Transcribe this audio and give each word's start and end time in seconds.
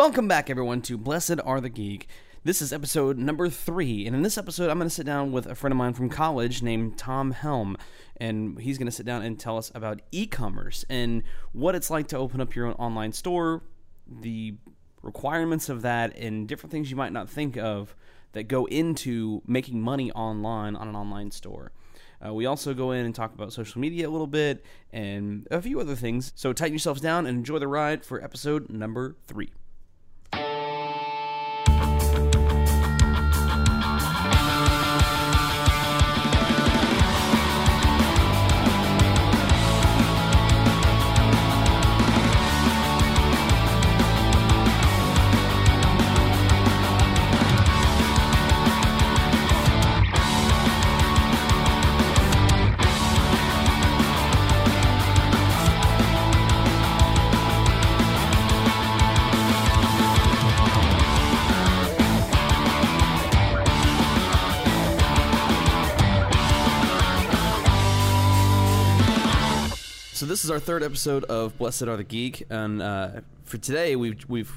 Welcome 0.00 0.28
back, 0.28 0.48
everyone, 0.48 0.80
to 0.82 0.96
Blessed 0.96 1.40
Are 1.44 1.60
the 1.60 1.68
Geek. 1.68 2.08
This 2.42 2.62
is 2.62 2.72
episode 2.72 3.18
number 3.18 3.50
three, 3.50 4.06
and 4.06 4.16
in 4.16 4.22
this 4.22 4.38
episode, 4.38 4.70
I'm 4.70 4.78
going 4.78 4.88
to 4.88 4.94
sit 4.94 5.04
down 5.04 5.30
with 5.30 5.44
a 5.44 5.54
friend 5.54 5.74
of 5.74 5.76
mine 5.76 5.92
from 5.92 6.08
college 6.08 6.62
named 6.62 6.96
Tom 6.96 7.32
Helm, 7.32 7.76
and 8.16 8.58
he's 8.58 8.78
going 8.78 8.86
to 8.86 8.92
sit 8.92 9.04
down 9.04 9.20
and 9.20 9.38
tell 9.38 9.58
us 9.58 9.70
about 9.74 10.00
e 10.10 10.26
commerce 10.26 10.86
and 10.88 11.22
what 11.52 11.74
it's 11.74 11.90
like 11.90 12.08
to 12.08 12.16
open 12.16 12.40
up 12.40 12.56
your 12.56 12.64
own 12.64 12.72
online 12.76 13.12
store, 13.12 13.62
the 14.10 14.54
requirements 15.02 15.68
of 15.68 15.82
that, 15.82 16.16
and 16.16 16.48
different 16.48 16.72
things 16.72 16.90
you 16.90 16.96
might 16.96 17.12
not 17.12 17.28
think 17.28 17.58
of 17.58 17.94
that 18.32 18.44
go 18.44 18.64
into 18.64 19.42
making 19.46 19.82
money 19.82 20.10
online 20.12 20.76
on 20.76 20.88
an 20.88 20.96
online 20.96 21.30
store. 21.30 21.72
Uh, 22.26 22.32
we 22.32 22.46
also 22.46 22.72
go 22.72 22.92
in 22.92 23.04
and 23.04 23.14
talk 23.14 23.34
about 23.34 23.52
social 23.52 23.78
media 23.78 24.08
a 24.08 24.10
little 24.10 24.26
bit 24.26 24.64
and 24.94 25.46
a 25.50 25.60
few 25.60 25.78
other 25.78 25.94
things. 25.94 26.32
So 26.36 26.54
tighten 26.54 26.72
yourselves 26.72 27.02
down 27.02 27.26
and 27.26 27.36
enjoy 27.36 27.58
the 27.58 27.68
ride 27.68 28.02
for 28.02 28.24
episode 28.24 28.70
number 28.70 29.16
three. 29.26 29.52
This 70.40 70.46
is 70.46 70.50
our 70.50 70.58
third 70.58 70.82
episode 70.82 71.22
of 71.24 71.58
Blessed 71.58 71.82
Are 71.82 71.98
the 71.98 72.02
Geek, 72.02 72.46
and 72.48 72.80
uh, 72.80 73.20
for 73.44 73.58
today 73.58 73.94
we've 73.94 74.24
we've 74.26 74.50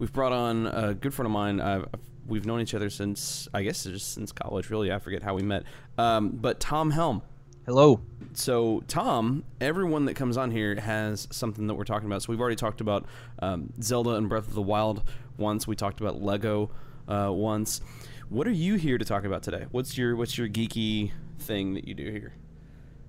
we've 0.00 0.12
brought 0.12 0.32
on 0.32 0.66
a 0.66 0.92
good 0.92 1.14
friend 1.14 1.26
of 1.26 1.30
mine. 1.30 1.60
Uh, 1.60 1.84
we've 2.26 2.44
known 2.44 2.60
each 2.60 2.74
other 2.74 2.90
since 2.90 3.46
I 3.54 3.62
guess 3.62 3.84
just 3.84 4.12
since 4.12 4.32
college. 4.32 4.70
Really, 4.70 4.90
I 4.90 4.98
forget 4.98 5.22
how 5.22 5.36
we 5.36 5.42
met. 5.42 5.62
Um, 5.96 6.30
but 6.30 6.58
Tom 6.58 6.90
Helm. 6.90 7.22
Hello. 7.64 8.00
So 8.32 8.82
Tom, 8.88 9.44
everyone 9.60 10.06
that 10.06 10.14
comes 10.14 10.36
on 10.36 10.50
here 10.50 10.74
has 10.74 11.28
something 11.30 11.68
that 11.68 11.74
we're 11.74 11.84
talking 11.84 12.08
about. 12.08 12.22
So 12.22 12.32
we've 12.32 12.40
already 12.40 12.56
talked 12.56 12.80
about 12.80 13.06
um, 13.38 13.72
Zelda 13.80 14.16
and 14.16 14.28
Breath 14.28 14.48
of 14.48 14.54
the 14.54 14.62
Wild 14.62 15.04
once. 15.36 15.64
We 15.64 15.76
talked 15.76 16.00
about 16.00 16.20
Lego 16.20 16.72
uh, 17.06 17.30
once. 17.30 17.82
What 18.30 18.48
are 18.48 18.52
you 18.52 18.74
here 18.74 18.98
to 18.98 19.04
talk 19.04 19.22
about 19.22 19.44
today? 19.44 19.66
What's 19.70 19.96
your 19.96 20.16
what's 20.16 20.36
your 20.36 20.48
geeky 20.48 21.12
thing 21.38 21.74
that 21.74 21.86
you 21.86 21.94
do 21.94 22.10
here? 22.10 22.32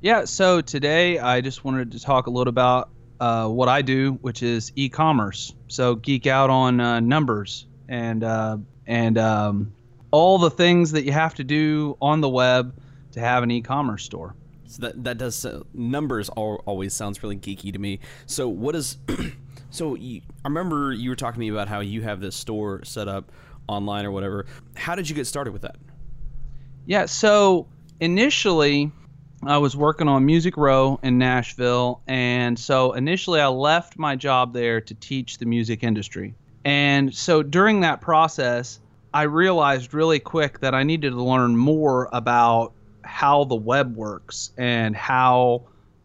Yeah, 0.03 0.25
so 0.25 0.61
today 0.61 1.19
I 1.19 1.41
just 1.41 1.63
wanted 1.63 1.91
to 1.91 1.99
talk 1.99 2.25
a 2.25 2.31
little 2.31 2.49
about 2.49 2.89
uh, 3.19 3.47
what 3.47 3.69
I 3.69 3.83
do, 3.83 4.13
which 4.21 4.41
is 4.41 4.71
e-commerce. 4.75 5.53
So 5.67 5.93
geek 5.93 6.25
out 6.25 6.49
on 6.49 6.81
uh, 6.81 7.01
numbers 7.01 7.67
and 7.87 8.23
uh, 8.23 8.57
and 8.87 9.19
um, 9.19 9.75
all 10.09 10.39
the 10.39 10.49
things 10.49 10.93
that 10.93 11.03
you 11.03 11.11
have 11.11 11.35
to 11.35 11.43
do 11.43 11.97
on 12.01 12.19
the 12.19 12.29
web 12.29 12.81
to 13.11 13.19
have 13.19 13.43
an 13.43 13.51
e-commerce 13.51 14.03
store. 14.03 14.33
So 14.65 14.87
that 14.87 15.03
that 15.03 15.17
does 15.19 15.45
uh, 15.45 15.61
numbers 15.71 16.29
all, 16.29 16.63
always 16.65 16.95
sounds 16.95 17.21
really 17.21 17.37
geeky 17.37 17.71
to 17.71 17.77
me. 17.77 17.99
So 18.25 18.49
what 18.49 18.75
is 18.75 18.97
so 19.69 19.93
you, 19.93 20.21
I 20.43 20.47
remember 20.47 20.93
you 20.93 21.11
were 21.11 21.15
talking 21.15 21.35
to 21.35 21.39
me 21.41 21.49
about 21.49 21.67
how 21.67 21.81
you 21.81 22.01
have 22.01 22.21
this 22.21 22.35
store 22.35 22.83
set 22.85 23.07
up 23.07 23.31
online 23.67 24.07
or 24.07 24.11
whatever. 24.11 24.47
How 24.75 24.95
did 24.95 25.07
you 25.07 25.15
get 25.15 25.27
started 25.27 25.53
with 25.53 25.61
that? 25.61 25.75
Yeah, 26.87 27.05
so 27.05 27.67
initially 27.99 28.91
I 29.43 29.57
was 29.57 29.75
working 29.75 30.07
on 30.07 30.23
Music 30.23 30.55
Row 30.55 30.99
in 31.01 31.17
Nashville, 31.17 32.01
and 32.05 32.59
so 32.59 32.93
initially 32.93 33.41
I 33.41 33.47
left 33.47 33.97
my 33.97 34.15
job 34.15 34.53
there 34.53 34.79
to 34.81 34.93
teach 34.93 35.39
the 35.39 35.47
music 35.47 35.83
industry. 35.83 36.35
And 36.63 37.13
so 37.13 37.41
during 37.41 37.81
that 37.81 38.01
process, 38.01 38.79
I 39.15 39.23
realized 39.23 39.95
really 39.95 40.19
quick 40.19 40.59
that 40.59 40.75
I 40.75 40.83
needed 40.83 41.09
to 41.11 41.23
learn 41.23 41.57
more 41.57 42.07
about 42.13 42.73
how 43.01 43.45
the 43.45 43.55
web 43.55 43.95
works 43.95 44.51
and 44.59 44.95
how 44.95 45.63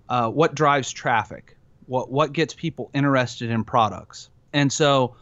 uh, 0.09 0.31
what 0.31 0.55
drives 0.55 0.91
traffic, 0.91 1.59
what 1.87 2.11
what 2.11 2.33
gets 2.33 2.55
people 2.55 2.91
interested 2.95 3.51
in 3.51 3.65
products. 3.65 4.31
And 4.55 4.73
so 4.73 5.15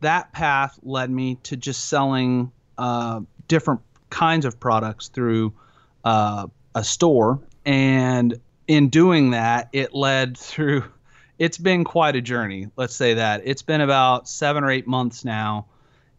that 0.00 0.32
path 0.32 0.80
led 0.82 1.10
me 1.10 1.36
to 1.44 1.56
just 1.56 1.84
selling 1.84 2.50
uh, 2.76 3.20
different 3.46 3.82
kinds 4.10 4.46
of 4.46 4.58
products 4.58 5.08
through 5.08 5.54
uh, 6.02 6.48
a 6.74 6.82
store 6.82 7.40
and 7.64 8.40
in 8.68 8.88
doing 8.88 9.30
that 9.30 9.68
it 9.72 9.94
led 9.94 10.36
through 10.36 10.84
it's 11.38 11.58
been 11.58 11.84
quite 11.84 12.16
a 12.16 12.20
journey 12.20 12.68
let's 12.76 12.94
say 12.94 13.14
that 13.14 13.42
it's 13.44 13.62
been 13.62 13.80
about 13.80 14.28
seven 14.28 14.64
or 14.64 14.70
eight 14.70 14.86
months 14.86 15.24
now 15.24 15.66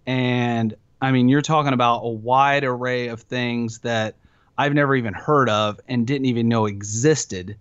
and 0.05 0.75
i 1.01 1.11
mean 1.11 1.29
you're 1.29 1.41
talking 1.41 1.73
about 1.73 1.99
a 2.03 2.09
wide 2.09 2.63
array 2.63 3.07
of 3.07 3.21
things 3.21 3.79
that 3.79 4.15
i've 4.57 4.73
never 4.73 4.95
even 4.95 5.13
heard 5.13 5.49
of 5.49 5.79
and 5.87 6.05
didn't 6.07 6.25
even 6.25 6.47
know 6.47 6.65
existed 6.65 7.57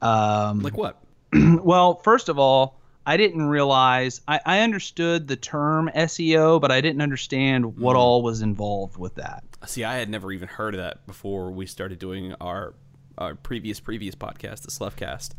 um, 0.00 0.60
Like 0.60 0.76
what? 0.76 1.02
well 1.32 1.96
first 1.96 2.28
of 2.28 2.38
all 2.38 2.78
i 3.04 3.16
didn't 3.16 3.42
realize 3.48 4.20
I, 4.28 4.40
I 4.46 4.60
understood 4.60 5.26
the 5.28 5.36
term 5.36 5.90
seo 5.94 6.60
but 6.60 6.70
i 6.70 6.80
didn't 6.80 7.02
understand 7.02 7.76
what 7.78 7.96
Mhm. 7.96 7.98
all 7.98 8.22
was 8.22 8.40
involved 8.42 8.96
with 8.96 9.16
that 9.16 9.42
See, 9.66 9.82
I 9.82 9.96
had 9.96 10.08
never 10.08 10.30
even 10.30 10.46
heard 10.46 10.74
of 10.76 10.78
that 10.80 11.04
before 11.04 11.50
we 11.50 11.66
started 11.66 11.98
doing 11.98 12.32
our 12.40 12.74
our 13.18 13.34
previous 13.34 13.80
previous 13.80 14.14
podcast, 14.14 14.62
the 14.62 14.70
Sluffcast. 14.70 15.30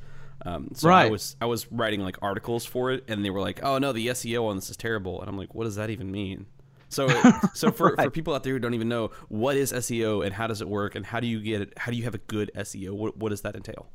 Um, 0.45 0.69
so 0.73 0.89
I 0.89 1.09
was 1.09 1.35
I 1.41 1.45
was 1.45 1.69
writing 1.71 2.01
like 2.01 2.17
articles 2.21 2.65
for 2.65 2.91
it, 2.91 3.03
and 3.07 3.25
they 3.25 3.29
were 3.29 3.41
like, 3.41 3.63
"Oh 3.63 3.77
no, 3.77 3.91
the 3.91 4.07
SEO 4.07 4.47
on 4.47 4.55
this 4.55 4.69
is 4.69 4.77
terrible," 4.77 5.19
and 5.19 5.29
I'm 5.29 5.37
like, 5.37 5.53
"What 5.53 5.65
does 5.65 5.75
that 5.75 5.89
even 5.89 6.11
mean?" 6.11 6.45
So, 6.89 7.07
so 7.53 7.71
for, 7.71 7.95
for 7.95 8.09
people 8.09 8.33
out 8.33 8.43
there 8.43 8.53
who 8.53 8.59
don't 8.59 8.73
even 8.73 8.89
know 8.89 9.11
what 9.29 9.55
is 9.55 9.71
SEO 9.71 10.25
and 10.25 10.33
how 10.33 10.47
does 10.47 10.61
it 10.61 10.67
work 10.67 10.95
and 10.95 11.05
how 11.05 11.19
do 11.19 11.27
you 11.27 11.39
get 11.39 11.61
it, 11.61 11.73
how 11.77 11.91
do 11.91 11.97
you 11.97 12.03
have 12.03 12.15
a 12.15 12.19
good 12.19 12.51
SEO? 12.55 12.91
What, 12.91 13.17
what 13.17 13.29
does 13.29 13.41
that 13.41 13.55
entail? 13.55 13.87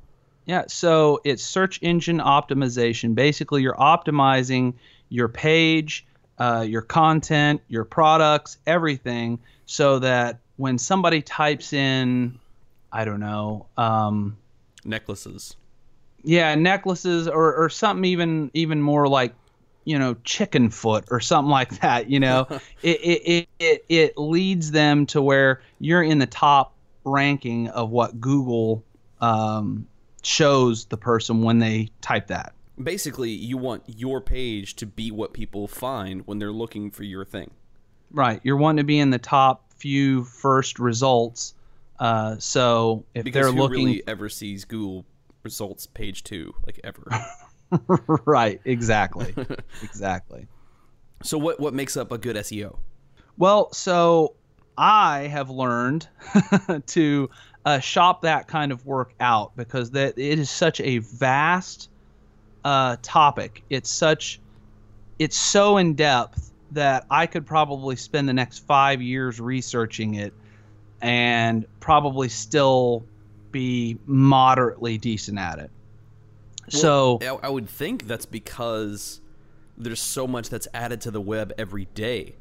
Yeah, 0.47 0.65
so 0.69 1.21
it's 1.25 1.43
search 1.43 1.79
engine 1.83 2.19
optimization. 2.19 3.15
Basically, 3.15 3.63
you're 3.63 3.75
optimizing 3.75 4.75
your 5.09 5.29
page, 5.29 6.07
uh, 6.39 6.65
your 6.67 6.83
content, 6.83 7.63
your 7.69 7.85
products, 7.85 8.59
everything, 8.67 9.39
so 9.67 9.99
that 10.01 10.41
when 10.57 10.77
somebody 10.79 11.23
types 11.23 11.73
in, 11.73 12.39
I 12.95 13.05
don't 13.05 13.21
know, 13.21 13.67
um, 13.77 14.39
Necklaces. 14.85 15.57
yeah, 16.23 16.55
necklaces 16.55 17.27
or, 17.29 17.55
or 17.55 17.69
something 17.69 18.05
even 18.05 18.51
even 18.55 18.81
more 18.81 19.09
like, 19.09 19.35
you 19.85 19.99
know, 19.99 20.15
chicken 20.25 20.71
foot 20.71 21.07
or 21.11 21.21
something 21.21 21.51
like 21.51 21.81
that. 21.81 22.09
You 22.09 22.21
know, 22.21 22.47
it, 22.83 23.01
it, 23.03 23.23
it 23.27 23.49
it 23.59 23.85
it 23.89 24.19
leads 24.19 24.71
them 24.71 25.07
to 25.07 25.21
where 25.21 25.61
you're 25.81 26.03
in 26.03 26.19
the 26.21 26.27
top 26.27 26.73
ranking 27.05 27.69
of 27.69 27.91
what 27.91 28.21
Google 28.21 28.85
um, 29.21 29.87
shows 30.23 30.85
the 30.87 30.97
person 30.97 31.43
when 31.43 31.59
they 31.59 31.91
type 32.01 32.29
that. 32.29 32.55
Basically, 32.83 33.31
you 33.31 33.57
want 33.57 33.83
your 33.87 34.21
page 34.21 34.77
to 34.77 34.87
be 34.87 35.11
what 35.11 35.33
people 35.33 35.67
find 35.69 36.27
when 36.27 36.39
they're 36.39 36.53
looking 36.53 36.91
for 36.91 37.03
your 37.05 37.25
thing. 37.25 37.51
Right, 38.11 38.41
you're 38.45 38.57
wanting 38.57 38.79
to 38.79 38.85
be 38.85 38.99
in 38.99 39.11
the 39.11 39.19
top 39.19 39.73
few 39.77 40.25
first 40.25 40.79
results. 40.79 41.55
Uh, 41.99 42.37
so 42.39 43.05
if 43.15 43.25
Because 43.25 43.47
they're 43.47 43.53
looking, 43.53 43.87
really 43.87 44.03
ever 44.07 44.29
sees 44.29 44.65
Google 44.65 45.05
results 45.43 45.87
page 45.87 46.25
two, 46.25 46.55
like 46.67 46.81
ever? 46.85 47.07
right, 48.27 48.61
exactly, 48.65 49.35
exactly. 49.83 50.49
so 51.23 51.39
what 51.39 51.61
what 51.61 51.75
makes 51.75 51.97
up 51.97 52.13
a 52.13 52.19
good 52.19 52.37
SEO? 52.37 52.79
Well, 53.37 53.73
so 53.73 54.35
I 54.77 55.29
have 55.31 55.51
learned 55.51 56.09
to 56.87 57.31
uh, 57.65 57.79
shop 57.79 58.23
that 58.23 58.49
kind 58.49 58.73
of 58.73 58.85
work 58.87 59.13
out 59.21 59.57
because 59.57 59.93
that 59.93 60.19
it 60.19 60.39
is 60.39 60.51
such 60.51 60.81
a 60.81 60.99
vast 60.99 61.91
uh, 62.65 62.97
topic. 63.03 63.63
It's 63.71 63.91
such 63.91 64.41
it's 65.19 65.37
so 65.37 65.77
in 65.77 65.95
depth 65.95 66.53
that 66.73 67.07
I 67.11 67.27
could 67.27 67.47
probably 67.47 67.97
spend 67.97 68.29
the 68.29 68.33
next 68.33 68.61
five 68.67 69.01
years 69.01 69.41
researching 69.41 70.15
it 70.15 70.33
and 71.01 71.67
probably 71.81 72.29
still 72.29 73.05
be 73.51 73.99
moderately 74.07 74.99
decent 74.99 75.39
at 75.39 75.59
it. 75.59 75.71
so 76.69 77.19
I, 77.23 77.47
I 77.47 77.49
would 77.49 77.69
think 77.69 78.07
that's 78.07 78.27
because 78.27 79.21
there's 79.77 80.01
so 80.01 80.27
much 80.27 80.49
that's 80.51 80.69
added 80.75 81.01
to 81.03 81.11
the 81.11 81.21
web 81.21 81.53
every 81.59 81.87
day. 81.95 82.37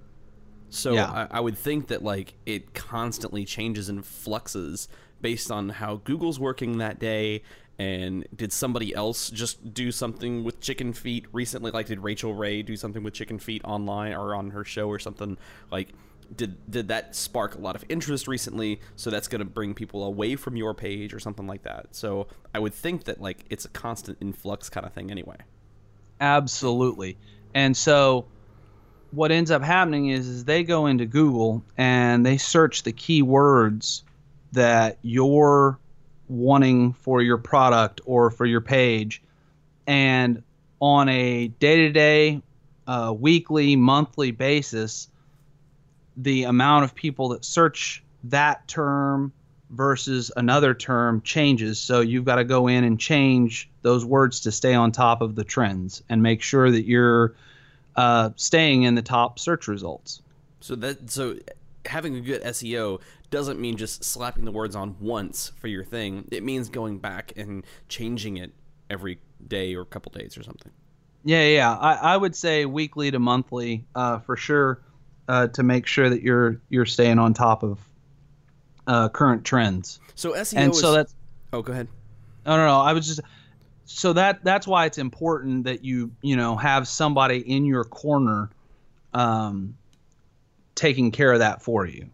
So 0.69 0.94
Yeah. 0.94 1.05
I, 1.31 1.38
I 1.38 1.39
would 1.39 1.57
think 1.57 1.88
that 1.88 2.03
like 2.03 2.33
it 2.45 2.73
constantly 2.73 3.45
changes 3.45 3.89
and 3.89 4.05
fluxes 4.05 4.88
based 5.21 5.51
on 5.51 5.69
how 5.69 5.97
Google's 5.97 6.39
working 6.39 6.77
that 6.79 7.00
day 7.00 7.44
And 7.79 8.27
did 8.35 8.53
somebody 8.53 8.94
else 8.94 9.29
just 9.31 9.73
do 9.73 9.91
something 9.91 10.44
with 10.44 10.59
chicken 10.59 10.94
feet 10.94 11.25
recently? 11.31 11.71
Like, 11.71 11.88
did 11.88 12.00
Rachael 12.01 12.33
Ray 12.35 12.61
do 12.61 12.75
something 12.75 13.01
with 13.03 13.15
chicken 13.15 13.39
feet 13.39 13.63
online 13.65 14.13
or 14.13 14.35
on 14.35 14.51
her 14.51 14.63
show 14.63 14.88
or 14.88 15.00
something? 15.00 15.38
Like, 15.71 15.89
did 16.35 16.56
did 16.69 16.88
that 16.89 17.15
spark 17.15 17.56
a 17.56 17.59
lot 17.59 17.75
of 17.75 17.83
interest 17.89 18.27
recently? 18.27 18.80
So 18.95 19.09
that's 19.09 19.27
going 19.27 19.39
to 19.39 19.45
bring 19.45 19.74
people 19.74 20.03
away 20.03 20.35
from 20.35 20.56
your 20.56 20.74
page 20.74 21.13
or 21.13 21.19
something 21.19 21.47
like 21.47 21.63
that. 21.63 21.88
So 21.91 22.27
I 22.53 22.59
would 22.59 22.74
think 22.74 23.06
that 23.06 23.21
like 23.21 23.45
it's 23.50 23.65
a 23.65 23.69
constant 23.69 24.18
influx 24.21 24.69
kind 24.69 24.85
of 24.85 24.94
thing 24.94 25.12
anyway. 25.12 25.38
Absolutely. 26.19 27.18
And 27.53 27.75
so 27.75 28.25
what 29.12 29.31
ends 29.31 29.51
up 29.51 29.62
happening 29.62 30.09
is, 30.09 30.27
is 30.27 30.45
they 30.45 30.63
go 30.63 30.88
into 30.88 31.06
Google 31.06 31.63
and 31.77 32.25
they 32.25 32.38
search 32.38 32.83
the 32.83 32.94
keywords 32.94 34.01
that 34.53 34.97
you're 35.01 35.77
wanting 36.27 36.94
for 36.94 37.21
your 37.21 37.38
product 37.38 38.01
or 38.06 38.31
for 38.31 38.45
your 38.45 38.62
page. 38.62 39.21
And 39.86 40.41
on 40.79 41.09
a 41.09 41.47
day 41.47 41.88
to 41.88 41.91
day, 41.91 42.41
weekly, 43.19 43.75
monthly 43.75 44.31
basis, 44.31 45.09
the 46.18 46.44
amount 46.44 46.83
of 46.83 46.95
people 46.95 47.30
that 47.30 47.44
search 47.44 48.04
that 48.25 48.68
term 48.68 49.33
versus 49.69 50.31
another 50.38 50.74
term 50.74 51.21
changes. 51.21 51.80
So 51.80 52.01
you've 52.01 52.25
got 52.25 52.36
to 52.36 52.44
go 52.44 52.68
in 52.68 52.83
and 52.83 53.00
change 53.00 53.69
those 53.81 54.06
words 54.06 54.42
to 54.42 54.51
stay 54.51 54.74
on 54.74 54.92
top 54.92 55.21
of 55.21 55.36
the 55.36 55.44
trends 55.44 56.04
and 56.10 56.21
make 56.21 56.42
sure 56.42 56.71
that 56.71 56.86
you're 56.86 57.36
uh, 57.95 58.30
staying 58.36 58.83
in 58.83 58.95
the 58.95 59.01
top 59.01 59.39
search 59.39 59.68
results. 59.68 60.21
So 60.62 60.75
that 60.75 61.10
so 61.10 61.38
having 61.86 62.15
a 62.15 62.21
good 62.21 62.42
SEO 62.44 63.01
doesn't 63.30 63.60
mean 63.60 63.75
just 63.75 64.04
slapping 64.04 64.45
the 64.45 64.51
words 64.51 64.75
on 64.75 64.95
once 65.00 65.51
for 65.57 65.68
your 65.68 65.83
thing. 65.83 66.27
It 66.31 66.44
means 66.44 66.69
going 66.69 67.00
back 67.00 67.33
and 67.36 67.65
changing 67.89 68.38
it 68.38 68.54
every 68.89 69.19
day 69.48 69.75
or 69.75 69.81
a 69.81 69.86
couple 69.86 70.12
days 70.12 70.38
or 70.38 70.44
something. 70.44 70.71
Yeah, 71.25 71.45
yeah. 71.48 71.75
I, 71.75 71.94
I 72.13 72.18
would 72.18 72.36
say 72.36 72.65
weekly 72.65 73.10
to 73.12 73.19
monthly 73.19 73.86
uh, 73.95 74.19
for 74.19 74.38
sure 74.38 74.81
uh, 75.28 75.48
to 75.48 75.64
make 75.64 75.88
sure 75.88 76.10
that 76.10 76.22
you're 76.22 76.60
you're 76.70 76.86
staying 76.86 77.20
on 77.20 77.34
top 77.34 77.64
of 77.64 77.80
uh, 78.88 79.10
current 79.10 79.44
trends. 79.44 80.00
So 80.16 80.34
SEO 80.34 80.58
and 80.58 80.72
is, 80.72 80.80
so 80.80 80.92
that's 80.94 81.16
oh, 81.52 81.62
go 81.62 81.74
ahead. 81.74 81.88
no, 82.46 82.58
no, 82.58 82.66
no. 82.66 82.80
I 82.80 82.94
was 82.94 83.08
just 83.08 83.22
so 83.86 84.14
that 84.14 84.44
that's 84.44 84.68
why 84.68 84.86
it's 84.86 84.98
important 84.98 85.66
that 85.66 85.84
you 85.84 86.12
you 86.22 86.36
know 86.36 86.56
have 86.56 86.88
somebody 86.88 87.38
in 87.38 87.66
your 87.66 87.84
corner, 87.84 88.50
um, 89.14 89.75
taking 90.75 91.12
care 91.12 91.31
of 91.31 91.40
that 91.40 91.62
for 91.62 91.86
you. 91.86 92.10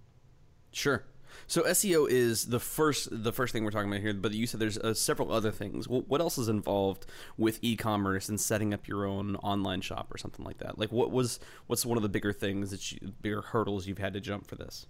Sure. 0.72 1.04
So 1.48 1.64
SEO 1.64 2.08
is 2.10 2.46
the 2.46 2.60
first 2.60 3.10
the 3.12 3.34
first 3.34 3.54
thing 3.54 3.64
we're 3.64 3.72
talking 3.72 3.90
about 3.90 4.02
here, 4.02 4.14
but 4.14 4.32
you 4.34 4.48
said 4.48 4.60
there's 4.60 4.78
uh, 4.78 4.94
several 4.94 5.32
other 5.32 5.52
things. 5.52 5.88
Well, 5.88 6.04
what 6.08 6.22
else 6.22 6.38
is 6.38 6.50
involved 6.50 7.06
with 7.38 7.60
e-commerce 7.62 8.30
and 8.30 8.40
setting 8.40 8.74
up 8.74 8.88
your 8.88 9.06
own 9.06 9.36
online 9.38 9.82
shop 9.82 10.14
or 10.14 10.18
something 10.18 10.46
like 10.46 10.58
that? 10.60 10.78
Like 10.78 10.92
what 10.92 11.12
was 11.12 11.40
what's 11.68 11.86
one 11.86 11.98
of 11.98 12.04
the 12.04 12.10
bigger 12.10 12.34
things 12.34 12.72
that 12.72 12.92
you 12.92 13.14
bigger 13.22 13.42
hurdles 13.42 13.88
you've 13.88 13.98
had 13.98 14.14
to 14.14 14.22
jump 14.22 14.48
for 14.48 14.56
this? 14.56 14.88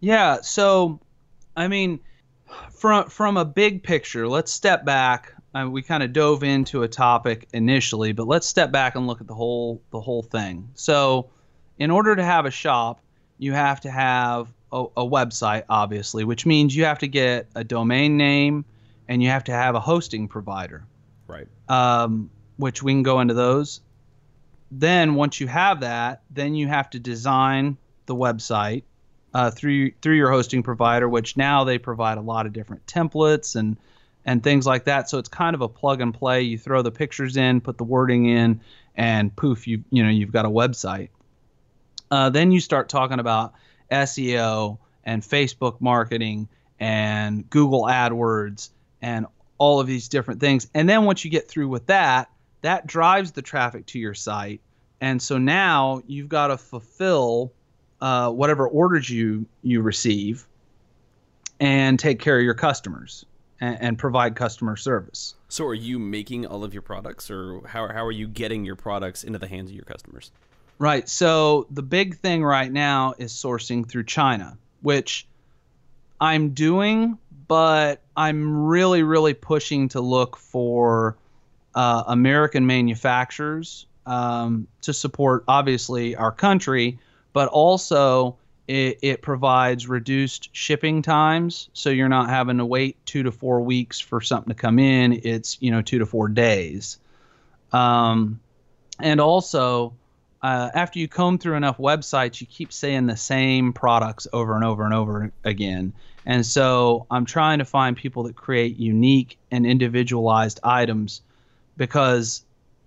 Yeah. 0.00 0.40
So, 0.40 1.00
I 1.56 1.68
mean, 1.68 2.00
from 2.70 3.08
from 3.08 3.36
a 3.36 3.44
big 3.44 3.82
picture, 3.82 4.26
let's 4.26 4.52
step 4.52 4.84
back. 4.84 5.34
Uh, 5.54 5.68
we 5.68 5.82
kind 5.82 6.02
of 6.02 6.12
dove 6.12 6.42
into 6.42 6.82
a 6.82 6.88
topic 6.88 7.48
initially, 7.52 8.12
but 8.12 8.26
let's 8.26 8.46
step 8.46 8.70
back 8.70 8.94
and 8.94 9.06
look 9.06 9.20
at 9.20 9.26
the 9.26 9.34
whole 9.34 9.82
the 9.90 10.00
whole 10.00 10.22
thing. 10.22 10.70
So, 10.74 11.30
in 11.78 11.90
order 11.90 12.16
to 12.16 12.24
have 12.24 12.46
a 12.46 12.50
shop, 12.50 13.00
you 13.38 13.52
have 13.52 13.80
to 13.82 13.90
have 13.90 14.52
a, 14.72 14.84
a 14.96 15.06
website, 15.06 15.64
obviously, 15.68 16.24
which 16.24 16.46
means 16.46 16.74
you 16.74 16.84
have 16.84 16.98
to 17.00 17.08
get 17.08 17.48
a 17.54 17.64
domain 17.64 18.16
name 18.16 18.64
and 19.08 19.22
you 19.22 19.28
have 19.28 19.44
to 19.44 19.52
have 19.52 19.74
a 19.74 19.80
hosting 19.80 20.28
provider. 20.28 20.84
Right. 21.26 21.48
Um, 21.68 22.30
which 22.56 22.82
we 22.82 22.92
can 22.92 23.02
go 23.02 23.20
into 23.20 23.34
those. 23.34 23.80
Then 24.70 25.14
once 25.14 25.40
you 25.40 25.48
have 25.48 25.80
that, 25.80 26.22
then 26.30 26.54
you 26.54 26.68
have 26.68 26.90
to 26.90 26.98
design 26.98 27.76
the 28.06 28.14
website 28.14 28.82
uh, 29.34 29.50
through 29.50 29.92
through 30.02 30.16
your 30.16 30.30
hosting 30.30 30.62
provider, 30.62 31.08
which 31.08 31.36
now 31.36 31.64
they 31.64 31.78
provide 31.78 32.18
a 32.18 32.20
lot 32.20 32.46
of 32.46 32.52
different 32.52 32.86
templates 32.86 33.56
and 33.56 33.76
and 34.24 34.42
things 34.42 34.66
like 34.66 34.84
that. 34.84 35.08
So 35.08 35.18
it's 35.18 35.28
kind 35.28 35.54
of 35.54 35.60
a 35.60 35.68
plug 35.68 36.00
and 36.00 36.12
play. 36.12 36.42
You 36.42 36.58
throw 36.58 36.82
the 36.82 36.90
pictures 36.90 37.36
in, 37.36 37.60
put 37.60 37.78
the 37.78 37.84
wording 37.84 38.26
in, 38.26 38.60
and 38.94 39.34
poof, 39.34 39.66
you 39.66 39.84
you 39.90 40.02
know 40.02 40.10
you've 40.10 40.32
got 40.32 40.44
a 40.44 40.50
website. 40.50 41.08
Uh, 42.10 42.30
then 42.30 42.52
you 42.52 42.60
start 42.60 42.88
talking 42.88 43.20
about 43.20 43.54
SEO 43.90 44.78
and 45.04 45.22
Facebook 45.22 45.80
marketing 45.80 46.48
and 46.78 47.48
Google 47.50 47.82
AdWords 47.84 48.70
and 49.02 49.26
all 49.58 49.80
of 49.80 49.86
these 49.86 50.08
different 50.08 50.40
things. 50.40 50.68
And 50.74 50.88
then 50.88 51.04
once 51.04 51.24
you 51.24 51.30
get 51.30 51.48
through 51.48 51.68
with 51.68 51.86
that, 51.86 52.30
that 52.62 52.86
drives 52.86 53.32
the 53.32 53.42
traffic 53.42 53.86
to 53.86 53.98
your 53.98 54.14
site. 54.14 54.60
And 55.00 55.20
so 55.20 55.38
now 55.38 56.02
you've 56.06 56.28
got 56.28 56.48
to 56.48 56.58
fulfill 56.58 57.52
uh, 58.00 58.30
whatever 58.30 58.66
orders 58.66 59.08
you 59.10 59.46
you 59.62 59.82
receive 59.82 60.46
and 61.58 61.98
take 61.98 62.18
care 62.18 62.38
of 62.38 62.42
your 62.42 62.54
customers 62.54 63.26
and, 63.60 63.78
and, 63.80 63.98
provide 63.98 64.34
customer 64.34 64.74
service. 64.76 65.34
So 65.48 65.66
are 65.66 65.74
you 65.74 65.98
making 65.98 66.46
all 66.46 66.64
of 66.64 66.72
your 66.72 66.80
products 66.80 67.30
or 67.30 67.60
how, 67.66 67.88
how 67.88 68.06
are 68.06 68.12
you 68.12 68.26
getting 68.26 68.64
your 68.64 68.76
products 68.76 69.22
into 69.22 69.38
the 69.38 69.46
hands 69.46 69.68
of 69.68 69.76
your 69.76 69.84
customers? 69.84 70.30
Right. 70.80 71.06
So 71.10 71.66
the 71.70 71.82
big 71.82 72.16
thing 72.16 72.42
right 72.42 72.72
now 72.72 73.12
is 73.18 73.34
sourcing 73.34 73.86
through 73.86 74.04
China, 74.04 74.56
which 74.80 75.26
I'm 76.18 76.54
doing, 76.54 77.18
but 77.46 78.00
I'm 78.16 78.64
really, 78.64 79.02
really 79.02 79.34
pushing 79.34 79.90
to 79.90 80.00
look 80.00 80.38
for 80.38 81.18
uh, 81.74 82.04
American 82.06 82.66
manufacturers 82.66 83.84
um, 84.06 84.68
to 84.80 84.94
support, 84.94 85.44
obviously, 85.46 86.16
our 86.16 86.32
country, 86.32 86.98
but 87.34 87.50
also 87.50 88.38
it, 88.66 89.00
it, 89.02 89.20
provides 89.20 89.86
reduced 89.86 90.48
shipping 90.56 91.02
times. 91.02 91.68
So 91.74 91.90
you're 91.90 92.08
not 92.08 92.30
having 92.30 92.56
to 92.56 92.64
wait 92.64 92.96
two 93.04 93.22
to 93.24 93.30
four 93.30 93.60
weeks 93.60 94.00
for 94.00 94.22
something 94.22 94.54
to 94.54 94.58
come 94.58 94.78
in. 94.78 95.20
It's, 95.24 95.58
you 95.60 95.72
know, 95.72 95.82
two 95.82 95.98
to 95.98 96.06
four 96.06 96.28
days. 96.28 96.98
Um, 97.70 98.40
and 98.98 99.20
also, 99.20 99.92
uh, 100.42 100.70
after 100.74 100.98
you 100.98 101.08
comb 101.08 101.38
through 101.38 101.56
enough 101.56 101.78
websites, 101.78 102.40
you 102.40 102.46
keep 102.46 102.72
saying 102.72 103.06
the 103.06 103.16
same 103.16 103.72
products 103.72 104.26
over 104.32 104.54
and 104.54 104.64
over 104.64 104.84
and 104.84 104.94
over 104.94 105.32
again. 105.44 105.92
And 106.24 106.44
so 106.44 107.06
I'm 107.10 107.26
trying 107.26 107.58
to 107.58 107.64
find 107.64 107.96
people 107.96 108.24
that 108.24 108.36
create 108.36 108.76
unique 108.76 109.38
and 109.50 109.66
individualized 109.66 110.60
items 110.62 111.22
because 111.76 112.42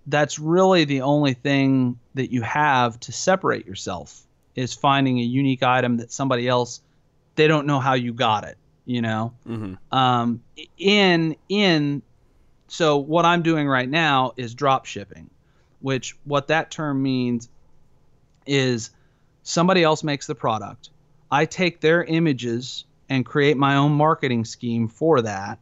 that's 0.06 0.38
really 0.38 0.84
the 0.84 1.02
only 1.02 1.34
thing 1.34 1.98
that 2.14 2.32
you 2.32 2.42
have 2.42 2.98
to 3.00 3.12
separate 3.12 3.66
yourself 3.66 4.22
is 4.54 4.74
finding 4.74 5.18
a 5.18 5.22
unique 5.22 5.62
item 5.62 5.96
that 5.98 6.12
somebody 6.12 6.46
else 6.48 6.80
they 7.36 7.48
don't 7.48 7.66
know 7.66 7.80
how 7.80 7.94
you 7.94 8.12
got 8.12 8.44
it 8.44 8.56
you 8.84 9.02
know 9.02 9.32
mm-hmm. 9.48 9.74
um, 9.96 10.42
in 10.78 11.34
in 11.48 12.02
so 12.68 12.98
what 12.98 13.24
i'm 13.24 13.42
doing 13.42 13.66
right 13.66 13.88
now 13.88 14.32
is 14.36 14.54
drop 14.54 14.84
shipping 14.84 15.28
which 15.80 16.16
what 16.24 16.48
that 16.48 16.70
term 16.70 17.02
means 17.02 17.48
is 18.46 18.90
somebody 19.42 19.82
else 19.82 20.02
makes 20.02 20.26
the 20.26 20.34
product. 20.34 20.90
I 21.30 21.46
take 21.46 21.80
their 21.80 22.04
images 22.04 22.84
and 23.08 23.24
create 23.26 23.56
my 23.56 23.76
own 23.76 23.92
marketing 23.92 24.44
scheme 24.44 24.88
for 24.88 25.22
that 25.22 25.58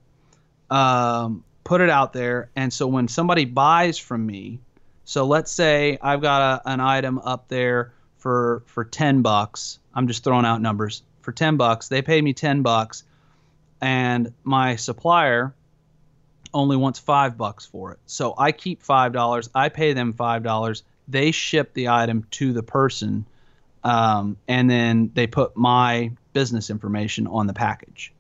um, 0.71 1.45
put 1.65 1.81
it 1.81 1.91
out 1.91 2.13
there. 2.13 2.51
And 2.57 2.73
so 2.73 2.87
when 2.87 3.07
somebody 3.09 3.45
buys 3.45 3.99
from 3.99 4.27
me 4.27 4.59
so 5.05 5.27
let's 5.27 5.51
say 5.51 5.99
i've 6.01 6.23
got 6.23 6.63
a, 6.65 6.71
an 6.71 6.81
item 6.81 7.19
up 7.19 7.49
there 7.49 7.93
for 8.19 8.63
for 8.67 8.85
10 8.85 9.23
bucks. 9.23 9.79
I'm 9.95 10.07
just 10.07 10.25
throwing 10.25 10.47
out 10.47 10.63
numbers. 10.63 11.03
For 11.23 11.33
10 11.33 11.57
bucks 11.57 11.89
they 11.89 12.03
pay 12.03 12.23
me 12.23 12.33
10 12.33 12.63
bucks 12.63 13.05
and 13.81 14.33
my 14.45 14.77
supplier 14.77 15.55
only 16.55 16.77
wants 16.77 16.99
5 16.99 17.37
bucks 17.37 17.67
for 17.67 17.93
it. 17.93 17.99
So 18.07 18.35
i 18.39 18.53
keep 18.53 18.83
$5 18.83 19.49
i 19.55 19.69
pay 19.69 19.93
them 19.93 20.15
$5 20.15 20.83
they 21.09 21.31
ship 21.31 21.75
the 21.75 21.89
item 21.89 22.27
to 22.31 22.53
the 22.53 22.63
person 22.63 23.27
um, 23.85 24.37
and 24.47 24.71
then 24.71 25.11
they 25.15 25.27
put 25.27 25.57
my 25.57 26.11
business 26.33 26.71
information 26.71 27.27
on 27.27 27.47
the 27.47 27.55
package 27.55 28.13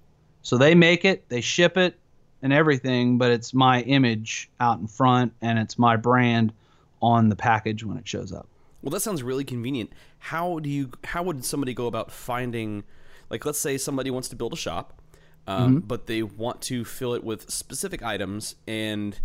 so 0.42 0.58
they 0.58 0.74
make 0.74 1.04
it 1.04 1.28
they 1.28 1.40
ship 1.40 1.76
it 1.76 1.98
and 2.42 2.52
everything 2.52 3.18
but 3.18 3.30
it's 3.30 3.54
my 3.54 3.80
image 3.82 4.50
out 4.60 4.78
in 4.78 4.86
front 4.86 5.32
and 5.40 5.58
it's 5.58 5.78
my 5.78 5.96
brand 5.96 6.52
on 7.00 7.28
the 7.28 7.36
package 7.36 7.84
when 7.84 7.96
it 7.96 8.06
shows 8.06 8.32
up 8.32 8.46
well, 8.82 8.90
that 8.90 9.00
sounds 9.00 9.22
really 9.22 9.44
convenient. 9.44 9.92
How 10.18 10.58
do 10.58 10.68
you? 10.68 10.90
How 11.04 11.22
would 11.22 11.44
somebody 11.44 11.72
go 11.72 11.86
about 11.86 12.10
finding? 12.10 12.82
Like, 13.30 13.46
let's 13.46 13.58
say 13.58 13.78
somebody 13.78 14.10
wants 14.10 14.28
to 14.28 14.36
build 14.36 14.52
a 14.52 14.56
shop, 14.56 15.00
um, 15.46 15.76
mm-hmm. 15.76 15.86
but 15.86 16.06
they 16.06 16.22
want 16.22 16.60
to 16.62 16.84
fill 16.84 17.14
it 17.14 17.24
with 17.24 17.48
specific 17.50 18.02
items, 18.02 18.56
and 18.66 19.18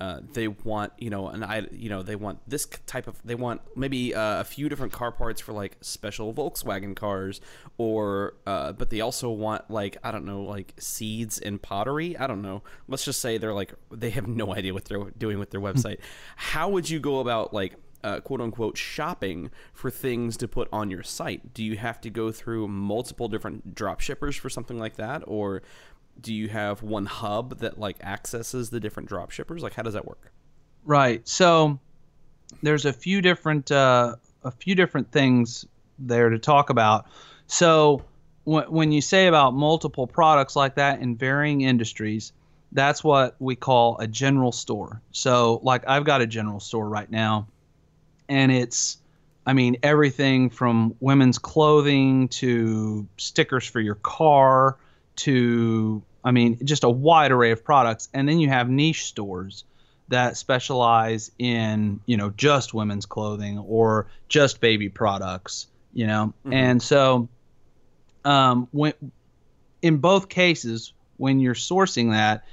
uh, 0.00 0.20
they 0.32 0.46
want 0.46 0.92
you 0.98 1.10
know 1.10 1.28
and 1.28 1.44
I 1.44 1.66
you 1.72 1.88
know 1.88 2.02
they 2.02 2.14
want 2.14 2.38
this 2.46 2.66
type 2.86 3.08
of 3.08 3.20
they 3.24 3.34
want 3.34 3.60
maybe 3.74 4.14
uh, 4.14 4.40
a 4.40 4.44
few 4.44 4.68
different 4.68 4.92
car 4.92 5.10
parts 5.10 5.40
for 5.40 5.52
like 5.52 5.76
special 5.80 6.32
Volkswagen 6.32 6.94
cars 6.94 7.40
or 7.78 8.34
uh, 8.46 8.72
but 8.72 8.90
they 8.90 9.00
also 9.00 9.30
want 9.30 9.68
like 9.70 9.96
I 10.04 10.12
don't 10.12 10.24
know 10.24 10.42
like 10.42 10.74
seeds 10.78 11.38
and 11.38 11.60
pottery. 11.60 12.16
I 12.16 12.26
don't 12.26 12.42
know. 12.42 12.62
Let's 12.86 13.04
just 13.04 13.20
say 13.20 13.38
they're 13.38 13.54
like 13.54 13.74
they 13.90 14.10
have 14.10 14.28
no 14.28 14.54
idea 14.54 14.72
what 14.72 14.84
they're 14.84 15.10
doing 15.18 15.38
with 15.38 15.50
their 15.50 15.60
website. 15.60 15.98
How 16.36 16.68
would 16.68 16.88
you 16.88 17.00
go 17.00 17.18
about 17.18 17.52
like 17.52 17.74
uh, 18.04 18.20
quote 18.20 18.40
unquote 18.40 18.76
shopping 18.76 19.50
for 19.72 19.90
things 19.90 20.36
to 20.36 20.48
put 20.48 20.68
on 20.72 20.90
your 20.90 21.02
site? 21.02 21.52
Do 21.54 21.64
you 21.64 21.76
have 21.76 22.00
to 22.02 22.10
go 22.10 22.30
through 22.30 22.68
multiple 22.68 23.28
different 23.28 23.74
drop 23.74 24.00
shippers 24.00 24.36
for 24.36 24.48
something 24.48 24.78
like 24.78 24.96
that? 24.96 25.22
Or 25.26 25.62
do 26.20 26.34
you 26.34 26.48
have 26.48 26.82
one 26.82 27.06
hub 27.06 27.58
that 27.58 27.78
like 27.78 27.96
accesses 28.02 28.70
the 28.70 28.80
different 28.80 29.08
drop 29.08 29.30
shippers? 29.30 29.62
Like, 29.62 29.74
how 29.74 29.82
does 29.82 29.94
that 29.94 30.06
work? 30.06 30.32
Right. 30.84 31.26
So 31.28 31.78
there's 32.62 32.84
a 32.84 32.92
few 32.92 33.20
different 33.20 33.70
uh, 33.70 34.16
a 34.42 34.50
few 34.50 34.74
different 34.74 35.12
things 35.12 35.66
there 35.98 36.30
to 36.30 36.38
talk 36.38 36.70
about. 36.70 37.06
So 37.46 38.04
when 38.44 38.92
you 38.92 39.02
say 39.02 39.26
about 39.26 39.52
multiple 39.52 40.06
products 40.06 40.56
like 40.56 40.76
that 40.76 41.00
in 41.00 41.16
varying 41.16 41.60
industries, 41.60 42.32
that's 42.72 43.04
what 43.04 43.36
we 43.38 43.56
call 43.56 43.98
a 43.98 44.06
general 44.06 44.52
store. 44.52 45.02
So 45.12 45.60
like 45.62 45.84
I've 45.86 46.04
got 46.04 46.22
a 46.22 46.26
general 46.26 46.60
store 46.60 46.88
right 46.88 47.10
now, 47.10 47.48
and 48.28 48.50
it's 48.50 48.98
I 49.46 49.52
mean 49.52 49.76
everything 49.82 50.50
from 50.50 50.94
women's 51.00 51.38
clothing 51.38 52.28
to 52.28 53.06
stickers 53.18 53.66
for 53.66 53.80
your 53.80 53.96
car 53.96 54.78
to 55.16 56.02
I 56.24 56.30
mean, 56.30 56.64
just 56.64 56.84
a 56.84 56.90
wide 56.90 57.32
array 57.32 57.52
of 57.52 57.64
products. 57.64 58.08
And 58.12 58.28
then 58.28 58.38
you 58.38 58.48
have 58.48 58.68
niche 58.68 59.06
stores 59.06 59.64
that 60.08 60.36
specialize 60.36 61.30
in, 61.38 62.00
you 62.06 62.16
know, 62.16 62.30
just 62.30 62.74
women's 62.74 63.06
clothing 63.06 63.58
or 63.58 64.08
just 64.28 64.60
baby 64.60 64.88
products, 64.88 65.66
you 65.92 66.06
know. 66.06 66.32
Mm-hmm. 66.44 66.52
And 66.52 66.82
so 66.82 67.28
um, 68.24 68.68
when 68.72 68.94
in 69.82 69.98
both 69.98 70.28
cases, 70.28 70.92
when 71.16 71.40
you're 71.40 71.54
sourcing 71.54 72.12
that, 72.12 72.44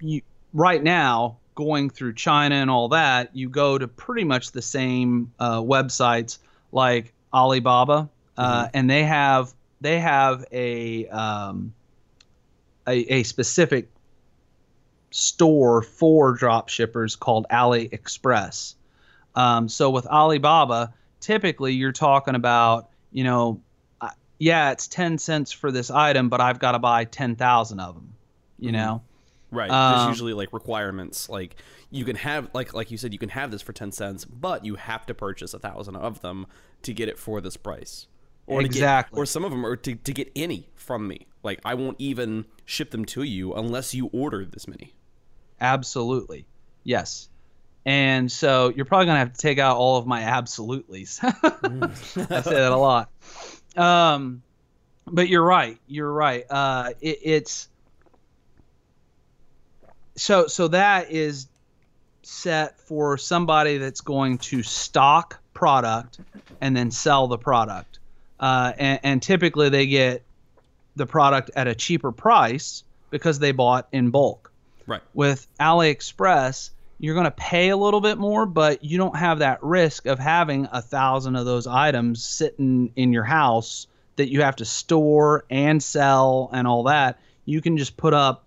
you 0.00 0.22
right 0.52 0.82
now 0.82 1.38
going 1.54 1.90
through 1.90 2.14
China 2.14 2.56
and 2.56 2.70
all 2.70 2.88
that, 2.88 3.34
you 3.36 3.48
go 3.48 3.78
to 3.78 3.86
pretty 3.86 4.24
much 4.24 4.52
the 4.52 4.62
same 4.62 5.32
uh, 5.38 5.60
websites 5.60 6.38
like 6.72 7.12
Alibaba, 7.32 8.08
uh, 8.36 8.64
mm-hmm. 8.64 8.70
and 8.74 8.90
they 8.90 9.04
have 9.04 9.52
they 9.80 10.00
have 10.00 10.44
a 10.52 11.06
um, 11.08 11.72
a, 12.90 12.98
a 13.12 13.22
specific 13.22 13.88
store 15.10 15.82
for 15.82 16.32
drop 16.34 16.68
shippers 16.68 17.16
called 17.16 17.46
AliExpress. 17.50 18.74
Um, 19.34 19.68
so 19.68 19.90
with 19.90 20.06
Alibaba, 20.06 20.92
typically 21.20 21.72
you're 21.74 21.92
talking 21.92 22.34
about, 22.34 22.90
you 23.12 23.24
know, 23.24 23.60
yeah, 24.38 24.70
it's 24.72 24.88
10 24.88 25.18
cents 25.18 25.52
for 25.52 25.70
this 25.70 25.90
item, 25.90 26.30
but 26.30 26.40
I've 26.40 26.58
got 26.58 26.72
to 26.72 26.78
buy 26.78 27.04
10,000 27.04 27.78
of 27.78 27.94
them, 27.94 28.14
you 28.58 28.68
mm-hmm. 28.68 28.76
know? 28.76 29.02
Right. 29.50 29.70
Um, 29.70 29.98
There's 29.98 30.08
usually 30.08 30.32
like 30.32 30.52
requirements. 30.52 31.28
Like 31.28 31.56
you 31.90 32.04
can 32.04 32.16
have, 32.16 32.48
like, 32.54 32.72
like 32.72 32.90
you 32.90 32.96
said, 32.96 33.12
you 33.12 33.18
can 33.18 33.28
have 33.28 33.50
this 33.50 33.62
for 33.62 33.72
10 33.72 33.92
cents, 33.92 34.24
but 34.24 34.64
you 34.64 34.76
have 34.76 35.04
to 35.06 35.14
purchase 35.14 35.52
a 35.52 35.58
thousand 35.58 35.96
of 35.96 36.22
them 36.22 36.46
to 36.82 36.94
get 36.94 37.08
it 37.08 37.18
for 37.18 37.40
this 37.40 37.56
price. 37.56 38.06
Or 38.50 38.62
exactly. 38.62 39.16
Get, 39.16 39.20
or 39.20 39.26
some 39.26 39.44
of 39.44 39.50
them 39.50 39.64
are 39.64 39.76
to, 39.76 39.94
to 39.94 40.12
get 40.12 40.30
any 40.34 40.68
from 40.74 41.06
me. 41.06 41.26
Like 41.42 41.60
I 41.64 41.74
won't 41.74 41.96
even 41.98 42.44
ship 42.64 42.90
them 42.90 43.04
to 43.06 43.22
you 43.22 43.54
unless 43.54 43.94
you 43.94 44.06
order 44.12 44.44
this 44.44 44.66
many. 44.68 44.94
Absolutely. 45.60 46.46
Yes. 46.84 47.28
And 47.86 48.30
so 48.30 48.68
you're 48.74 48.84
probably 48.84 49.06
gonna 49.06 49.20
have 49.20 49.32
to 49.32 49.40
take 49.40 49.58
out 49.58 49.76
all 49.76 49.96
of 49.96 50.06
my 50.06 50.22
absolutelys. 50.22 51.18
I 52.30 52.42
say 52.42 52.54
that 52.54 52.72
a 52.72 52.76
lot. 52.76 53.10
Um, 53.76 54.42
but 55.06 55.28
you're 55.28 55.44
right. 55.44 55.78
You're 55.86 56.12
right. 56.12 56.44
Uh, 56.48 56.90
it, 57.00 57.18
it's 57.22 57.68
so 60.16 60.46
so 60.46 60.68
that 60.68 61.10
is 61.10 61.48
set 62.22 62.80
for 62.80 63.16
somebody 63.16 63.78
that's 63.78 64.02
going 64.02 64.38
to 64.38 64.62
stock 64.62 65.40
product 65.54 66.20
and 66.60 66.76
then 66.76 66.90
sell 66.90 67.26
the 67.26 67.38
product. 67.38 67.89
Uh, 68.40 68.72
and, 68.78 69.00
and, 69.02 69.22
typically 69.22 69.68
they 69.68 69.86
get 69.86 70.22
the 70.96 71.04
product 71.04 71.50
at 71.54 71.68
a 71.68 71.74
cheaper 71.74 72.10
price 72.10 72.84
because 73.10 73.38
they 73.38 73.52
bought 73.52 73.86
in 73.92 74.08
bulk. 74.08 74.50
Right. 74.86 75.02
With 75.12 75.46
AliExpress, 75.60 76.70
you're 76.98 77.14
going 77.14 77.24
to 77.24 77.30
pay 77.30 77.68
a 77.68 77.76
little 77.76 78.00
bit 78.00 78.16
more, 78.16 78.46
but 78.46 78.82
you 78.82 78.96
don't 78.96 79.16
have 79.16 79.40
that 79.40 79.62
risk 79.62 80.06
of 80.06 80.18
having 80.18 80.68
a 80.72 80.80
thousand 80.80 81.36
of 81.36 81.44
those 81.44 81.66
items 81.66 82.24
sitting 82.24 82.92
in 82.96 83.12
your 83.12 83.24
house 83.24 83.86
that 84.16 84.30
you 84.30 84.42
have 84.42 84.56
to 84.56 84.64
store 84.64 85.44
and 85.50 85.82
sell 85.82 86.50
and 86.52 86.66
all 86.66 86.84
that. 86.84 87.18
You 87.44 87.60
can 87.60 87.76
just 87.78 87.96
put 87.96 88.14
up 88.14 88.44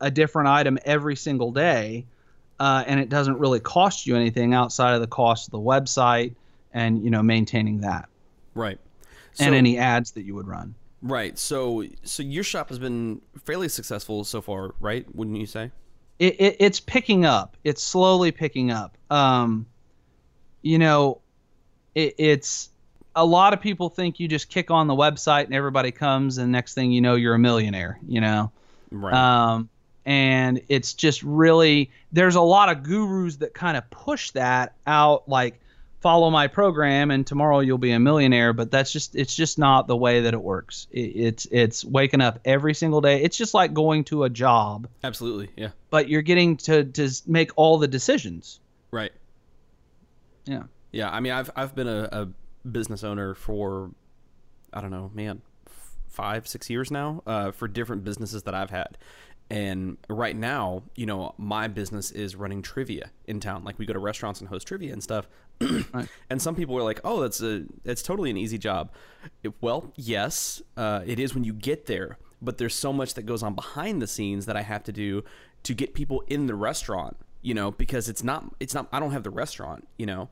a 0.00 0.10
different 0.10 0.48
item 0.48 0.78
every 0.84 1.16
single 1.16 1.50
day, 1.50 2.04
uh, 2.60 2.84
and 2.86 3.00
it 3.00 3.08
doesn't 3.08 3.38
really 3.38 3.60
cost 3.60 4.06
you 4.06 4.16
anything 4.16 4.52
outside 4.52 4.94
of 4.94 5.00
the 5.00 5.06
cost 5.06 5.48
of 5.48 5.52
the 5.52 5.58
website 5.58 6.34
and 6.74 7.02
you 7.02 7.10
know 7.10 7.22
maintaining 7.22 7.80
that. 7.80 8.08
Right. 8.54 8.78
So, 9.34 9.44
and 9.44 9.54
any 9.54 9.78
ads 9.78 10.12
that 10.12 10.22
you 10.22 10.34
would 10.34 10.46
run. 10.46 10.74
Right. 11.02 11.38
So 11.38 11.84
so 12.02 12.22
your 12.22 12.44
shop 12.44 12.70
has 12.70 12.78
been 12.78 13.20
fairly 13.44 13.68
successful 13.68 14.24
so 14.24 14.40
far, 14.40 14.74
right? 14.80 15.04
Wouldn't 15.14 15.36
you 15.36 15.46
say? 15.46 15.70
It, 16.18 16.40
it 16.40 16.56
it's 16.60 16.80
picking 16.80 17.26
up. 17.26 17.56
It's 17.62 17.82
slowly 17.82 18.32
picking 18.32 18.70
up. 18.70 18.96
Um, 19.10 19.66
you 20.62 20.78
know, 20.78 21.20
it, 21.94 22.14
it's 22.16 22.70
a 23.14 23.24
lot 23.24 23.52
of 23.52 23.60
people 23.60 23.90
think 23.90 24.18
you 24.18 24.28
just 24.28 24.48
kick 24.48 24.70
on 24.70 24.86
the 24.86 24.94
website 24.94 25.44
and 25.44 25.54
everybody 25.54 25.90
comes, 25.90 26.38
and 26.38 26.50
next 26.50 26.74
thing 26.74 26.90
you 26.90 27.02
know, 27.02 27.16
you're 27.16 27.34
a 27.34 27.38
millionaire. 27.38 27.98
You 28.08 28.22
know. 28.22 28.52
Right. 28.90 29.12
Um, 29.12 29.68
and 30.06 30.60
it's 30.68 30.94
just 30.94 31.22
really 31.22 31.90
there's 32.12 32.34
a 32.34 32.40
lot 32.40 32.68
of 32.68 32.82
gurus 32.82 33.36
that 33.36 33.54
kind 33.54 33.76
of 33.76 33.88
push 33.90 34.30
that 34.32 34.74
out 34.86 35.28
like 35.28 35.60
follow 36.04 36.28
my 36.28 36.48
program 36.48 37.10
and 37.10 37.26
tomorrow 37.26 37.60
you'll 37.60 37.78
be 37.78 37.90
a 37.92 37.98
millionaire 37.98 38.52
but 38.52 38.70
that's 38.70 38.92
just 38.92 39.16
it's 39.16 39.34
just 39.34 39.58
not 39.58 39.86
the 39.86 39.96
way 39.96 40.20
that 40.20 40.34
it 40.34 40.42
works. 40.42 40.86
It, 40.90 41.00
it's 41.00 41.46
it's 41.50 41.82
waking 41.82 42.20
up 42.20 42.40
every 42.44 42.74
single 42.74 43.00
day. 43.00 43.22
It's 43.22 43.38
just 43.38 43.54
like 43.54 43.72
going 43.72 44.04
to 44.04 44.24
a 44.24 44.28
job. 44.28 44.86
Absolutely 45.02 45.48
yeah. 45.56 45.70
But 45.88 46.10
you're 46.10 46.20
getting 46.20 46.58
to 46.58 46.84
to 46.84 47.10
make 47.26 47.52
all 47.56 47.78
the 47.78 47.88
decisions. 47.88 48.60
Right. 48.90 49.12
Yeah. 50.44 50.64
Yeah 50.92 51.10
i 51.10 51.20
mean 51.20 51.32
i've 51.32 51.50
i've 51.56 51.74
been 51.74 51.88
a, 51.88 52.08
a 52.12 52.68
business 52.68 53.02
owner 53.02 53.34
for 53.34 53.90
i 54.74 54.82
don't 54.82 54.90
know 54.90 55.10
man 55.14 55.40
five 56.10 56.46
six 56.46 56.68
years 56.68 56.90
now 56.90 57.22
uh, 57.26 57.50
for 57.50 57.66
different 57.66 58.04
businesses 58.04 58.42
that 58.42 58.54
i've 58.54 58.70
had 58.70 58.98
and 59.54 59.98
right 60.08 60.34
now, 60.34 60.82
you 60.96 61.06
know, 61.06 61.32
my 61.38 61.68
business 61.68 62.10
is 62.10 62.34
running 62.34 62.60
trivia 62.60 63.12
in 63.26 63.38
town. 63.38 63.62
Like 63.62 63.78
we 63.78 63.86
go 63.86 63.92
to 63.92 64.00
restaurants 64.00 64.40
and 64.40 64.48
host 64.48 64.66
trivia 64.66 64.92
and 64.92 65.00
stuff. 65.00 65.28
right. 65.92 66.08
And 66.28 66.42
some 66.42 66.56
people 66.56 66.76
are 66.76 66.82
like, 66.82 67.00
"Oh, 67.04 67.20
that's 67.20 67.40
a 67.40 67.62
that's 67.84 68.02
totally 68.02 68.30
an 68.30 68.36
easy 68.36 68.58
job." 68.58 68.90
It, 69.44 69.52
well, 69.60 69.92
yes, 69.94 70.60
uh, 70.76 71.02
it 71.06 71.20
is 71.20 71.36
when 71.36 71.44
you 71.44 71.52
get 71.52 71.86
there. 71.86 72.18
But 72.42 72.58
there's 72.58 72.74
so 72.74 72.92
much 72.92 73.14
that 73.14 73.26
goes 73.26 73.44
on 73.44 73.54
behind 73.54 74.02
the 74.02 74.08
scenes 74.08 74.46
that 74.46 74.56
I 74.56 74.62
have 74.62 74.82
to 74.84 74.92
do 74.92 75.22
to 75.62 75.72
get 75.72 75.94
people 75.94 76.24
in 76.26 76.48
the 76.48 76.56
restaurant. 76.56 77.16
You 77.40 77.54
know, 77.54 77.70
because 77.70 78.08
it's 78.08 78.24
not 78.24 78.56
it's 78.58 78.74
not 78.74 78.88
I 78.90 78.98
don't 78.98 79.12
have 79.12 79.22
the 79.22 79.30
restaurant. 79.30 79.86
You 79.98 80.06
know. 80.06 80.30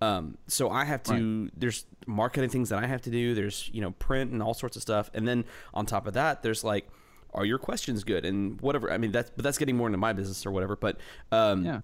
Um, 0.00 0.38
so 0.46 0.70
I 0.70 0.86
have 0.86 1.02
to. 1.04 1.42
Right. 1.42 1.52
There's 1.54 1.84
marketing 2.06 2.48
things 2.48 2.70
that 2.70 2.82
I 2.82 2.86
have 2.86 3.02
to 3.02 3.10
do. 3.10 3.34
There's 3.34 3.68
you 3.70 3.82
know 3.82 3.90
print 3.90 4.32
and 4.32 4.42
all 4.42 4.54
sorts 4.54 4.76
of 4.76 4.82
stuff, 4.82 5.10
and 5.12 5.28
then 5.28 5.44
on 5.74 5.84
top 5.84 6.06
of 6.06 6.14
that, 6.14 6.42
there's 6.42 6.64
like 6.64 6.88
are 7.34 7.44
your 7.44 7.58
questions 7.58 8.04
good 8.04 8.24
and 8.24 8.60
whatever 8.60 8.92
i 8.92 8.98
mean 8.98 9.12
that's 9.12 9.30
but 9.30 9.42
that's 9.42 9.58
getting 9.58 9.76
more 9.76 9.86
into 9.86 9.98
my 9.98 10.12
business 10.12 10.44
or 10.44 10.50
whatever 10.50 10.76
but 10.76 10.98
um, 11.30 11.64
yeah 11.64 11.80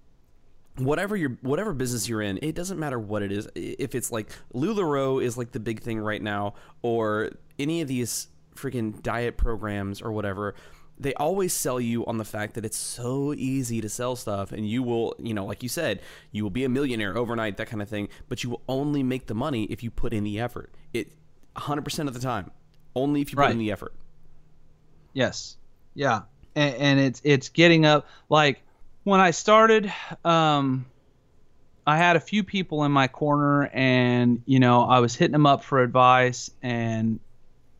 whatever 0.79 1.15
your 1.15 1.37
whatever 1.41 1.73
business 1.73 2.07
you're 2.07 2.21
in, 2.21 2.39
it 2.41 2.55
doesn't 2.55 2.79
matter 2.79 2.99
what 2.99 3.21
it 3.21 3.31
is. 3.31 3.47
If 3.55 3.95
it's 3.95 4.11
like 4.11 4.31
Lularoe 4.53 5.23
is 5.23 5.37
like 5.37 5.51
the 5.51 5.59
big 5.59 5.81
thing 5.81 5.99
right 5.99 6.21
now, 6.21 6.55
or 6.81 7.31
any 7.57 7.81
of 7.81 7.87
these 7.87 8.27
freaking 8.55 9.01
diet 9.01 9.37
programs 9.37 10.01
or 10.01 10.11
whatever, 10.11 10.55
they 10.97 11.13
always 11.15 11.53
sell 11.53 11.79
you 11.79 12.05
on 12.05 12.17
the 12.17 12.25
fact 12.25 12.55
that 12.55 12.65
it's 12.65 12.77
so 12.77 13.33
easy 13.33 13.81
to 13.81 13.89
sell 13.89 14.15
stuff, 14.15 14.51
and 14.51 14.67
you 14.67 14.83
will, 14.83 15.15
you 15.19 15.33
know, 15.33 15.45
like 15.45 15.63
you 15.63 15.69
said, 15.69 16.01
you 16.31 16.43
will 16.43 16.49
be 16.49 16.63
a 16.63 16.69
millionaire 16.69 17.17
overnight, 17.17 17.57
that 17.57 17.67
kind 17.67 17.81
of 17.81 17.89
thing. 17.89 18.09
But 18.27 18.43
you 18.43 18.49
will 18.49 18.61
only 18.67 19.03
make 19.03 19.27
the 19.27 19.35
money 19.35 19.63
if 19.65 19.83
you 19.83 19.91
put 19.91 20.13
in 20.13 20.23
the 20.23 20.39
effort. 20.39 20.73
It 20.93 21.13
100 21.53 21.83
percent 21.83 22.07
of 22.07 22.13
the 22.13 22.21
time, 22.21 22.51
only 22.95 23.21
if 23.21 23.31
you 23.31 23.35
put 23.35 23.43
right. 23.43 23.51
in 23.51 23.59
the 23.59 23.71
effort. 23.71 23.93
Yes. 25.19 25.57
Yeah. 25.95 26.21
And, 26.55 26.75
and, 26.75 26.99
it's 27.01 27.21
it's 27.25 27.49
getting 27.49 27.85
up 27.85 28.07
like 28.29 28.61
when 29.03 29.19
I 29.19 29.31
started, 29.31 29.91
um, 30.23 30.85
I 31.85 31.97
had 31.97 32.15
a 32.15 32.21
few 32.21 32.43
people 32.43 32.85
in 32.85 32.91
my 32.93 33.09
corner, 33.09 33.69
and 33.73 34.41
you 34.45 34.59
know 34.59 34.83
I 34.83 34.99
was 34.99 35.15
hitting 35.15 35.33
them 35.33 35.45
up 35.45 35.63
for 35.63 35.83
advice, 35.83 36.49
and 36.63 37.19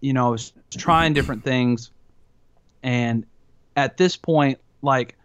you 0.01 0.11
know 0.11 0.27
I 0.27 0.29
was 0.31 0.51
trying 0.71 1.13
different 1.13 1.45
things, 1.45 1.91
and 2.83 3.25
at 3.75 3.95
this 3.95 4.17
point, 4.17 4.59
like 4.81 5.15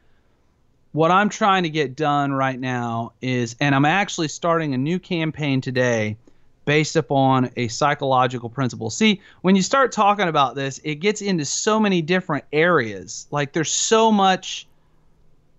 what 0.92 1.10
I'm 1.10 1.30
trying 1.30 1.64
to 1.64 1.70
get 1.70 1.96
done 1.96 2.32
right 2.32 2.58
now 2.58 3.12
is, 3.20 3.56
and 3.60 3.74
I'm 3.74 3.84
actually 3.84 4.28
starting 4.28 4.72
a 4.72 4.78
new 4.78 5.00
campaign 5.00 5.60
today 5.60 6.16
based 6.64 6.96
upon 6.96 7.50
a 7.56 7.68
psychological 7.68 8.48
principle. 8.48 8.90
See, 8.90 9.20
when 9.42 9.56
you 9.56 9.62
start 9.62 9.92
talking 9.92 10.28
about 10.28 10.54
this, 10.54 10.80
it 10.84 10.96
gets 10.96 11.20
into 11.22 11.44
so 11.44 11.78
many 11.78 12.02
different 12.02 12.44
areas. 12.52 13.26
Like 13.30 13.52
there's 13.52 13.72
so 13.72 14.10
much 14.10 14.66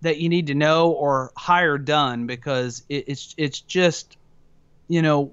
that 0.02 0.18
you 0.18 0.28
need 0.28 0.48
to 0.48 0.54
know 0.54 0.90
or 0.90 1.32
hire 1.36 1.78
done 1.78 2.26
because 2.26 2.84
it, 2.88 3.04
it's 3.08 3.34
it's 3.38 3.60
just, 3.60 4.16
you 4.88 5.02
know, 5.02 5.32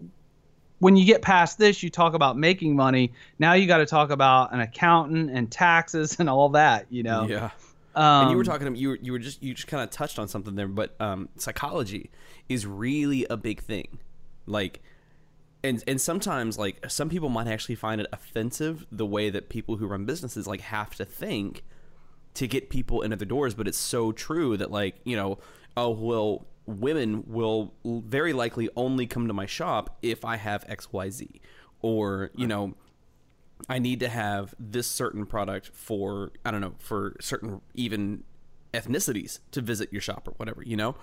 when 0.80 0.96
you 0.96 1.06
get 1.06 1.22
past 1.22 1.58
this, 1.58 1.82
you 1.82 1.89
talk 1.89 2.13
about 2.13 2.38
making 2.38 2.75
money. 2.75 3.13
Now 3.39 3.53
you 3.53 3.68
got 3.68 3.77
to 3.77 3.86
talk 3.86 4.10
about 4.10 4.53
an 4.53 4.60
accountant 4.60 5.32
and 5.32 5.51
taxes 5.51 6.15
and 6.20 6.30
all 6.30 6.50
that. 6.50 6.88
You 6.89 7.03
know. 7.03 7.27
Yeah. 7.27 7.51
Um, 7.96 8.24
and 8.24 8.32
you 8.32 8.38
were 8.38 8.44
talking. 8.44 8.75
You 8.75 8.89
were 8.89 9.00
you 9.01 9.12
were 9.12 9.20
just 9.20 9.42
you 9.44 9.53
just 9.53 9.68
kind 9.68 9.84
of 9.84 9.89
touched 9.89 10.18
on 10.18 10.27
something 10.27 10.56
there, 10.56 10.68
but 10.68 10.96
um, 11.00 11.30
psychology 11.38 12.10
is 12.50 12.65
really 12.65 13.25
a 13.30 13.38
big 13.38 13.62
thing. 13.62 14.00
Like, 14.46 14.82
and 15.63 15.84
and 15.88 16.00
sometimes 16.00 16.58
like 16.58 16.89
some 16.89 17.10
people 17.10 17.29
might 17.29 17.48
actually 17.48 17.75
find 17.75 18.01
it 18.01 18.08
offensive 18.12 18.86
the 18.91 19.05
way 19.05 19.29
that 19.29 19.50
people 19.50 19.77
who 19.77 19.88
run 19.88 20.05
businesses 20.05 20.46
like 20.46 20.62
have 20.62 20.93
to 20.96 21.05
think 21.05 21.63
to 22.34 22.48
get 22.48 22.70
people 22.70 23.01
into 23.01 23.15
the 23.15 23.25
doors. 23.25 23.53
But 23.53 23.67
it's 23.67 23.77
so 23.77 24.12
true 24.12 24.58
that 24.58 24.72
like 24.72 24.96
you 25.03 25.15
know, 25.15 25.39
oh 25.77 25.91
well, 25.91 26.46
women 26.65 27.24
will 27.27 27.74
very 27.86 28.34
likely 28.34 28.70
only 28.75 29.08
come 29.08 29.27
to 29.27 29.34
my 29.34 29.46
shop 29.46 29.98
if 30.01 30.25
I 30.25 30.36
have 30.36 30.65
X 30.67 30.91
Y 30.91 31.10
Z, 31.10 31.41
or 31.82 32.32
you 32.36 32.48
know 32.48 32.75
I 33.70 33.79
need 33.79 34.01
to 34.01 34.10
have 34.10 34.53
this 34.60 34.88
certain 34.88 35.25
product 35.25 35.67
for 35.74 36.32
I 36.43 36.51
don't 36.51 36.62
know 36.62 36.75
for 36.79 37.15
certain 37.22 37.62
even 37.74 38.24
ethnicities 38.74 39.39
to 39.51 39.62
visit 39.62 39.93
your 39.93 40.01
shop 40.01 40.27
or 40.27 40.32
whatever 40.38 40.62
you 40.63 40.75
know. 40.75 40.96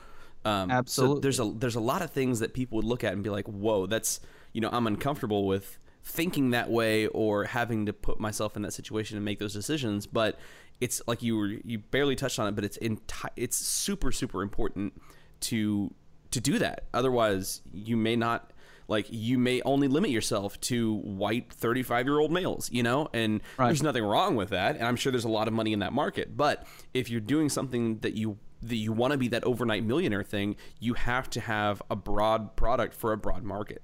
Um, 0.44 0.70
Absolutely. 0.70 1.16
So 1.16 1.20
there's 1.20 1.40
a 1.40 1.52
there's 1.59 1.75
a 1.76 1.80
lot 1.80 2.02
of 2.02 2.11
things 2.11 2.38
that 2.40 2.54
people 2.54 2.76
would 2.76 2.85
look 2.85 3.04
at 3.04 3.12
and 3.12 3.23
be 3.23 3.30
like, 3.30 3.47
whoa, 3.47 3.87
that's 3.87 4.20
you 4.52 4.61
know 4.61 4.70
I'm 4.73 4.87
uncomfortable 4.87 5.47
with 5.47 5.78
thinking 6.02 6.50
that 6.50 6.70
way 6.70 7.06
or 7.09 7.44
having 7.44 7.85
to 7.87 7.92
put 7.92 8.18
myself 8.18 8.56
in 8.56 8.62
that 8.62 8.73
situation 8.73 9.16
and 9.18 9.25
make 9.25 9.38
those 9.38 9.52
decisions. 9.52 10.06
But 10.06 10.38
it's 10.80 11.02
like 11.06 11.23
you 11.23 11.37
were 11.37 11.49
you 11.49 11.78
barely 11.78 12.16
touched 12.16 12.38
on 12.38 12.49
it, 12.49 12.54
but 12.54 12.64
it's 12.64 12.78
enti- 12.78 13.28
it's 13.37 13.56
super 13.56 14.11
super 14.12 14.42
important 14.42 14.94
to 15.40 15.92
to 16.30 16.40
do 16.40 16.59
that. 16.59 16.85
Otherwise, 16.94 17.61
you 17.73 17.97
may 17.97 18.16
not 18.16 18.52
like 18.88 19.06
you 19.11 19.38
may 19.38 19.61
only 19.62 19.88
limit 19.88 20.11
yourself 20.11 20.61
to 20.62 20.94
white 20.97 21.52
35 21.52 22.06
year 22.06 22.18
old 22.18 22.32
males 22.32 22.68
you 22.73 22.82
know 22.82 23.06
and 23.14 23.40
Right. 23.56 23.66
there's 23.66 23.85
nothing 23.85 24.02
wrong 24.02 24.35
with 24.35 24.49
that 24.49 24.75
and 24.75 24.85
i'm 24.85 24.97
sure 24.97 25.12
there's 25.12 25.25
a 25.25 25.28
lot 25.28 25.47
of 25.47 25.54
money 25.54 25.73
in 25.73 25.78
that 25.78 25.92
market 25.92 26.37
but 26.37 26.66
if 26.92 27.09
you're 27.09 27.20
doing 27.20 27.49
something 27.49 27.99
that 28.00 28.14
you 28.14 28.37
that 28.62 28.76
you 28.76 28.93
want 28.93 29.12
to 29.12 29.19
be 29.19 29.29
that 29.29 29.45
overnight 29.45 29.85
millionaire 29.85 30.23
thing 30.23 30.57
you 30.79 30.95
have 30.95 31.29
to 31.31 31.40
have 31.40 31.83
a 31.90 31.97
broad 31.97 32.55
product 32.57 32.95
for 32.95 33.12
a 33.12 33.17
broad 33.17 33.43
market 33.43 33.83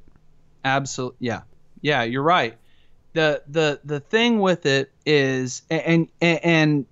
Absolutely. 0.66 1.18
Yeah. 1.20 1.42
Yeah, 1.80 2.02
you're 2.02 2.22
right. 2.22 2.58
The 3.12 3.42
the 3.48 3.80
the 3.84 4.00
thing 4.00 4.40
with 4.40 4.66
it 4.66 4.90
is 5.06 5.62
and 5.70 6.08
and, 6.20 6.44
and 6.44 6.86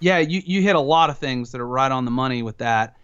yeah, 0.00 0.18
you 0.18 0.42
you 0.44 0.62
hit 0.62 0.74
a 0.74 0.80
lot 0.80 1.10
of 1.10 1.18
things 1.18 1.52
that 1.52 1.60
are 1.60 1.66
right 1.66 1.92
on 1.92 2.04
the 2.04 2.10
money 2.10 2.42
with 2.42 2.58
that. 2.58 2.96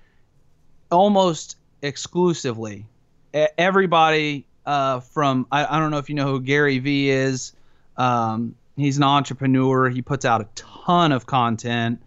Almost 0.90 1.56
exclusively, 1.82 2.86
everybody 3.32 4.46
uh, 4.66 5.00
from 5.00 5.46
I, 5.52 5.76
I 5.76 5.78
don't 5.78 5.90
know 5.90 5.98
if 5.98 6.08
you 6.08 6.14
know 6.14 6.26
who 6.26 6.40
Gary 6.40 6.78
Vee 6.78 7.10
is. 7.10 7.52
Um, 7.96 8.56
he's 8.76 8.96
an 8.96 9.04
entrepreneur. 9.04 9.88
He 9.88 10.02
puts 10.02 10.24
out 10.24 10.40
a 10.40 10.48
ton 10.54 11.12
of 11.12 11.26
content, 11.26 12.02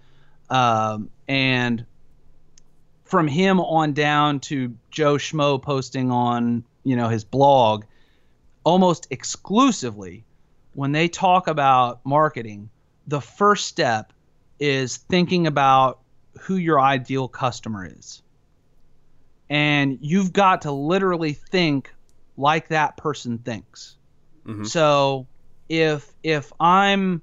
um, 0.50 1.10
and 1.30 1.86
from 3.06 3.28
him 3.28 3.60
on 3.60 3.94
down 3.94 4.40
to 4.42 4.76
Joe 4.92 5.16
Schmo 5.16 5.62
posting 5.62 6.12
on 6.12 6.66
you 6.84 6.96
know 6.96 7.08
his 7.08 7.24
blog, 7.24 7.86
almost 8.66 9.08
exclusively 9.12 10.26
when 10.74 10.92
they 10.92 11.08
talk 11.08 11.48
about 11.48 12.00
marketing, 12.06 12.70
the 13.08 13.22
first 13.22 13.68
step 13.68 14.14
is 14.60 14.98
thinking 14.98 15.48
about 15.48 16.00
who 16.40 16.56
your 16.56 16.80
ideal 16.80 17.28
customer 17.28 17.86
is. 17.86 18.22
And 19.50 19.98
you've 20.02 20.32
got 20.32 20.62
to 20.64 20.72
literally 20.72 21.34
think 21.34 21.94
like 22.38 22.68
that 22.70 22.98
person 22.98 23.40
thinks. 23.40 23.98
Mhm. 24.46 24.68
So 24.68 25.28
if 25.68 26.14
if 26.24 26.54
I'm, 26.60 27.22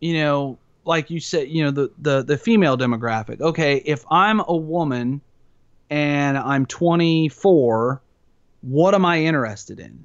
you 0.00 0.14
know, 0.14 0.58
like 0.84 1.10
you 1.10 1.20
said, 1.20 1.48
you 1.48 1.64
know, 1.64 1.70
the, 1.70 1.90
the 1.98 2.22
the 2.22 2.38
female 2.38 2.76
demographic. 2.76 3.40
Okay, 3.40 3.76
if 3.84 4.04
I'm 4.10 4.40
a 4.40 4.56
woman 4.56 5.20
and 5.90 6.36
I'm 6.38 6.66
24, 6.66 8.02
what 8.62 8.94
am 8.94 9.04
I 9.04 9.22
interested 9.22 9.80
in? 9.80 10.04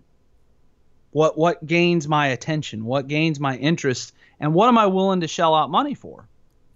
What 1.11 1.37
what 1.37 1.65
gains 1.65 2.07
my 2.07 2.27
attention? 2.27 2.85
What 2.85 3.07
gains 3.07 3.39
my 3.39 3.57
interest? 3.57 4.13
And 4.39 4.53
what 4.53 4.67
am 4.67 4.77
I 4.77 4.87
willing 4.87 5.21
to 5.21 5.27
shell 5.27 5.55
out 5.55 5.69
money 5.69 5.95
for? 5.95 6.27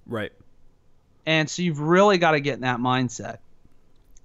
right 0.06 0.34
And 1.26 1.50
so 1.50 1.62
you've 1.62 1.80
really 1.80 2.18
got 2.18 2.32
to 2.32 2.42
get 2.42 2.56
in 2.56 2.62
that 2.62 2.80
mindset. 2.80 3.38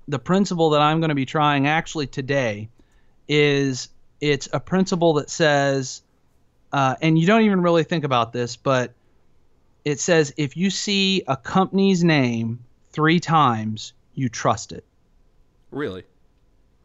The 0.09 0.19
principle 0.19 0.71
that 0.71 0.81
I'm 0.81 1.01
going 1.01 1.11
to 1.11 1.15
be 1.15 1.27
trying 1.27 1.67
actually 1.67 2.09
today 2.09 2.69
is 3.29 3.91
it's 4.21 4.49
a 4.53 4.59
principle 4.59 5.15
that 5.15 5.31
says, 5.31 6.03
uh, 6.73 6.97
and 7.01 7.19
you 7.19 7.27
don't 7.27 7.43
even 7.43 7.61
really 7.61 7.85
think 7.85 8.05
about 8.05 8.33
this, 8.33 8.57
but 8.57 8.93
it 9.89 10.01
says 10.01 10.35
if 10.37 10.57
you 10.57 10.69
see 10.69 11.23
a 11.27 11.37
company's 11.37 12.05
name 12.05 12.59
three 12.91 13.19
times, 13.19 13.95
you 14.15 14.29
trust 14.29 14.73
it. 14.73 14.85
really 15.71 16.05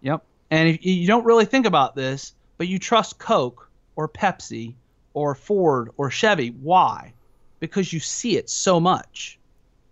Yep. 0.02 0.24
And 0.52 0.70
if 0.70 0.86
you 0.86 1.08
don't 1.08 1.26
really 1.26 1.46
think 1.46 1.66
about 1.66 1.96
this, 1.96 2.34
but 2.58 2.68
you 2.68 2.80
trust 2.80 3.18
Coke 3.20 3.70
or 3.96 4.08
Pepsi 4.08 4.76
or 5.14 5.36
Ford 5.36 5.90
or 5.98 6.12
Chevy, 6.12 6.50
why? 6.50 7.14
Because 7.60 7.92
you 7.92 8.00
see 8.00 8.38
it 8.38 8.50
so 8.50 8.80
much. 8.80 9.38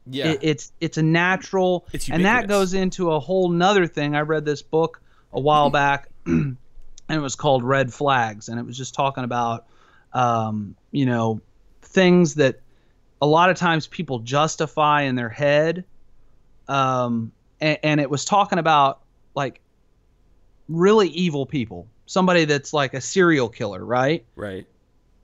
yeah 0.05 0.27
It, 0.27 0.39
it's 0.41 0.71
it's 0.79 0.97
a 0.97 1.03
natural, 1.03 1.87
It's 1.91 2.09
and 2.09 2.23
that 2.25 2.47
goes 2.47 2.73
into 2.73 3.11
a 3.11 3.19
whole 3.19 3.49
nother 3.49 3.87
thing. 3.87 4.15
I 4.15 4.21
read 4.21 4.45
this 4.45 4.61
book 4.61 5.01
a 5.33 5.39
while 5.39 5.69
back, 5.81 6.09
and 6.25 6.57
it 7.09 7.19
was 7.19 7.35
called 7.35 7.63
Red 7.63 7.93
Flags, 7.93 8.47
and 8.47 8.57
it 8.57 8.65
was 8.65 8.77
just 8.77 8.93
talking 8.93 9.23
about, 9.25 9.65
um, 10.13 10.75
you 10.91 11.05
know, 11.05 11.41
things 11.81 12.35
that 12.35 12.61
a 13.21 13.27
lot 13.27 13.49
of 13.49 13.57
times 13.57 13.87
people 13.87 14.19
justify 14.19 15.03
in 15.03 15.15
their 15.15 15.29
head, 15.29 15.85
um, 16.67 17.31
and, 17.59 17.77
and 17.83 18.01
it 18.01 18.09
was 18.09 18.25
talking 18.25 18.59
about 18.59 19.01
like 19.35 19.61
really 20.67 21.09
evil 21.09 21.45
people, 21.45 21.87
somebody 22.07 22.45
that's 22.45 22.73
like 22.73 22.93
a 22.93 23.01
serial 23.01 23.47
killer, 23.47 23.83
right? 23.85 24.25
right 24.35 24.65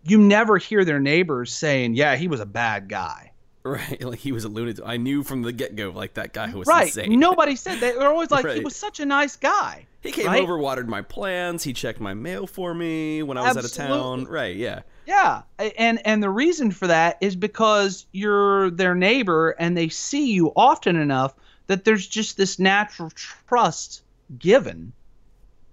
You 0.03 0.19
never 0.19 0.57
hear 0.57 0.85
their 0.85 0.99
neighbors 0.99 1.51
saying, 1.51 1.95
"Yeah, 1.95 2.15
he 2.15 2.27
was 2.27 2.39
a 2.39 2.45
bad 2.45 2.87
guy." 2.87 3.31
right 3.67 4.01
like 4.01 4.19
he 4.19 4.31
was 4.31 4.45
a 4.45 4.49
lunatic 4.49 4.81
i 4.85 4.95
knew 4.95 5.23
from 5.23 5.41
the 5.41 5.51
get-go 5.51 5.89
like 5.89 6.13
that 6.13 6.31
guy 6.31 6.47
who 6.47 6.59
was 6.59 6.67
right. 6.69 6.87
insane 6.87 7.19
Nobody 7.19 7.57
said 7.57 7.79
that. 7.79 7.95
They're 7.95 8.07
always 8.07 8.31
like, 8.31 8.47
he 8.47 8.61
was 8.61 8.77
such 8.77 9.01
a 9.01 9.05
nice 9.05 9.35
guy. 9.35 9.85
he 10.01 10.11
came 10.11 10.27
right? 10.27 10.41
over 10.41 10.57
watered 10.57 10.87
my 10.87 11.01
plants 11.01 11.65
he 11.65 11.73
checked 11.73 11.99
my 11.99 12.13
mail 12.13 12.47
for 12.47 12.73
me 12.73 13.23
when 13.23 13.37
i 13.37 13.41
was 13.41 13.57
out 13.57 13.65
of 13.65 13.73
town 13.73 14.23
right 14.25 14.55
yeah 14.55 14.83
Yeah, 15.07 15.43
and 15.59 16.05
and 16.05 16.21
the 16.21 16.29
reason 16.29 16.71
for 16.71 16.87
that 16.87 17.17
is 17.21 17.37
because 17.37 18.05
you're 18.11 18.69
their 18.71 18.93
neighbor 18.93 19.51
and 19.51 19.75
they 19.77 19.87
see 19.87 20.33
you 20.33 20.51
often 20.53 20.97
enough 20.97 21.33
that 21.67 21.85
there's 21.85 22.05
just 22.05 22.35
this 22.35 22.59
natural 22.59 23.09
trust 23.47 24.03
given 24.37 24.91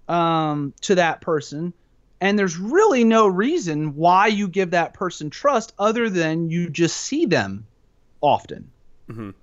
um, 0.09 0.73
to 0.83 0.95
that 0.95 1.21
person, 1.21 1.73
and 2.21 2.39
there's 2.39 2.57
really 2.59 3.03
no 3.03 3.27
reason 3.27 3.97
why 3.97 4.29
you 4.29 4.47
give 4.47 4.71
that 4.71 4.95
person 4.95 5.31
trust 5.31 5.73
other 5.81 6.09
than 6.09 6.49
you 6.49 6.71
just 6.71 6.97
see 6.97 7.27
them 7.27 7.67
often. 8.21 8.71
Mhm. 9.11 9.35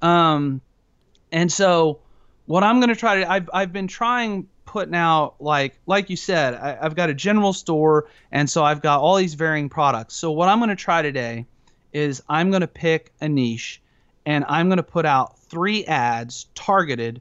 Um, 0.00 0.62
and 1.32 1.52
so 1.52 2.00
what 2.46 2.64
I'm 2.64 2.80
going 2.80 2.88
to 2.88 2.96
try 2.96 3.16
to 3.20 3.30
I've 3.30 3.50
I've 3.52 3.72
been 3.74 3.88
trying 3.88 4.48
putting 4.64 4.94
out 4.94 5.34
like 5.40 5.78
like 5.86 6.10
you 6.10 6.16
said 6.16 6.54
I, 6.54 6.78
I've 6.80 6.94
got 6.94 7.10
a 7.10 7.14
general 7.14 7.52
store 7.52 8.08
and 8.32 8.48
so 8.48 8.64
I've 8.64 8.82
got 8.82 9.00
all 9.00 9.16
these 9.16 9.34
varying 9.34 9.68
products. 9.68 10.14
So 10.14 10.30
what 10.32 10.48
I'm 10.48 10.58
going 10.58 10.70
to 10.70 10.76
try 10.76 11.02
today 11.02 11.46
is 11.92 12.22
I'm 12.28 12.50
going 12.50 12.62
to 12.62 12.66
pick 12.66 13.12
a 13.20 13.28
niche 13.28 13.80
and 14.26 14.44
I'm 14.48 14.68
going 14.68 14.78
to 14.78 14.82
put 14.82 15.06
out 15.06 15.38
three 15.38 15.84
ads 15.84 16.46
targeted 16.54 17.20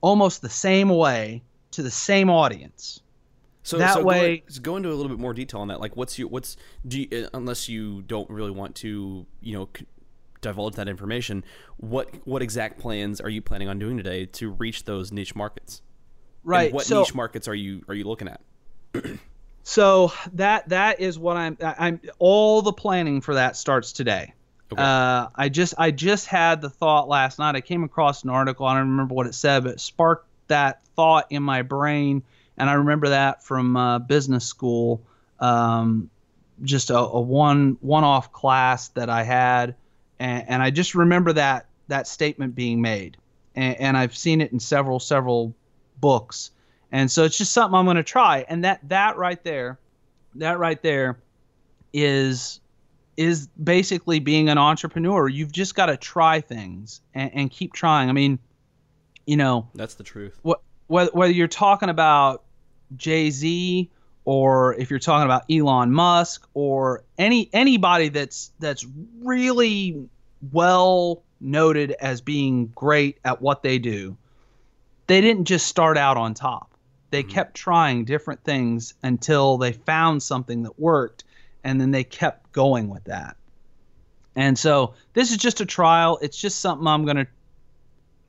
almost 0.00 0.42
the 0.42 0.50
same 0.50 0.88
way 0.88 1.42
to 1.72 1.82
the 1.82 1.90
same 1.90 2.30
audience. 2.30 3.00
So 3.62 3.78
That 3.78 3.94
so 3.94 4.04
way- 4.04 4.44
so 4.46 4.60
go 4.60 4.76
into 4.76 4.90
a 4.90 4.94
little 4.94 5.08
bit 5.08 5.18
more 5.18 5.34
detail 5.34 5.60
on 5.60 5.68
that. 5.68 5.80
Like, 5.80 5.96
what's 5.96 6.18
your 6.18 6.28
what's 6.28 6.56
do 6.86 7.00
you, 7.02 7.08
uh, 7.24 7.28
unless 7.34 7.68
you 7.68 8.02
don't 8.02 8.30
really 8.30 8.52
want 8.52 8.76
to, 8.76 9.26
you 9.40 9.54
know, 9.54 9.68
c- 9.76 9.86
divulge 10.40 10.76
that 10.76 10.88
information. 10.88 11.42
What 11.78 12.08
what 12.24 12.42
exact 12.42 12.78
plans 12.78 13.20
are 13.20 13.28
you 13.28 13.42
planning 13.42 13.68
on 13.68 13.80
doing 13.80 13.96
today 13.96 14.26
to 14.26 14.50
reach 14.50 14.84
those 14.84 15.10
niche 15.10 15.34
markets? 15.34 15.82
And 16.46 16.50
Right. 16.50 16.72
what 16.72 16.84
so 16.84 17.00
niche 17.00 17.14
markets 17.14 17.48
are 17.48 17.54
you 17.54 17.82
are 17.88 17.94
you 17.94 18.04
looking 18.04 18.28
at? 18.28 18.40
So 19.68 20.12
that 20.34 20.68
that 20.68 21.00
is 21.00 21.18
what 21.18 21.36
I'm 21.36 21.58
I'm 21.60 22.00
all 22.20 22.62
the 22.62 22.72
planning 22.72 23.20
for 23.20 23.34
that 23.34 23.56
starts 23.56 23.90
today. 23.92 24.32
Okay. 24.72 24.80
Uh, 24.80 25.26
I 25.34 25.48
just 25.48 25.74
I 25.76 25.90
just 25.90 26.28
had 26.28 26.60
the 26.60 26.70
thought 26.70 27.08
last 27.08 27.40
night. 27.40 27.56
I 27.56 27.60
came 27.60 27.82
across 27.82 28.22
an 28.22 28.30
article. 28.30 28.64
I 28.64 28.74
don't 28.78 28.90
remember 28.90 29.14
what 29.14 29.26
it 29.26 29.34
said, 29.34 29.64
but 29.64 29.72
it 29.72 29.80
sparked 29.80 30.28
that 30.46 30.86
thought 30.94 31.26
in 31.30 31.42
my 31.42 31.62
brain, 31.62 32.22
and 32.56 32.70
I 32.70 32.74
remember 32.74 33.08
that 33.08 33.42
from 33.42 33.76
uh, 33.76 33.98
business 33.98 34.44
school. 34.44 35.02
Um, 35.40 36.10
just 36.62 36.90
a, 36.90 36.98
a 36.98 37.20
one 37.20 37.76
one 37.80 38.04
off 38.04 38.32
class 38.32 38.90
that 38.90 39.10
I 39.10 39.24
had, 39.24 39.74
and, 40.20 40.44
and 40.48 40.62
I 40.62 40.70
just 40.70 40.94
remember 40.94 41.32
that 41.32 41.66
that 41.88 42.06
statement 42.06 42.54
being 42.54 42.80
made, 42.80 43.16
and, 43.56 43.76
and 43.78 43.96
I've 43.96 44.16
seen 44.16 44.40
it 44.40 44.52
in 44.52 44.60
several 44.60 45.00
several 45.00 45.56
books, 46.00 46.50
and 46.92 47.10
so 47.10 47.24
it's 47.24 47.38
just 47.38 47.52
something 47.52 47.76
I'm 47.76 47.84
going 47.84 47.96
to 47.96 48.02
try. 48.02 48.44
And 48.48 48.64
that 48.64 48.80
that 48.88 49.16
right 49.16 49.42
there, 49.44 49.78
that 50.36 50.58
right 50.58 50.82
there, 50.82 51.18
is 51.92 52.60
is 53.16 53.46
basically 53.62 54.18
being 54.18 54.48
an 54.48 54.58
entrepreneur. 54.58 55.28
You've 55.28 55.52
just 55.52 55.74
got 55.74 55.86
to 55.86 55.96
try 55.96 56.40
things 56.40 57.00
and, 57.14 57.30
and 57.34 57.50
keep 57.50 57.72
trying. 57.72 58.10
I 58.10 58.12
mean, 58.12 58.38
you 59.26 59.36
know, 59.36 59.68
That's 59.74 59.94
the 59.94 60.04
truth. 60.04 60.38
what 60.42 60.60
whether, 60.86 61.10
whether 61.12 61.32
you're 61.32 61.48
talking 61.48 61.88
about 61.88 62.44
Jay 62.96 63.30
Z 63.30 63.90
or 64.24 64.74
if 64.74 64.90
you're 64.90 64.98
talking 64.98 65.24
about 65.24 65.44
Elon 65.50 65.92
Musk 65.92 66.48
or 66.54 67.04
any 67.18 67.48
anybody 67.52 68.08
that's 68.08 68.52
that's 68.58 68.86
really 69.22 70.08
well 70.52 71.22
noted 71.40 71.92
as 71.92 72.20
being 72.20 72.66
great 72.74 73.18
at 73.24 73.40
what 73.40 73.62
they 73.62 73.78
do, 73.78 74.16
they 75.06 75.20
didn't 75.20 75.44
just 75.44 75.66
start 75.66 75.96
out 75.96 76.16
on 76.16 76.34
top. 76.34 76.72
They 77.10 77.22
kept 77.22 77.54
trying 77.54 78.04
different 78.04 78.42
things 78.44 78.94
until 79.02 79.58
they 79.58 79.72
found 79.72 80.22
something 80.22 80.62
that 80.64 80.78
worked, 80.78 81.24
and 81.64 81.80
then 81.80 81.90
they 81.90 82.04
kept 82.04 82.52
going 82.52 82.88
with 82.88 83.04
that. 83.04 83.36
And 84.34 84.58
so 84.58 84.94
this 85.14 85.30
is 85.30 85.38
just 85.38 85.60
a 85.60 85.66
trial. 85.66 86.18
It's 86.20 86.38
just 86.38 86.60
something 86.60 86.86
I'm 86.86 87.06
gonna 87.06 87.26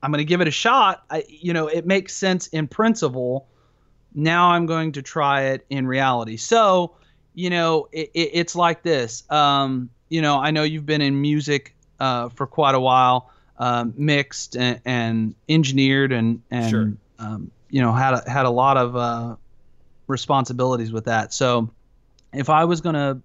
I'm 0.01 0.11
gonna 0.11 0.23
give 0.23 0.41
it 0.41 0.47
a 0.47 0.51
shot. 0.51 1.03
I, 1.09 1.25
you 1.27 1.53
know, 1.53 1.67
it 1.67 1.85
makes 1.85 2.13
sense 2.15 2.47
in 2.47 2.67
principle. 2.67 3.47
Now 4.13 4.51
I'm 4.51 4.65
going 4.65 4.93
to 4.93 5.01
try 5.01 5.43
it 5.43 5.65
in 5.69 5.85
reality. 5.85 6.37
So, 6.37 6.95
you 7.33 7.49
know, 7.49 7.87
it, 7.91 8.11
it, 8.13 8.29
it's 8.33 8.55
like 8.55 8.83
this. 8.83 9.29
Um, 9.29 9.89
you 10.09 10.21
know, 10.21 10.39
I 10.39 10.51
know 10.51 10.63
you've 10.63 10.85
been 10.85 11.01
in 11.01 11.19
music 11.19 11.75
uh, 11.99 12.29
for 12.29 12.47
quite 12.47 12.73
a 12.73 12.79
while, 12.79 13.31
um, 13.60 13.93
mixed 13.98 14.56
and, 14.56 14.80
and 14.86 15.36
engineered, 15.50 16.12
and 16.12 16.41
and 16.52 16.70
Sure. 16.70 16.93
um, 17.20 17.52
you 17.70 17.82
know 17.82 17.93
had 17.93 18.13
a, 18.13 18.30
had 18.30 18.46
a 18.46 18.50
lot 18.50 18.78
of 18.78 18.96
uh, 18.96 19.36
responsibilities 20.08 20.91
with 20.91 21.06
that. 21.06 21.34
So, 21.34 21.70
if 22.34 22.50
I 22.50 22.65
was 22.65 22.82
gonna 22.82 23.22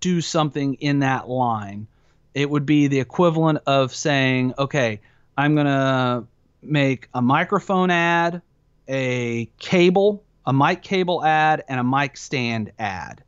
do 0.00 0.20
something 0.20 0.74
in 0.74 1.00
that 1.00 1.28
line, 1.28 1.86
it 2.34 2.48
would 2.48 2.66
be 2.66 2.86
the 2.86 3.00
equivalent 3.00 3.58
of 3.66 3.94
saying, 3.94 4.54
okay, 4.58 5.00
I'm 5.36 5.54
going 5.54 5.66
to 5.66 6.24
make 6.62 7.08
a 7.14 7.22
microphone 7.22 7.90
ad, 7.90 8.42
a 8.88 9.48
cable, 9.58 10.22
a 10.46 10.52
mic 10.52 10.82
cable 10.82 11.24
ad, 11.24 11.64
and 11.68 11.80
a 11.80 11.84
mic 11.84 12.16
stand 12.16 12.72
ad. 12.78 13.22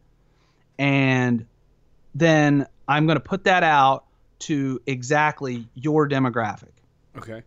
And 0.79 1.47
then 2.15 2.67
I'm 2.89 3.07
going 3.07 3.17
to 3.17 3.21
put 3.25 3.45
that 3.45 3.63
out 3.63 4.05
to 4.41 4.81
exactly 4.87 5.67
your 5.75 6.09
demographic. 6.09 6.73
Okay. 7.17 7.43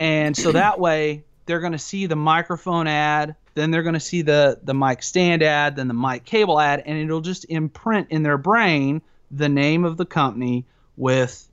And 0.00 0.36
so 0.36 0.52
that 0.52 0.78
way 0.80 1.24
they're 1.46 1.60
going 1.60 1.72
to 1.72 1.78
see 1.78 2.06
the 2.06 2.16
microphone 2.16 2.86
ad, 2.86 3.34
then 3.54 3.70
they're 3.70 3.82
going 3.82 3.94
to 3.94 4.00
see 4.00 4.22
the 4.22 4.58
the 4.62 4.74
mic 4.74 5.02
stand 5.02 5.42
ad, 5.42 5.76
then 5.76 5.88
the 5.88 5.94
mic 5.94 6.24
cable 6.24 6.60
ad, 6.60 6.82
and 6.86 6.98
it'll 6.98 7.20
just 7.20 7.46
imprint 7.48 8.08
in 8.10 8.22
their 8.22 8.38
brain 8.38 9.02
the 9.30 9.48
name 9.48 9.84
of 9.84 9.96
the 9.96 10.06
company 10.06 10.64
with 10.96 11.48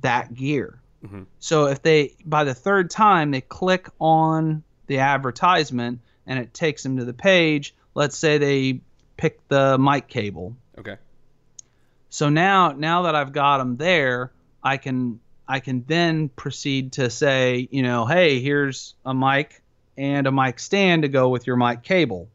that 0.00 0.34
gear. 0.34 0.78
Mhm. 1.04 1.26
So 1.40 1.66
if 1.66 1.82
they 1.82 2.14
by 2.24 2.44
the 2.44 2.54
third 2.54 2.90
time 2.90 3.30
they 3.30 3.40
click 3.40 3.88
on 4.00 4.62
the 4.86 4.98
advertisement 4.98 6.00
and 6.26 6.38
it 6.38 6.54
takes 6.54 6.82
them 6.82 6.96
to 6.96 7.04
the 7.04 7.12
page, 7.12 7.74
let's 7.94 8.16
say 8.16 8.38
they 8.38 8.80
pick 9.16 9.46
the 9.48 9.78
mic 9.78 10.08
cable. 10.08 10.56
Okay. 10.78 10.96
So 12.12 12.28
now 12.28 12.72
now 12.72 13.02
that 13.02 13.14
I've 13.14 13.32
got 13.32 13.56
them 13.56 13.78
there, 13.78 14.32
I 14.62 14.76
can 14.76 15.18
I 15.48 15.60
can 15.60 15.82
then 15.88 16.28
proceed 16.28 16.92
to 16.92 17.08
say, 17.08 17.68
you 17.70 17.82
know, 17.82 18.04
hey, 18.04 18.38
here's 18.38 18.94
a 19.06 19.14
mic 19.14 19.62
and 19.96 20.26
a 20.26 20.30
mic 20.30 20.60
stand 20.60 21.02
to 21.04 21.08
go 21.08 21.30
with 21.30 21.46
your 21.46 21.56
mic 21.56 21.82
cable. 21.82 22.28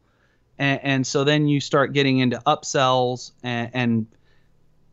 And, 0.58 0.80
and 0.82 1.06
so 1.06 1.22
then 1.22 1.46
you 1.46 1.60
start 1.60 1.92
getting 1.92 2.18
into 2.18 2.38
upsells 2.44 3.30
and, 3.44 3.70
and 3.72 4.06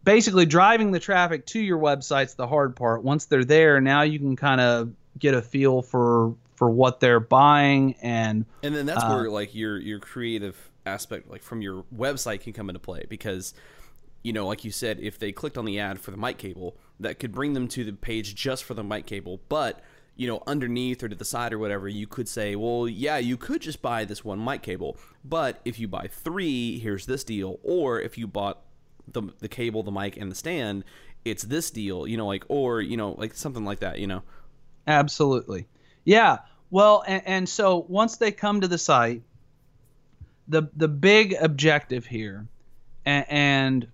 basically 0.04 0.46
driving 0.46 0.92
the 0.92 1.00
traffic 1.00 1.48
to 1.48 1.60
your 1.60 1.80
website's 1.80 2.36
the 2.36 2.46
hard 2.46 2.76
part. 2.76 3.04
Once 3.04 3.26
they're 3.26 3.44
there, 3.44 3.82
now 3.82 4.04
you 4.04 4.20
can 4.20 4.36
kind 4.36 4.62
of 4.62 4.94
get 5.18 5.34
a 5.34 5.42
feel 5.42 5.82
for 5.82 6.36
for 6.58 6.70
what 6.70 7.00
they're 7.00 7.20
buying 7.20 7.96
and 8.04 8.46
And 8.62 8.76
then 8.76 8.86
that's 8.86 9.04
Uh, 9.04 9.16
where 9.16 9.32
like 9.32 9.56
your 9.56 9.80
your 9.80 10.00
creative 10.00 10.70
aspect 10.86 11.28
like 11.28 11.42
from 11.42 11.64
your 11.64 11.84
website 11.98 12.42
can 12.42 12.54
come 12.54 12.70
into 12.70 12.80
play 12.80 13.08
because 13.10 13.56
you 14.26 14.34
know 14.34 14.48
like 14.48 14.64
you 14.64 14.72
said 14.72 15.00
if 15.00 15.20
they 15.20 15.32
clicked 15.32 15.58
on 15.58 15.66
the 15.66 15.80
ad 15.80 16.00
for 16.00 16.12
the 16.12 16.18
mic 16.18 16.38
cable 16.38 16.78
that 17.00 17.20
could 17.20 17.32
bring 17.32 17.54
them 17.54 17.68
to 17.68 17.84
the 17.84 17.94
page 17.94 18.36
just 18.36 18.64
for 18.64 18.74
the 18.74 18.84
mic 18.84 19.06
cable 19.06 19.40
but 19.50 19.82
you 20.16 20.28
know 20.28 20.42
underneath 20.48 21.04
or 21.04 21.10
to 21.10 21.16
the 21.16 21.26
side 21.26 21.54
or 21.54 21.60
whatever 21.60 21.88
you 21.88 22.08
could 22.08 22.28
say 22.28 22.56
well 22.56 22.88
yeah 22.88 23.18
you 23.18 23.38
could 23.38 23.62
just 23.62 23.82
buy 23.82 24.06
this 24.06 24.24
one 24.24 24.44
mic 24.44 24.62
cable 24.62 24.98
but 25.24 25.60
if 25.66 25.80
you 25.80 25.88
buy 25.88 26.08
3 26.08 26.80
here's 26.80 27.06
this 27.06 27.24
deal 27.24 27.60
or 27.64 28.00
if 28.00 28.18
you 28.18 28.28
bought 28.28 28.62
the 29.08 29.22
the 29.40 29.48
cable 29.48 29.84
the 29.84 29.92
mic 29.92 30.18
and 30.18 30.32
the 30.32 30.36
stand 30.36 30.84
it's 31.24 31.44
this 31.44 31.70
deal 31.70 32.08
you 32.08 32.18
know 32.18 32.28
like 32.28 32.44
or 32.48 32.82
you 32.82 32.98
know 32.98 33.12
like 33.18 33.34
something 33.34 33.66
like 33.66 33.80
that 33.80 34.00
you 34.00 34.08
know 34.08 34.24
Absolutely. 34.88 35.68
Yeah. 36.04 36.40
Well, 36.70 37.04
and, 37.08 37.24
and 37.26 37.50
so 37.50 37.86
once 37.88 38.18
they 38.18 38.32
come 38.32 38.62
to 38.62 38.68
the 38.68 38.78
site, 38.78 39.22
the 40.48 40.70
the 40.76 40.88
big 40.88 41.36
objective 41.40 42.06
here, 42.06 42.48
and, 43.06 43.26
and 43.30 43.88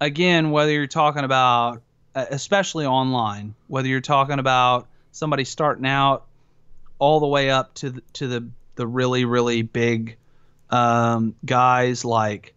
again, 0.00 0.50
whether 0.50 0.72
you're 0.72 0.86
talking 0.86 1.24
about, 1.24 1.82
especially 2.14 2.86
online, 2.86 3.54
whether 3.68 3.88
you're 3.88 4.00
talking 4.00 4.38
about 4.38 4.88
somebody 5.12 5.44
starting 5.44 5.86
out, 5.86 6.26
all 6.98 7.20
the 7.20 7.26
way 7.26 7.50
up 7.50 7.74
to 7.74 7.90
the, 7.90 8.02
to 8.14 8.28
the 8.28 8.48
the 8.76 8.86
really 8.86 9.24
really 9.24 9.62
big 9.62 10.16
um, 10.70 11.34
guys 11.44 12.04
like, 12.04 12.54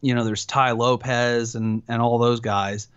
you 0.00 0.14
know, 0.14 0.24
there's 0.24 0.46
Tai 0.46 0.72
Lopez 0.72 1.54
and 1.54 1.82
and 1.88 2.00
all 2.00 2.18
those 2.18 2.40
guys 2.40 2.88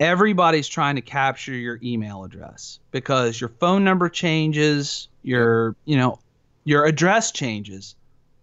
everybody's 0.00 0.68
trying 0.68 0.96
to 0.96 1.00
capture 1.00 1.52
your 1.52 1.78
email 1.82 2.24
address 2.24 2.78
because 2.90 3.40
your 3.40 3.48
phone 3.48 3.84
number 3.84 4.08
changes, 4.08 5.08
your 5.22 5.74
you 5.84 5.96
know, 5.96 6.18
your 6.64 6.84
address 6.84 7.32
changes, 7.32 7.94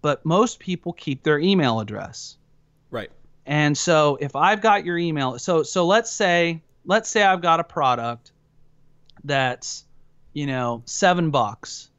but 0.01 0.25
most 0.25 0.59
people 0.59 0.93
keep 0.93 1.23
their 1.23 1.39
email 1.39 1.79
address. 1.79 2.37
right 2.91 3.11
And 3.45 3.77
so 3.77 4.17
if 4.19 4.35
I've 4.35 4.61
got 4.61 4.85
your 4.85 4.97
email, 4.97 5.37
so 5.39 5.63
so 5.63 5.85
let's 5.85 6.11
say 6.11 6.61
let's 6.85 7.09
say 7.09 7.23
I've 7.23 7.41
got 7.41 7.59
a 7.59 7.63
product 7.63 8.31
that's 9.23 9.85
you 10.33 10.45
know 10.45 10.83
7 10.85 11.31
bucks 11.31 11.89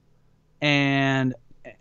and 0.60 1.34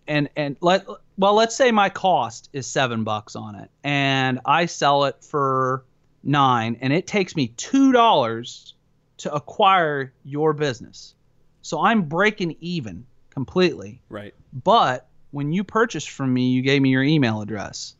and 0.06 0.28
and 0.36 0.56
let 0.60 0.86
well 1.16 1.34
let's 1.34 1.54
say 1.54 1.70
my 1.70 1.88
cost 1.88 2.48
is 2.52 2.66
7 2.66 3.04
bucks 3.04 3.36
on 3.36 3.54
it 3.54 3.70
and 3.84 4.40
I 4.44 4.66
sell 4.66 5.04
it 5.04 5.22
for 5.22 5.84
9 6.22 6.78
and 6.80 6.92
it 6.92 7.06
takes 7.06 7.36
me 7.36 7.52
$2 7.56 8.72
to 9.18 9.34
acquire 9.34 10.12
your 10.24 10.52
business. 10.52 11.14
So 11.62 11.80
I'm 11.80 12.02
breaking 12.02 12.56
even 12.60 13.06
completely. 13.30 14.00
right 14.08 14.34
But 14.52 15.06
when 15.30 15.52
you 15.52 15.64
purchased 15.64 16.10
from 16.10 16.32
me, 16.32 16.50
you 16.50 16.62
gave 16.62 16.80
me 16.80 16.90
your 16.90 17.02
email 17.02 17.40
address. 17.42 17.94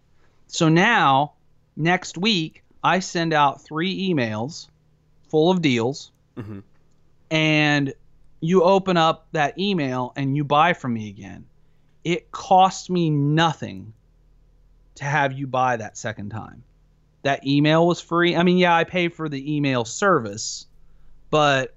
So 0.47 0.69
now, 0.69 1.35
next 1.77 2.17
week, 2.19 2.63
I 2.83 2.99
send 3.01 3.33
out 3.33 3.63
three 3.63 4.09
emails 4.13 4.69
full 5.29 5.51
of 5.51 5.61
deals, 5.63 6.13
Mhm. 6.37 6.63
and 7.31 7.93
you 8.41 8.63
open 8.63 8.97
up 8.97 9.27
that 9.33 9.59
email 9.59 10.13
and 10.17 10.37
you 10.37 10.45
buy 10.45 10.73
from 10.73 10.95
me 10.95 11.09
again. 11.09 11.47
It 12.05 12.31
costs 12.31 12.89
me 12.89 13.11
nothing 13.11 13.93
to 14.97 15.05
have 15.05 15.33
you 15.33 15.47
buy 15.47 15.77
that 15.77 15.97
second 15.97 16.31
time. 16.31 16.63
That 17.23 17.45
email 17.47 17.87
was 17.87 18.01
free. 18.01 18.37
I 18.37 18.43
mean, 18.45 18.57
yeah, 18.59 18.77
I 18.77 18.85
pay 18.85 19.09
for 19.09 19.29
the 19.29 19.55
email 19.57 19.85
service, 19.85 20.67
but 21.31 21.75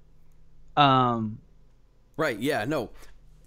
um, 0.76 1.38
Right. 2.16 2.38
Yeah. 2.38 2.64
No. 2.66 2.90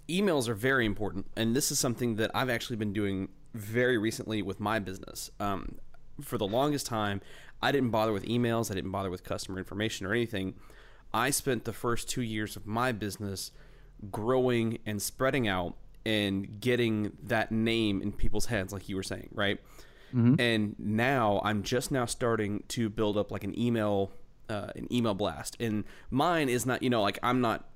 Emails 0.08 0.48
are 0.48 0.54
very 0.54 0.84
important, 0.84 1.26
and 1.36 1.56
this 1.56 1.70
is 1.72 1.78
something 1.78 2.16
that 2.16 2.30
I've 2.34 2.50
actually 2.50 2.76
been 2.76 2.92
doing 2.92 3.28
very 3.54 3.96
recently 3.96 4.42
with 4.42 4.60
my 4.60 4.78
business. 4.78 5.30
Um, 5.40 5.76
for 6.20 6.38
the 6.38 6.46
longest 6.46 6.86
time, 6.86 7.20
I 7.62 7.72
didn't 7.72 7.90
bother 7.90 8.12
with 8.12 8.24
emails. 8.24 8.70
I 8.70 8.74
didn't 8.74 8.90
bother 8.90 9.10
with 9.10 9.24
customer 9.24 9.58
information 9.58 10.06
or 10.06 10.12
anything. 10.12 10.54
I 11.12 11.30
spent 11.30 11.64
the 11.64 11.72
first 11.72 12.08
two 12.08 12.22
years 12.22 12.56
of 12.56 12.66
my 12.66 12.92
business 12.92 13.52
growing 14.10 14.78
and 14.84 15.00
spreading 15.00 15.48
out 15.48 15.76
and 16.04 16.60
getting 16.60 17.12
that 17.22 17.50
name 17.50 18.02
in 18.02 18.12
people's 18.12 18.46
heads, 18.46 18.72
like 18.72 18.88
you 18.88 18.96
were 18.96 19.02
saying, 19.02 19.28
right? 19.32 19.60
Mhm. 20.14 20.38
And 20.38 20.76
now 20.78 21.40
I'm 21.44 21.62
just 21.62 21.90
now 21.90 22.04
starting 22.04 22.62
to 22.68 22.88
build 22.88 23.16
up 23.16 23.30
like 23.30 23.42
an 23.44 23.58
email, 23.58 24.12
uh, 24.48 24.68
an 24.76 24.92
email 24.92 25.14
blast. 25.14 25.56
And 25.58 25.84
mine 26.10 26.48
is 26.48 26.66
not, 26.66 26.82
you 26.82 26.90
know, 26.90 27.02
like 27.02 27.18
I'm 27.22 27.40
not, 27.40 27.68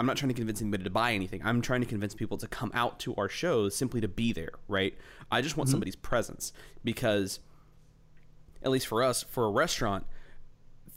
I'm 0.00 0.06
not 0.06 0.16
trying 0.16 0.30
to 0.30 0.34
convince 0.34 0.60
anybody 0.60 0.82
to 0.84 0.90
buy 0.90 1.12
anything. 1.12 1.40
I'm 1.44 1.60
trying 1.60 1.80
to 1.82 1.86
convince 1.86 2.14
people 2.14 2.36
to 2.38 2.48
come 2.48 2.70
out 2.74 2.98
to 3.00 3.14
our 3.16 3.28
shows 3.28 3.76
simply 3.76 4.00
to 4.00 4.08
be 4.08 4.32
there, 4.32 4.50
right? 4.66 4.96
I 5.30 5.40
just 5.40 5.56
want 5.56 5.68
somebody's 5.70 5.94
presence 5.94 6.52
because, 6.82 7.38
at 8.64 8.70
least 8.70 8.86
for 8.86 9.02
us, 9.02 9.24
for 9.30 9.44
a 9.44 9.50
restaurant, 9.50 10.06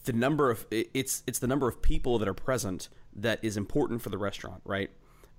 the 0.05 0.13
number 0.13 0.49
of 0.49 0.65
it's 0.71 1.23
it's 1.27 1.39
the 1.39 1.47
number 1.47 1.67
of 1.67 1.81
people 1.81 2.17
that 2.19 2.27
are 2.27 2.33
present 2.33 2.89
that 3.15 3.39
is 3.43 3.57
important 3.57 4.01
for 4.01 4.09
the 4.09 4.17
restaurant, 4.17 4.61
right? 4.63 4.89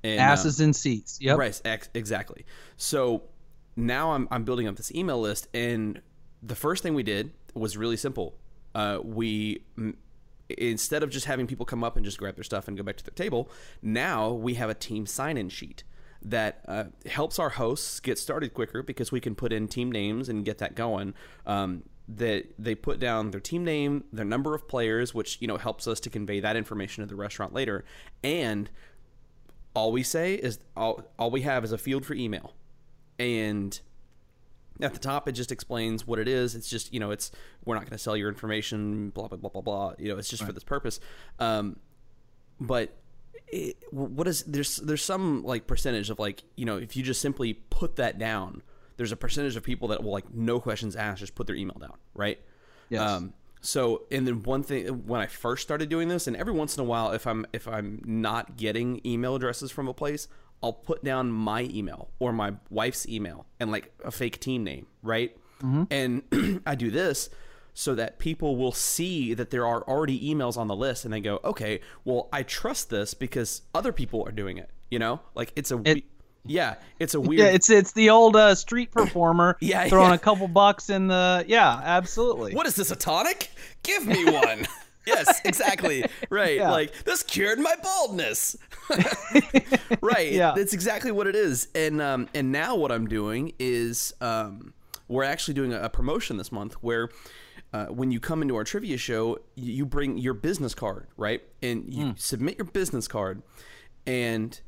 And, 0.04 0.20
uh, 0.20 0.22
Asses 0.22 0.60
in 0.60 0.72
seats. 0.72 1.18
Yep. 1.20 1.38
Right, 1.38 1.60
ex- 1.64 1.88
exactly. 1.94 2.44
So 2.76 3.22
now 3.76 4.12
I'm, 4.12 4.28
I'm 4.30 4.44
building 4.44 4.68
up 4.68 4.76
this 4.76 4.92
email 4.94 5.20
list, 5.20 5.48
and 5.54 6.00
the 6.42 6.54
first 6.54 6.82
thing 6.82 6.94
we 6.94 7.02
did 7.02 7.32
was 7.54 7.76
really 7.76 7.96
simple. 7.96 8.34
Uh, 8.74 8.98
we 9.02 9.64
m- 9.76 9.96
instead 10.48 11.02
of 11.02 11.10
just 11.10 11.26
having 11.26 11.46
people 11.46 11.66
come 11.66 11.82
up 11.82 11.96
and 11.96 12.04
just 12.04 12.18
grab 12.18 12.36
their 12.36 12.44
stuff 12.44 12.68
and 12.68 12.76
go 12.76 12.82
back 12.82 12.96
to 12.96 13.04
their 13.04 13.14
table, 13.14 13.50
now 13.82 14.30
we 14.30 14.54
have 14.54 14.70
a 14.70 14.74
team 14.74 15.06
sign-in 15.06 15.48
sheet 15.48 15.82
that 16.22 16.62
uh, 16.66 16.84
helps 17.06 17.38
our 17.38 17.50
hosts 17.50 18.00
get 18.00 18.18
started 18.18 18.52
quicker 18.54 18.82
because 18.82 19.12
we 19.12 19.20
can 19.20 19.34
put 19.34 19.52
in 19.52 19.68
team 19.68 19.90
names 19.90 20.28
and 20.28 20.44
get 20.44 20.58
that 20.58 20.74
going. 20.74 21.14
Um, 21.46 21.84
that 22.08 22.46
they 22.58 22.74
put 22.74 22.98
down 22.98 23.30
their 23.30 23.40
team 23.40 23.64
name, 23.64 24.04
their 24.12 24.24
number 24.24 24.54
of 24.54 24.66
players, 24.66 25.14
which 25.14 25.38
you 25.40 25.46
know 25.46 25.58
helps 25.58 25.86
us 25.86 26.00
to 26.00 26.10
convey 26.10 26.40
that 26.40 26.56
information 26.56 27.02
to 27.02 27.08
the 27.08 27.16
restaurant 27.16 27.52
later, 27.52 27.84
and 28.24 28.70
all 29.74 29.92
we 29.92 30.02
say 30.02 30.34
is 30.34 30.58
all, 30.76 31.04
all 31.18 31.30
we 31.30 31.42
have 31.42 31.64
is 31.64 31.72
a 31.72 31.78
field 31.78 32.04
for 32.04 32.14
email. 32.14 32.54
And 33.18 33.78
at 34.80 34.94
the 34.94 35.00
top 35.00 35.28
it 35.28 35.32
just 35.32 35.52
explains 35.52 36.06
what 36.06 36.18
it 36.18 36.28
is. 36.28 36.54
It's 36.54 36.68
just 36.68 36.92
you 36.92 37.00
know 37.00 37.10
it's 37.10 37.30
we're 37.64 37.74
not 37.74 37.82
going 37.82 37.92
to 37.92 37.98
sell 37.98 38.16
your 38.16 38.28
information 38.28 39.10
blah 39.10 39.28
blah 39.28 39.38
blah 39.38 39.50
blah 39.50 39.62
blah 39.62 39.92
you 39.98 40.08
know 40.08 40.18
it's 40.18 40.28
just 40.28 40.44
for 40.44 40.52
this 40.52 40.64
purpose. 40.64 41.00
Um, 41.38 41.76
but 42.60 42.96
it, 43.48 43.76
what 43.90 44.28
is 44.28 44.42
there's 44.44 44.76
there's 44.76 45.04
some 45.04 45.42
like 45.44 45.66
percentage 45.66 46.10
of 46.10 46.18
like 46.18 46.44
you 46.56 46.64
know 46.64 46.76
if 46.76 46.96
you 46.96 47.02
just 47.02 47.20
simply 47.20 47.54
put 47.54 47.96
that 47.96 48.18
down 48.18 48.62
there's 48.98 49.10
a 49.12 49.16
percentage 49.16 49.56
of 49.56 49.62
people 49.62 49.88
that 49.88 50.02
will 50.04 50.12
like 50.12 50.32
no 50.34 50.60
questions 50.60 50.94
asked 50.94 51.20
just 51.20 51.34
put 51.34 51.46
their 51.46 51.56
email 51.56 51.78
down 51.80 51.96
right 52.14 52.38
Yes. 52.90 53.00
um, 53.00 53.32
so, 53.60 54.02
and 54.12 54.24
then 54.26 54.44
one 54.44 54.62
thing 54.62 54.86
when 55.06 55.20
I 55.20 55.26
first 55.26 55.62
started 55.64 55.88
doing 55.88 56.06
this, 56.08 56.28
and 56.28 56.36
every 56.36 56.52
once 56.52 56.76
in 56.76 56.80
a 56.80 56.84
while, 56.84 57.10
if 57.10 57.26
I'm 57.26 57.44
if 57.52 57.66
I'm 57.66 58.00
not 58.06 58.56
getting 58.56 59.00
email 59.04 59.34
addresses 59.34 59.72
from 59.72 59.88
a 59.88 59.92
place, 59.92 60.28
I'll 60.62 60.72
put 60.72 61.02
down 61.02 61.32
my 61.32 61.62
email 61.64 62.08
or 62.20 62.32
my 62.32 62.54
wife's 62.70 63.06
email 63.08 63.46
and 63.58 63.72
like 63.72 63.92
a 64.04 64.12
fake 64.12 64.38
team 64.38 64.62
name, 64.62 64.86
right? 65.02 65.36
And 65.90 66.22
I 66.66 66.76
do 66.76 66.88
this 66.90 67.30
so 67.74 67.96
that 67.96 68.18
people 68.20 68.56
will 68.56 68.70
see 68.72 69.34
that 69.34 69.50
there 69.50 69.66
are 69.66 69.82
already 69.82 70.18
emails 70.32 70.56
on 70.56 70.68
the 70.68 70.76
list, 70.76 71.04
and 71.04 71.12
they 71.12 71.20
go, 71.20 71.40
okay, 71.44 71.80
well, 72.04 72.28
I 72.32 72.44
trust 72.44 72.90
this 72.90 73.12
because 73.12 73.62
other 73.74 73.92
people 73.92 74.22
are 74.26 74.32
doing 74.32 74.56
it. 74.58 74.70
You 74.88 75.00
know, 75.00 75.20
like 75.34 75.52
it's 75.56 75.72
a. 75.72 75.82
It- 75.84 76.04
yeah, 76.48 76.74
it's 76.98 77.14
a 77.14 77.20
weird. 77.20 77.40
Yeah, 77.40 77.46
it's 77.46 77.70
it's 77.70 77.92
the 77.92 78.10
old 78.10 78.36
uh, 78.36 78.54
street 78.54 78.90
performer 78.90 79.56
Yeah, 79.60 79.88
throwing 79.88 80.10
yeah. 80.10 80.14
a 80.14 80.18
couple 80.18 80.48
bucks 80.48 80.90
in 80.90 81.08
the 81.08 81.44
yeah, 81.46 81.80
absolutely. 81.84 82.54
what 82.54 82.66
is 82.66 82.74
this 82.74 82.90
a 82.90 82.96
tonic? 82.96 83.50
Give 83.82 84.06
me 84.06 84.24
one. 84.30 84.66
yes, 85.06 85.40
exactly. 85.44 86.04
Right. 86.30 86.56
Yeah. 86.56 86.70
Like 86.70 86.92
this 87.04 87.22
cured 87.22 87.58
my 87.58 87.74
baldness. 87.82 88.56
right. 90.00 90.32
Yeah. 90.32 90.52
That's 90.56 90.72
exactly 90.72 91.12
what 91.12 91.26
it 91.26 91.36
is. 91.36 91.68
And 91.74 92.00
um 92.00 92.28
and 92.34 92.52
now 92.52 92.76
what 92.76 92.92
I'm 92.92 93.06
doing 93.06 93.52
is 93.58 94.12
um 94.20 94.74
we're 95.08 95.24
actually 95.24 95.54
doing 95.54 95.72
a, 95.72 95.82
a 95.82 95.88
promotion 95.88 96.36
this 96.36 96.52
month 96.52 96.74
where 96.74 97.08
uh, 97.72 97.86
when 97.86 98.10
you 98.10 98.18
come 98.20 98.40
into 98.40 98.56
our 98.56 98.64
trivia 98.64 98.96
show, 98.96 99.38
you, 99.54 99.72
you 99.72 99.86
bring 99.86 100.16
your 100.16 100.34
business 100.34 100.74
card, 100.74 101.06
right? 101.16 101.42
And 101.62 101.92
you 101.92 102.14
submit 102.16 102.56
your 102.56 102.64
business 102.64 103.06
card, 103.06 103.42
and 104.06 104.58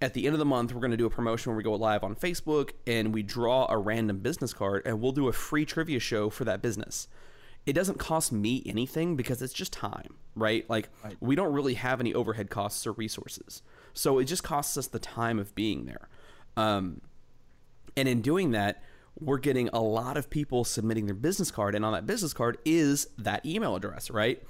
at 0.00 0.14
the 0.14 0.26
end 0.26 0.34
of 0.34 0.38
the 0.38 0.44
month, 0.46 0.72
we're 0.72 0.80
going 0.80 0.90
to 0.92 0.96
do 0.96 1.06
a 1.06 1.10
promotion 1.10 1.50
where 1.50 1.56
we 1.56 1.62
go 1.62 1.74
live 1.74 2.02
on 2.02 2.14
Facebook 2.14 2.70
and 2.86 3.12
we 3.12 3.22
draw 3.22 3.66
a 3.70 3.76
random 3.76 4.18
business 4.20 4.52
card 4.54 4.82
and 4.86 5.00
we'll 5.00 5.12
do 5.12 5.28
a 5.28 5.32
free 5.32 5.66
trivia 5.66 6.00
show 6.00 6.30
for 6.30 6.44
that 6.44 6.62
business. 6.62 7.08
It 7.66 7.74
doesn't 7.74 7.98
cost 7.98 8.32
me 8.32 8.62
anything 8.64 9.16
because 9.16 9.42
it's 9.42 9.52
just 9.52 9.72
time, 9.72 10.14
right? 10.34 10.68
Like, 10.70 10.88
we 11.20 11.36
don't 11.36 11.52
really 11.52 11.74
have 11.74 12.00
any 12.00 12.14
overhead 12.14 12.48
costs 12.48 12.86
or 12.86 12.92
resources. 12.92 13.62
So 13.92 14.18
it 14.18 14.24
just 14.24 14.42
costs 14.42 14.78
us 14.78 14.86
the 14.86 14.98
time 14.98 15.38
of 15.38 15.54
being 15.54 15.84
there. 15.84 16.08
Um, 16.56 17.02
and 17.96 18.08
in 18.08 18.22
doing 18.22 18.52
that, 18.52 18.82
we're 19.20 19.38
getting 19.38 19.68
a 19.74 19.80
lot 19.80 20.16
of 20.16 20.30
people 20.30 20.64
submitting 20.64 21.04
their 21.04 21.14
business 21.14 21.50
card, 21.50 21.74
and 21.74 21.84
on 21.84 21.92
that 21.92 22.06
business 22.06 22.32
card 22.32 22.56
is 22.64 23.08
that 23.18 23.44
email 23.44 23.76
address, 23.76 24.10
right? 24.10 24.42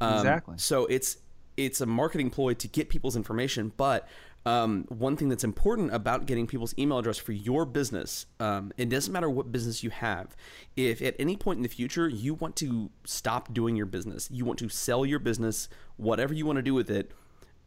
Um, 0.00 0.14
Exactly. 0.14 0.54
So 0.58 0.86
it's 0.86 1.18
it's 1.56 1.80
a 1.80 1.86
marketing 1.86 2.30
ploy 2.30 2.54
to 2.54 2.68
get 2.68 2.88
people's 2.88 3.16
information, 3.16 3.72
but 3.76 4.08
um, 4.46 4.84
one 4.88 5.16
thing 5.16 5.28
that's 5.28 5.44
important 5.44 5.92
about 5.94 6.26
getting 6.26 6.46
people's 6.46 6.74
email 6.78 6.98
address 6.98 7.16
for 7.18 7.32
your 7.32 7.64
business, 7.64 8.26
um, 8.40 8.72
it 8.76 8.88
doesn't 8.90 9.12
matter 9.12 9.30
what 9.30 9.50
business 9.50 9.82
you 9.82 9.90
have. 9.90 10.36
If 10.76 11.00
at 11.00 11.14
any 11.18 11.36
point 11.36 11.56
in 11.58 11.62
the 11.62 11.68
future 11.68 12.08
you 12.08 12.34
want 12.34 12.54
to 12.56 12.90
stop 13.04 13.54
doing 13.54 13.74
your 13.74 13.86
business, 13.86 14.28
you 14.30 14.44
want 14.44 14.58
to 14.58 14.68
sell 14.68 15.06
your 15.06 15.18
business, 15.18 15.68
whatever 15.96 16.34
you 16.34 16.44
want 16.44 16.56
to 16.56 16.62
do 16.62 16.74
with 16.74 16.90
it, 16.90 17.12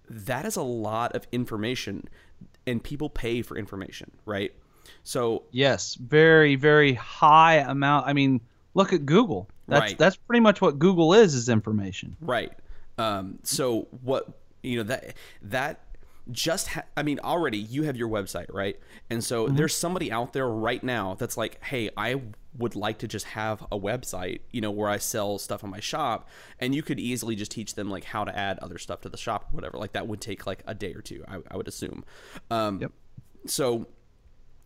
that 0.09 0.45
is 0.45 0.55
a 0.55 0.61
lot 0.61 1.13
of 1.15 1.27
information, 1.31 2.03
and 2.65 2.83
people 2.83 3.09
pay 3.09 3.41
for 3.41 3.57
information, 3.57 4.11
right? 4.25 4.53
So 5.03 5.43
Yes, 5.51 5.95
very 5.95 6.55
very 6.55 6.93
high 6.93 7.55
amount. 7.55 8.07
I 8.07 8.13
mean, 8.13 8.41
look 8.73 8.93
at 8.93 9.05
Google. 9.05 9.49
That's 9.67 9.81
Right. 9.81 9.97
that's 9.97 10.15
pretty 10.15 10.39
much 10.39 10.61
what 10.61 10.79
Google 10.79 11.13
is 11.13 11.33
is 11.33 11.49
information. 11.49 12.15
Right. 12.21 12.53
Um, 12.97 13.39
so 13.43 13.87
what 14.03 14.29
you 14.63 14.77
know 14.77 14.83
that 14.83 15.15
that 15.41 15.81
just 16.31 16.67
ha- 16.69 16.83
I 16.95 17.03
mean 17.03 17.19
already 17.23 17.57
you 17.57 17.83
have 17.83 17.95
your 17.97 18.09
website 18.09 18.47
right, 18.53 18.77
and 19.09 19.23
so 19.23 19.47
there's 19.47 19.75
somebody 19.75 20.11
out 20.11 20.33
there 20.33 20.47
right 20.47 20.83
now 20.83 21.15
that's 21.15 21.37
like, 21.37 21.63
hey, 21.63 21.89
I 21.95 22.21
would 22.57 22.75
like 22.75 22.97
to 22.99 23.07
just 23.07 23.25
have 23.27 23.61
a 23.71 23.77
website, 23.79 24.39
you 24.51 24.61
know, 24.61 24.71
where 24.71 24.89
I 24.89 24.97
sell 24.97 25.37
stuff 25.37 25.63
on 25.63 25.69
my 25.69 25.79
shop, 25.79 26.27
and 26.59 26.73
you 26.73 26.81
could 26.83 26.99
easily 26.99 27.35
just 27.35 27.51
teach 27.51 27.75
them 27.75 27.89
like 27.89 28.03
how 28.03 28.23
to 28.23 28.35
add 28.37 28.57
other 28.59 28.77
stuff 28.77 29.01
to 29.01 29.09
the 29.09 29.17
shop 29.17 29.49
or 29.51 29.55
whatever. 29.55 29.77
Like 29.77 29.93
that 29.93 30.07
would 30.07 30.21
take 30.21 30.45
like 30.47 30.63
a 30.67 30.73
day 30.73 30.93
or 30.93 31.01
two, 31.01 31.23
I, 31.27 31.37
I 31.51 31.57
would 31.57 31.67
assume. 31.67 32.03
Um, 32.49 32.79
Yep. 32.81 32.91
so 33.45 33.87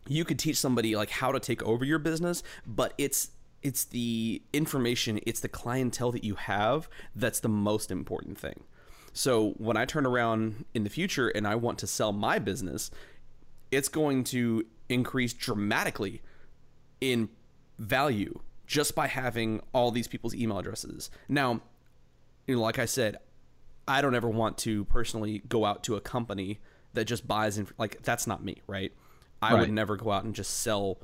you 0.07 0.25
could 0.25 0.39
teach 0.39 0.57
somebody 0.57 0.95
like 0.95 1.09
how 1.11 1.31
to 1.31 1.39
take 1.39 1.61
over 1.61 1.85
your 1.85 1.99
business 1.99 2.41
but 2.65 2.93
it's 2.97 3.29
it's 3.61 3.83
the 3.85 4.41
information 4.51 5.19
it's 5.27 5.39
the 5.41 5.47
clientele 5.47 6.11
that 6.11 6.23
you 6.23 6.33
have 6.33 6.89
that's 7.15 7.39
the 7.39 7.47
most 7.47 7.91
important 7.91 8.35
thing 8.35 8.63
so 9.13 9.51
when 9.57 9.77
i 9.77 9.85
turn 9.85 10.05
around 10.05 10.65
in 10.73 10.83
the 10.83 10.89
future 10.89 11.29
and 11.29 11.47
i 11.47 11.55
want 11.55 11.77
to 11.77 11.87
sell 11.87 12.11
my 12.11 12.39
business 12.39 12.91
it's 13.71 13.89
going 13.89 14.23
to 14.23 14.65
increase 14.89 15.33
dramatically 15.33 16.21
in 16.99 17.29
value 17.79 18.39
just 18.67 18.95
by 18.95 19.07
having 19.07 19.61
all 19.73 19.91
these 19.91 20.07
people's 20.07 20.35
email 20.35 20.57
addresses 20.57 21.09
now 21.27 21.61
you 22.47 22.55
know 22.55 22.61
like 22.61 22.79
i 22.79 22.85
said 22.85 23.17
I 23.87 24.01
don't 24.01 24.15
ever 24.15 24.29
want 24.29 24.57
to 24.59 24.85
personally 24.85 25.39
go 25.49 25.65
out 25.65 25.83
to 25.83 25.95
a 25.95 26.01
company 26.01 26.59
that 26.93 27.05
just 27.05 27.27
buys 27.27 27.57
in 27.57 27.67
like 27.77 28.01
that's 28.03 28.27
not 28.27 28.43
me, 28.43 28.61
right? 28.67 28.93
I 29.41 29.55
would 29.55 29.71
never 29.71 29.97
go 29.97 30.11
out 30.11 30.23
and 30.23 30.35
just 30.35 30.59
sell 30.59 30.99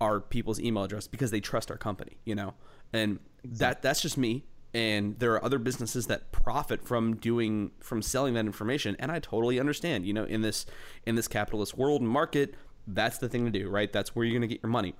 our 0.00 0.20
people's 0.20 0.58
email 0.58 0.84
address 0.84 1.06
because 1.06 1.30
they 1.30 1.40
trust 1.40 1.70
our 1.70 1.76
company, 1.76 2.16
you 2.24 2.34
know. 2.34 2.54
And 2.94 3.18
that 3.44 3.82
that's 3.82 4.00
just 4.00 4.16
me 4.16 4.44
and 4.74 5.18
there 5.18 5.32
are 5.34 5.44
other 5.44 5.58
businesses 5.58 6.06
that 6.06 6.32
profit 6.32 6.86
from 6.86 7.16
doing 7.16 7.72
from 7.80 8.00
selling 8.02 8.34
that 8.34 8.46
information 8.46 8.96
and 8.98 9.12
I 9.12 9.18
totally 9.18 9.60
understand, 9.60 10.06
you 10.06 10.12
know, 10.12 10.24
in 10.24 10.42
this 10.42 10.66
in 11.04 11.14
this 11.14 11.28
capitalist 11.28 11.76
world 11.76 12.00
and 12.00 12.08
market, 12.08 12.54
that's 12.86 13.18
the 13.18 13.28
thing 13.28 13.44
to 13.44 13.50
do, 13.50 13.68
right? 13.68 13.92
That's 13.92 14.14
where 14.14 14.24
you're 14.24 14.32
going 14.32 14.48
to 14.48 14.54
get 14.54 14.62
your 14.62 14.70
money. 14.70 14.94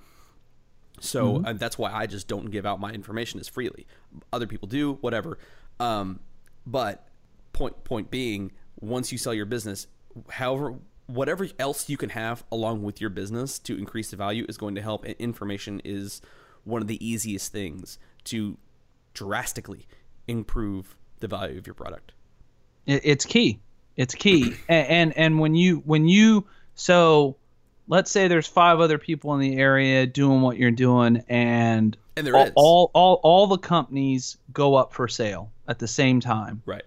So 0.99 1.43
uh, 1.43 1.53
that's 1.53 1.77
why 1.77 1.91
I 1.91 2.05
just 2.05 2.27
don't 2.27 2.51
give 2.51 2.65
out 2.65 2.79
my 2.79 2.91
information 2.91 3.39
as 3.39 3.47
freely. 3.47 3.87
Other 4.31 4.47
people 4.47 4.67
do, 4.67 4.93
whatever. 5.01 5.37
Um, 5.79 6.19
but 6.65 7.07
point 7.51 7.83
point 7.83 8.11
being, 8.11 8.51
once 8.79 9.11
you 9.11 9.17
sell 9.17 9.33
your 9.33 9.45
business, 9.45 9.87
however, 10.29 10.75
whatever 11.07 11.47
else 11.59 11.89
you 11.89 11.97
can 11.97 12.09
have 12.09 12.43
along 12.51 12.83
with 12.83 13.01
your 13.01 13.09
business 13.09 13.59
to 13.59 13.77
increase 13.77 14.11
the 14.11 14.17
value 14.17 14.45
is 14.47 14.57
going 14.57 14.75
to 14.75 14.81
help. 14.81 15.03
And 15.03 15.15
information 15.15 15.81
is 15.83 16.21
one 16.63 16.81
of 16.81 16.87
the 16.87 17.05
easiest 17.05 17.51
things 17.51 17.97
to 18.25 18.57
drastically 19.13 19.85
improve 20.27 20.95
the 21.19 21.27
value 21.27 21.57
of 21.57 21.67
your 21.67 21.73
product. 21.73 22.11
It's 22.85 23.25
key. 23.25 23.59
It's 23.95 24.15
key. 24.15 24.55
and, 24.67 24.87
and 24.89 25.17
and 25.17 25.39
when 25.39 25.55
you 25.55 25.77
when 25.85 26.07
you 26.07 26.45
so 26.75 27.35
let's 27.87 28.09
say 28.11 28.27
there's 28.27 28.47
five 28.47 28.79
other 28.79 28.97
people 28.97 29.33
in 29.33 29.39
the 29.39 29.57
area 29.57 30.05
doing 30.07 30.41
what 30.41 30.57
you're 30.57 30.71
doing 30.71 31.23
and 31.29 31.95
And 32.17 32.25
there 32.27 32.35
all, 32.35 32.45
is. 32.45 32.51
all 32.55 32.91
all 32.93 33.19
all 33.23 33.47
the 33.47 33.57
companies 33.57 34.37
go 34.53 34.75
up 34.75 34.93
for 34.93 35.07
sale 35.07 35.51
at 35.67 35.79
the 35.79 35.87
same 35.87 36.19
time 36.19 36.61
Right. 36.65 36.83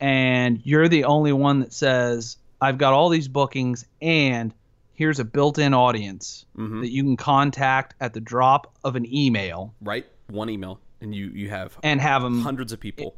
and 0.00 0.60
you're 0.64 0.88
the 0.88 1.04
only 1.04 1.32
one 1.32 1.60
that 1.60 1.72
says 1.72 2.36
I've 2.60 2.78
got 2.78 2.92
all 2.92 3.08
these 3.10 3.28
bookings 3.28 3.84
and 4.00 4.52
here's 4.94 5.18
a 5.20 5.24
built-in 5.24 5.74
audience 5.74 6.46
Mhm. 6.56 6.80
that 6.82 6.90
you 6.90 7.02
can 7.02 7.16
contact 7.16 7.94
at 8.00 8.12
the 8.14 8.20
drop 8.20 8.74
of 8.84 8.96
an 8.96 9.06
email 9.12 9.74
right? 9.80 10.06
One 10.28 10.48
email, 10.48 10.80
and 11.04 11.14
you 11.14 11.26
you 11.28 11.48
have 11.50 11.78
and 11.84 12.00
have 12.00 12.22
them 12.22 12.40
hundreds 12.40 12.72
of 12.72 12.80
people. 12.80 13.14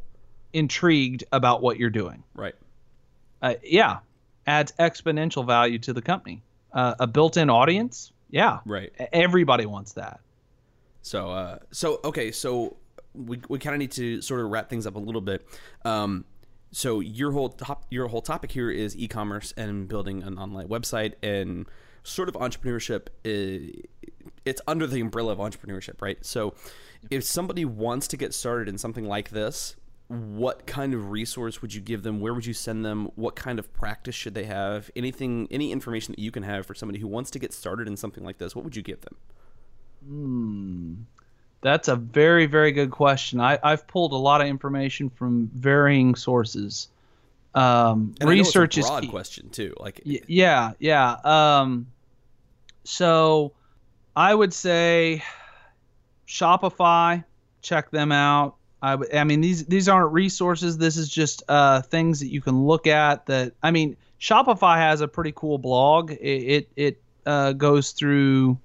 intrigued 0.52 1.24
about 1.32 1.62
what 1.62 1.78
you're 1.78 1.90
doing. 1.90 2.22
Right. 2.34 2.54
Uh, 3.42 3.54
yeah, 3.62 3.98
adds 4.46 4.72
exponential 4.78 5.46
value 5.46 5.78
to 5.80 5.92
the 5.92 6.02
company. 6.02 6.42
Uh, 6.72 6.94
a 6.98 7.06
built-in 7.06 7.48
audience, 7.48 8.12
yeah, 8.30 8.58
Right. 8.66 8.92
everybody 9.12 9.64
wants 9.66 9.92
that. 9.94 10.20
So, 11.02 11.30
uh, 11.30 11.58
so 11.70 12.00
okay, 12.04 12.32
so 12.32 12.76
we, 13.14 13.40
we 13.48 13.58
kind 13.58 13.74
of 13.74 13.78
need 13.78 13.92
to 13.92 14.20
sort 14.20 14.40
of 14.40 14.50
wrap 14.50 14.68
things 14.68 14.86
up 14.86 14.94
a 14.96 14.98
little 14.98 15.20
bit. 15.22 15.46
Um, 15.84 16.24
so 16.72 17.00
your 17.00 17.32
whole 17.32 17.50
top, 17.50 17.84
your 17.90 18.08
whole 18.08 18.20
topic 18.20 18.50
here 18.52 18.70
is 18.70 18.96
e-commerce 18.96 19.54
and 19.56 19.88
building 19.88 20.22
an 20.22 20.38
online 20.38 20.68
website 20.68 21.14
and 21.22 21.66
sort 22.02 22.28
of 22.28 22.34
entrepreneurship. 22.34 23.06
i- 23.24 23.72
It's 24.44 24.60
under 24.66 24.86
the 24.86 25.00
umbrella 25.00 25.32
of 25.32 25.38
entrepreneurship, 25.38 26.00
right? 26.02 26.18
So, 26.24 26.54
if 27.10 27.24
somebody 27.24 27.64
wants 27.64 28.08
to 28.08 28.16
get 28.16 28.34
started 28.34 28.68
in 28.68 28.78
something 28.78 29.06
like 29.06 29.30
this, 29.30 29.76
what 30.08 30.66
kind 30.66 30.94
of 30.94 31.10
resource 31.10 31.60
would 31.62 31.74
you 31.74 31.80
give 31.80 32.02
them? 32.02 32.20
Where 32.20 32.32
would 32.32 32.46
you 32.46 32.52
send 32.54 32.84
them? 32.84 33.10
What 33.16 33.34
kind 33.34 33.58
of 33.58 33.72
practice 33.72 34.14
should 34.14 34.34
they 34.34 34.44
have? 34.44 34.90
Anything, 34.94 35.48
any 35.50 35.72
information 35.72 36.12
that 36.12 36.20
you 36.20 36.30
can 36.30 36.44
have 36.44 36.64
for 36.64 36.74
somebody 36.74 37.00
who 37.00 37.08
wants 37.08 37.30
to 37.32 37.38
get 37.38 37.52
started 37.52 37.88
in 37.88 37.96
something 37.96 38.24
like 38.24 38.38
this, 38.38 38.54
what 38.54 38.64
would 38.64 38.76
you 38.76 38.82
give 38.82 39.00
them? 39.00 39.16
That's 41.62 41.88
a 41.88 41.96
very, 41.96 42.46
very 42.46 42.70
good 42.70 42.90
question. 42.92 43.40
I, 43.40 43.58
I've 43.62 43.86
pulled 43.88 44.12
a 44.12 44.16
lot 44.16 44.40
of 44.40 44.46
information 44.46 45.10
from 45.10 45.50
varying 45.54 46.14
sources. 46.14 46.88
Um, 47.54 48.14
And 48.20 48.30
I 48.30 48.34
know 48.34 48.40
it's 48.40 48.54
a 48.54 48.60
research 48.60 48.78
is 48.78 48.86
broad 48.86 49.08
question 49.08 49.48
too. 49.50 49.74
Like, 49.80 50.02
Y- 50.06 50.20
yeah, 50.28 50.72
yeah. 50.78 51.16
Um, 51.24 51.88
so 52.84 53.52
I 54.14 54.32
would 54.32 54.52
say 54.52 55.24
Shopify. 56.26 57.24
Check 57.62 57.90
them 57.90 58.12
out. 58.12 58.56
I, 58.82 58.98
I 59.14 59.24
mean 59.24 59.40
these 59.40 59.64
these 59.66 59.88
aren't 59.88 60.12
resources. 60.12 60.78
This 60.78 60.96
is 60.96 61.08
just 61.08 61.42
uh, 61.48 61.82
things 61.82 62.20
that 62.20 62.28
you 62.28 62.40
can 62.40 62.66
look 62.66 62.86
at. 62.86 63.26
That 63.26 63.54
I 63.62 63.70
mean, 63.70 63.96
Shopify 64.20 64.76
has 64.76 65.00
a 65.00 65.08
pretty 65.08 65.32
cool 65.34 65.58
blog. 65.58 66.12
It 66.12 66.16
it, 66.20 66.68
it 66.76 67.02
uh, 67.24 67.52
goes 67.52 67.92
through 67.92 68.58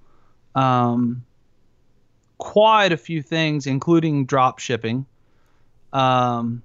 um, 0.54 1.24
quite 2.38 2.92
a 2.92 2.96
few 2.96 3.22
things, 3.22 3.66
including 3.66 4.26
drop 4.26 4.58
shipping. 4.58 5.06
Um, 5.92 6.62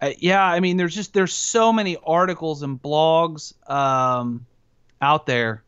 uh, 0.00 0.10
yeah, 0.18 0.44
I 0.44 0.60
mean, 0.60 0.76
there's 0.76 0.94
just 0.94 1.12
there's 1.12 1.32
so 1.32 1.72
many 1.72 1.96
articles 2.04 2.62
and 2.62 2.80
blogs 2.80 3.54
um, 3.68 4.46
out 5.00 5.26
there. 5.26 5.62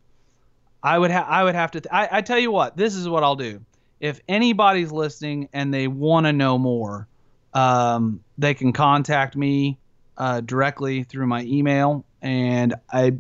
I 0.83 0.99
would 0.99 1.11
have 1.11 1.27
I 1.29 1.45
would 1.45 1.55
have 1.55 1.71
to. 1.73 1.81
Th- 1.81 1.93
I, 1.93 2.09
I 2.19 2.21
tell 2.23 2.39
you 2.39 2.51
what, 2.51 2.77
this 2.77 2.95
is 2.95 3.09
what 3.09 3.23
I'll 3.23 3.37
do. 3.37 3.61
If 4.03 4.21
anybody's 4.29 4.91
listening 4.91 5.49
and 5.53 5.73
they 5.73 5.87
want 5.87 6.27
to 6.27 6.33
know 6.33 6.59
more, 6.59 7.07
um, 7.55 8.21
they 8.37 8.53
can 8.53 8.73
contact 8.73 9.37
me 9.37 9.79
uh, 10.19 10.41
directly 10.41 11.05
through 11.05 11.29
my 11.29 11.45
email. 11.45 12.05
And 12.21 12.75
I 12.93 13.15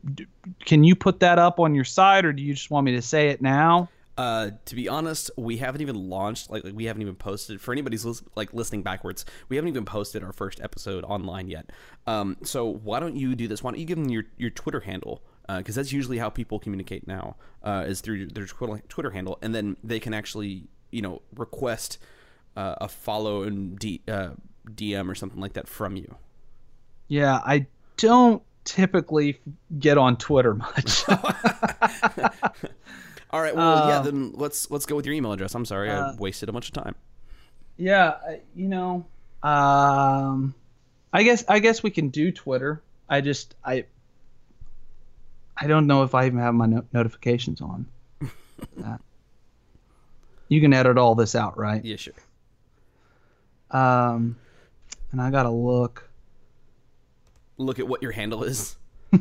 can 0.64 0.82
you 0.82 0.96
put 0.96 1.20
that 1.20 1.38
up 1.38 1.60
on 1.60 1.74
your 1.74 1.84
site, 1.84 2.24
or 2.24 2.32
do 2.32 2.42
you 2.42 2.52
just 2.52 2.70
want 2.70 2.84
me 2.84 2.92
to 2.92 3.02
say 3.02 3.28
it 3.28 3.40
now? 3.40 3.88
Uh, 4.18 4.50
to 4.66 4.74
be 4.74 4.88
honest, 4.88 5.30
we 5.36 5.56
haven't 5.56 5.80
even 5.80 6.10
launched. 6.10 6.50
Like, 6.50 6.64
like 6.64 6.74
we 6.74 6.84
haven't 6.84 7.02
even 7.02 7.14
posted. 7.14 7.60
For 7.60 7.72
anybody's 7.72 8.04
lis- 8.04 8.22
like 8.34 8.52
listening 8.52 8.82
backwards, 8.82 9.24
we 9.48 9.56
haven't 9.56 9.68
even 9.68 9.84
posted 9.84 10.22
our 10.22 10.32
first 10.32 10.60
episode 10.60 11.04
online 11.04 11.48
yet. 11.48 11.70
Um, 12.06 12.36
so 12.42 12.66
why 12.66 13.00
don't 13.00 13.16
you 13.16 13.34
do 13.34 13.48
this? 13.48 13.62
Why 13.62 13.70
don't 13.70 13.80
you 13.80 13.86
give 13.86 13.98
them 13.98 14.10
your 14.10 14.24
your 14.36 14.50
Twitter 14.50 14.80
handle? 14.80 15.22
Because 15.48 15.74
that's 15.74 15.92
usually 15.92 16.18
how 16.18 16.30
people 16.30 16.58
communicate 16.58 17.06
now, 17.06 17.36
uh, 17.62 17.84
is 17.86 18.00
through 18.00 18.28
their 18.28 18.46
Twitter, 18.46 19.10
handle, 19.10 19.38
and 19.42 19.54
then 19.54 19.76
they 19.84 20.00
can 20.00 20.14
actually, 20.14 20.64
you 20.90 21.02
know, 21.02 21.20
request 21.36 21.98
uh, 22.56 22.76
a 22.80 22.88
follow 22.88 23.42
and 23.42 23.78
D, 23.78 24.00
uh, 24.08 24.30
DM 24.66 25.10
or 25.10 25.14
something 25.14 25.40
like 25.40 25.54
that 25.54 25.68
from 25.68 25.96
you. 25.96 26.14
Yeah, 27.08 27.40
I 27.44 27.66
don't 27.96 28.42
typically 28.64 29.40
get 29.78 29.98
on 29.98 30.16
Twitter 30.16 30.54
much. 30.54 31.06
All 33.30 33.40
right. 33.40 33.54
Well, 33.56 33.88
yeah. 33.88 33.98
Uh, 33.98 34.02
Then 34.02 34.32
let's 34.34 34.70
let's 34.70 34.86
go 34.86 34.94
with 34.96 35.06
your 35.06 35.14
email 35.14 35.32
address. 35.32 35.54
I'm 35.54 35.64
sorry, 35.64 35.90
I 35.90 35.96
uh, 35.96 36.16
wasted 36.18 36.48
a 36.48 36.52
bunch 36.52 36.68
of 36.68 36.74
time. 36.74 36.94
Yeah, 37.78 38.16
you 38.54 38.68
know, 38.68 39.06
um, 39.42 40.54
I 41.12 41.22
guess 41.22 41.44
I 41.48 41.58
guess 41.58 41.82
we 41.82 41.90
can 41.90 42.08
do 42.08 42.30
Twitter. 42.30 42.82
I 43.08 43.20
just 43.20 43.54
I 43.64 43.86
I 45.62 45.66
don't 45.68 45.86
know 45.86 46.02
if 46.02 46.14
I 46.14 46.26
even 46.26 46.38
have 46.40 46.54
my 46.54 46.66
no- 46.66 46.84
notifications 46.92 47.60
on. 47.60 47.86
Uh, 48.84 48.96
you 50.48 50.60
can 50.60 50.72
edit 50.72 50.96
all 50.96 51.14
this 51.16 51.34
out, 51.34 51.58
right? 51.58 51.84
Yeah, 51.84 51.96
sure. 51.96 52.14
Um, 53.70 54.36
and 55.10 55.20
I 55.20 55.30
gotta 55.30 55.50
look. 55.50 56.08
Look 57.58 57.78
at 57.80 57.88
what 57.88 58.02
your 58.02 58.12
handle 58.12 58.44
is. 58.44 58.76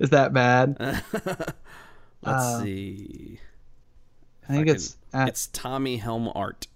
Is 0.00 0.10
that 0.10 0.32
bad? 0.32 0.76
Let's 1.12 1.54
Uh, 2.24 2.62
see. 2.62 3.40
I 4.48 4.52
think 4.52 4.68
I 4.68 4.72
it's 4.72 4.96
at, 5.12 5.28
It's 5.28 5.46
Tommy 5.48 5.96
Helm 5.96 6.30
Art. 6.34 6.66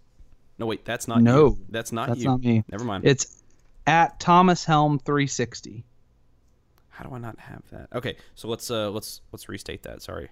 No, 0.59 0.67
wait, 0.67 0.85
that's 0.85 1.07
not 1.07 1.21
No, 1.23 1.47
you. 1.47 1.59
That's 1.69 1.93
not 1.93 2.09
that's 2.09 2.21
you. 2.21 2.27
not 2.27 2.41
me. 2.41 2.64
Never 2.71 2.85
mind. 2.85 3.05
it's 3.07 3.43
at 3.87 4.19
Thomas 4.19 4.64
Helm 4.64 4.99
360. 4.99 5.85
How 6.99 7.09
do 7.09 7.15
I 7.15 7.19
not 7.19 7.39
have 7.39 7.63
that? 7.71 7.89
Okay, 7.95 8.17
so 8.35 8.49
let's 8.49 8.73
uh 8.73 8.91
let's 8.91 9.21
let's 9.31 9.49
restate 9.49 9.85
that. 9.85 10.03
Sorry. 10.03 10.31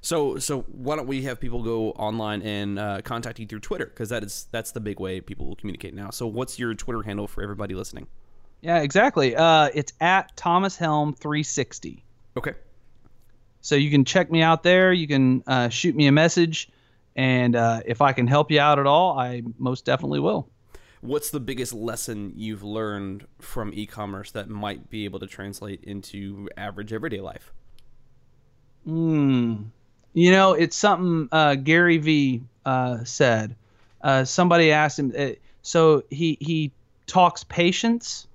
So 0.00 0.36
so 0.38 0.62
why 0.62 0.96
don't 0.96 1.06
we 1.06 1.22
have 1.22 1.38
people 1.38 1.62
go 1.62 1.90
online 1.92 2.42
and 2.42 2.76
uh, 2.76 3.02
contact 3.02 3.38
you 3.38 3.46
through 3.46 3.60
Twitter 3.60 3.86
because 3.86 4.08
that 4.08 4.24
is 4.24 4.48
that's 4.50 4.72
the 4.72 4.80
big 4.80 4.98
way 4.98 5.20
people 5.20 5.46
will 5.46 5.54
communicate 5.54 5.94
now. 5.94 6.10
So 6.10 6.26
what's 6.26 6.58
your 6.58 6.74
Twitter 6.74 7.02
handle 7.02 7.28
for 7.28 7.40
everybody 7.40 7.76
listening? 7.76 8.08
Yeah, 8.62 8.80
exactly. 8.80 9.36
Uh, 9.36 9.70
it's 9.72 9.92
at 10.00 10.36
Thomas 10.36 10.76
Helm 10.76 11.14
360. 11.14 12.04
Okay. 12.36 12.54
So 13.60 13.76
you 13.76 13.92
can 13.92 14.04
check 14.04 14.32
me 14.32 14.42
out 14.42 14.64
there. 14.64 14.92
You 14.92 15.06
can 15.06 15.44
uh, 15.46 15.68
shoot 15.68 15.94
me 15.94 16.08
a 16.08 16.12
message, 16.12 16.68
and 17.14 17.54
uh, 17.54 17.82
if 17.86 18.00
I 18.00 18.12
can 18.12 18.26
help 18.26 18.50
you 18.50 18.58
out 18.58 18.80
at 18.80 18.86
all, 18.88 19.16
I 19.16 19.42
most 19.58 19.84
definitely 19.84 20.18
will. 20.18 20.48
What's 21.04 21.28
the 21.28 21.38
biggest 21.38 21.74
lesson 21.74 22.32
you've 22.34 22.62
learned 22.62 23.26
from 23.38 23.72
e-commerce 23.74 24.30
that 24.30 24.48
might 24.48 24.88
be 24.88 25.04
able 25.04 25.20
to 25.20 25.26
translate 25.26 25.84
into 25.84 26.48
average 26.56 26.94
everyday 26.94 27.20
life? 27.20 27.52
Hmm. 28.86 29.64
You 30.14 30.30
know, 30.30 30.54
it's 30.54 30.74
something 30.74 31.28
uh, 31.30 31.56
Gary 31.56 31.98
V 31.98 32.42
uh, 32.64 33.04
said. 33.04 33.54
Uh, 34.00 34.24
somebody 34.24 34.72
asked 34.72 34.98
him. 34.98 35.12
Uh, 35.16 35.32
so 35.60 36.04
he 36.08 36.38
he 36.40 36.72
talks 37.06 37.44
patience, 37.44 38.26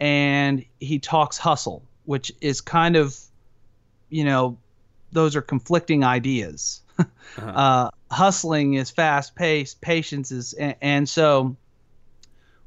and 0.00 0.64
he 0.80 1.00
talks 1.00 1.36
hustle, 1.36 1.82
which 2.06 2.32
is 2.40 2.62
kind 2.62 2.96
of, 2.96 3.14
you 4.08 4.24
know, 4.24 4.56
those 5.12 5.36
are 5.36 5.42
conflicting 5.42 6.04
ideas. 6.04 6.80
uh, 7.38 7.90
hustling 8.10 8.74
is 8.74 8.90
fast 8.90 9.34
paced, 9.36 9.82
patience 9.82 10.32
is, 10.32 10.54
and, 10.54 10.74
and 10.80 11.06
so. 11.06 11.54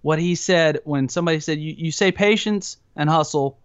What 0.02 0.20
he 0.20 0.36
said 0.36 0.80
when 0.84 1.10
somebody 1.10 1.40
said 1.40 1.60
you, 1.60 1.74
you 1.78 1.92
say 1.92 2.12
patience 2.12 2.78
and 2.96 3.10
hustle, 3.10 3.58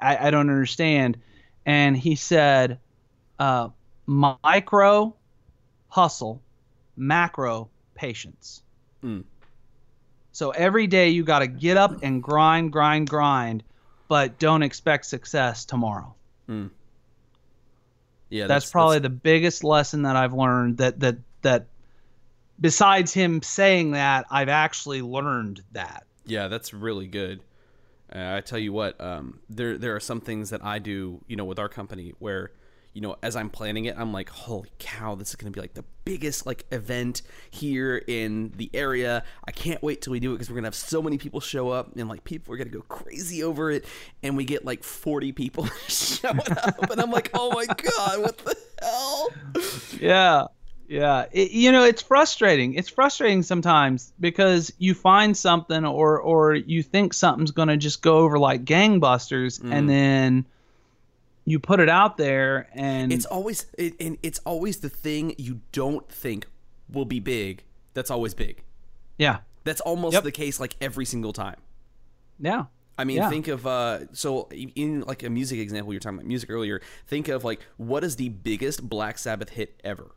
I, 0.00 0.28
I 0.28 0.30
don't 0.30 0.50
understand. 0.50 1.18
And 1.66 1.96
he 1.96 2.14
said, 2.14 2.78
uh, 3.38 3.68
micro 4.06 5.14
hustle, 5.88 6.40
macro 6.96 7.68
patience. 7.94 8.62
Mm. 9.02 9.24
So 10.32 10.50
every 10.50 10.86
day 10.86 11.10
you 11.10 11.24
got 11.24 11.40
to 11.40 11.46
get 11.46 11.76
up 11.76 12.02
and 12.02 12.22
grind, 12.22 12.72
grind, 12.72 13.08
grind, 13.08 13.62
but 14.08 14.38
don't 14.38 14.62
expect 14.62 15.06
success 15.06 15.64
tomorrow. 15.64 16.14
Yeah, 18.30 18.46
That's, 18.46 18.70
probably 18.70 19.00
the 19.00 19.10
biggest 19.10 19.64
lesson 19.64 20.02
that 20.02 20.16
I've 20.16 20.32
learned. 20.32 20.78
That 20.78 21.00
that 21.00 21.16
that 21.42 21.66
besides 22.60 23.12
him 23.12 23.42
saying 23.42 23.92
that, 23.92 24.26
I've 24.30 24.48
actually 24.48 25.02
learned 25.02 25.62
that. 25.72 26.04
Yeah, 26.26 26.48
that's 26.48 26.72
really 26.72 27.06
good. 27.06 27.40
Uh, 28.14 28.34
I 28.36 28.40
tell 28.40 28.58
you 28.58 28.72
what, 28.72 29.00
um, 29.00 29.40
there 29.48 29.78
there 29.78 29.94
are 29.94 30.00
some 30.00 30.20
things 30.20 30.50
that 30.50 30.64
I 30.64 30.78
do, 30.78 31.20
you 31.28 31.36
know, 31.36 31.44
with 31.44 31.58
our 31.58 31.68
company 31.68 32.12
where, 32.18 32.50
you 32.92 33.00
know, 33.00 33.16
as 33.22 33.36
I'm 33.36 33.50
planning 33.50 33.84
it, 33.84 33.94
I'm 33.96 34.12
like, 34.12 34.28
holy 34.30 34.70
cow, 34.80 35.14
this 35.14 35.28
is 35.30 35.36
going 35.36 35.52
to 35.52 35.56
be 35.56 35.60
like 35.60 35.74
the 35.74 35.84
biggest 36.04 36.44
like 36.44 36.64
event 36.72 37.22
here 37.50 38.02
in 38.08 38.52
the 38.56 38.68
area. 38.74 39.22
I 39.46 39.52
can't 39.52 39.80
wait 39.80 40.02
till 40.02 40.10
we 40.10 40.18
do 40.18 40.32
it 40.32 40.34
because 40.34 40.50
we're 40.50 40.56
gonna 40.56 40.66
have 40.66 40.74
so 40.74 41.00
many 41.00 41.18
people 41.18 41.38
show 41.38 41.68
up 41.70 41.94
and 41.96 42.08
like 42.08 42.24
people 42.24 42.52
are 42.52 42.56
gonna 42.56 42.70
go 42.70 42.82
crazy 42.82 43.44
over 43.44 43.70
it, 43.70 43.84
and 44.24 44.36
we 44.36 44.44
get 44.44 44.64
like 44.64 44.82
40 44.82 45.30
people 45.30 45.66
showing 45.86 46.40
up, 46.40 46.90
and 46.90 47.00
I'm 47.00 47.12
like, 47.12 47.30
oh 47.34 47.52
my 47.52 47.66
god, 47.66 48.22
what 48.22 48.38
the 48.38 48.56
hell? 48.82 49.28
Yeah. 50.00 50.46
Yeah. 50.90 51.26
It, 51.30 51.52
you 51.52 51.70
know, 51.70 51.84
it's 51.84 52.02
frustrating. 52.02 52.74
It's 52.74 52.88
frustrating 52.88 53.44
sometimes 53.44 54.12
because 54.18 54.72
you 54.78 54.92
find 54.94 55.36
something 55.36 55.84
or 55.86 56.20
or 56.20 56.54
you 56.56 56.82
think 56.82 57.14
something's 57.14 57.52
going 57.52 57.68
to 57.68 57.76
just 57.76 58.02
go 58.02 58.18
over 58.18 58.38
like 58.40 58.64
gangbusters 58.64 59.60
Mm. 59.62 59.72
and 59.72 59.88
then 59.88 60.46
you 61.44 61.60
put 61.60 61.78
it 61.80 61.88
out 61.88 62.16
there 62.16 62.68
and 62.74 63.12
It's 63.12 63.24
always 63.24 63.66
it, 63.78 63.94
and 64.00 64.18
it's 64.24 64.40
always 64.40 64.78
the 64.80 64.88
thing 64.88 65.34
you 65.38 65.60
don't 65.72 66.08
think 66.10 66.46
will 66.92 67.04
be 67.06 67.20
big. 67.20 67.62
That's 67.94 68.10
always 68.10 68.34
big. 68.34 68.62
yeah, 69.16 69.38
That's 69.64 69.80
almost 69.82 70.14
Yep. 70.14 70.24
the 70.24 70.32
case 70.32 70.58
like 70.58 70.74
every 70.80 71.04
single 71.04 71.32
time. 71.32 71.56
yeah, 72.40 72.64
I 72.98 73.04
mean, 73.04 73.18
Yeah. 73.18 73.30
think 73.30 73.46
of 73.48 73.64
uh 73.66 74.12
so 74.12 74.48
in 74.50 75.02
like 75.02 75.22
a 75.22 75.30
music 75.30 75.60
example 75.60 75.92
you're 75.92 76.00
talking 76.00 76.18
about 76.18 76.26
music 76.26 76.50
earlier, 76.50 76.80
think 77.06 77.28
of 77.28 77.44
like 77.44 77.60
what 77.76 78.02
is 78.02 78.16
the 78.16 78.28
biggest 78.28 78.88
Black 78.88 79.18
Sabbath 79.18 79.50
hit 79.50 79.80
ever? 79.84 80.10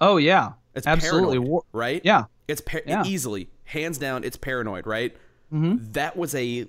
Oh 0.00 0.16
yeah, 0.16 0.52
It's 0.74 0.86
absolutely, 0.86 1.36
Paranoid, 1.38 1.48
War- 1.48 1.64
right? 1.72 2.00
yeah, 2.04 2.24
It's 2.46 2.60
par- 2.60 2.82
Yeah. 2.86 3.04
easily, 3.04 3.50
hands 3.64 3.98
down, 3.98 4.24
it's 4.24 4.36
paranoid, 4.36 4.86
right? 4.86 5.16
Mm-hmm. 5.52 5.92
That 5.92 6.16
was 6.16 6.34
a. 6.34 6.66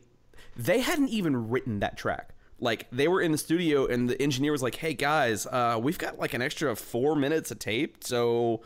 They 0.56 0.82
hadn't 0.82 1.10
even 1.10 1.50
written 1.50 1.80
that 1.80 1.98
track. 1.98 2.32
Like 2.60 2.88
they 2.92 3.08
were 3.08 3.22
in 3.22 3.32
the 3.32 3.38
studio, 3.38 3.86
and 3.86 4.10
the 4.10 4.22
engineer 4.22 4.52
was 4.52 4.62
like, 4.64 4.76
"Hey 4.76 4.94
guys, 4.94 5.46
uh, 5.48 5.80
we've 5.82 5.98
got 5.98 6.20
like 6.20 6.34
an 6.34 6.42
extra 6.42 6.76
four 6.76 7.16
minutes 7.16 7.52
of 7.52 7.60
tape, 7.60 8.04
so 8.04 8.62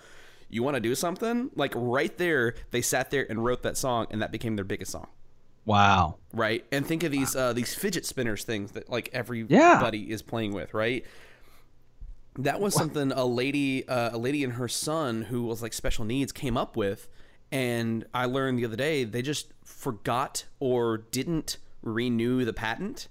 you 0.50 0.64
want 0.64 0.76
to 0.76 0.80
do 0.82 0.96
something?" 0.96 1.52
Like 1.56 1.74
right 1.76 2.16
there, 2.18 2.56
they 2.72 2.82
sat 2.82 3.12
there 3.12 3.26
and 3.30 3.44
wrote 3.46 3.62
that 3.64 3.78
song, 3.78 4.08
and 4.10 4.22
that 4.24 4.32
became 4.32 4.56
their 4.56 4.66
biggest 4.66 4.92
song. 4.92 5.08
wow, 5.66 6.16
Right, 6.34 6.66
and 6.72 6.86
think 6.86 7.04
of 7.04 7.12
these 7.12 7.36
uh, 7.36 7.54
these 7.54 7.74
fidget 7.76 8.06
spinners 8.06 8.44
things 8.44 8.72
that 8.72 8.90
like 8.90 9.10
everybody 9.14 10.10
is 10.12 10.22
playing 10.24 10.54
with, 10.54 10.74
right? 10.74 11.06
That 12.38 12.60
was 12.60 12.74
something 12.74 13.12
a 13.12 13.26
lady, 13.26 13.88
uh, 13.88 14.16
a 14.16 14.18
lady 14.18 14.44
and 14.44 14.54
her 14.54 14.68
son 14.68 15.24
who 15.24 15.44
was 15.44 15.62
like 15.62 15.74
special 15.74 16.04
needs 16.04 16.32
came 16.32 16.58
up 16.58 16.76
with, 16.76 17.08
and 17.52 18.06
I 18.14 18.26
learned 18.26 18.58
the 18.58 18.66
other 18.66 18.76
day 18.76 19.04
they 19.04 19.22
just 19.22 19.54
forgot 19.64 20.46
or 20.60 20.98
didn't 20.98 21.58
renew 21.84 22.44
the 22.44 22.54
patent, 22.54 23.08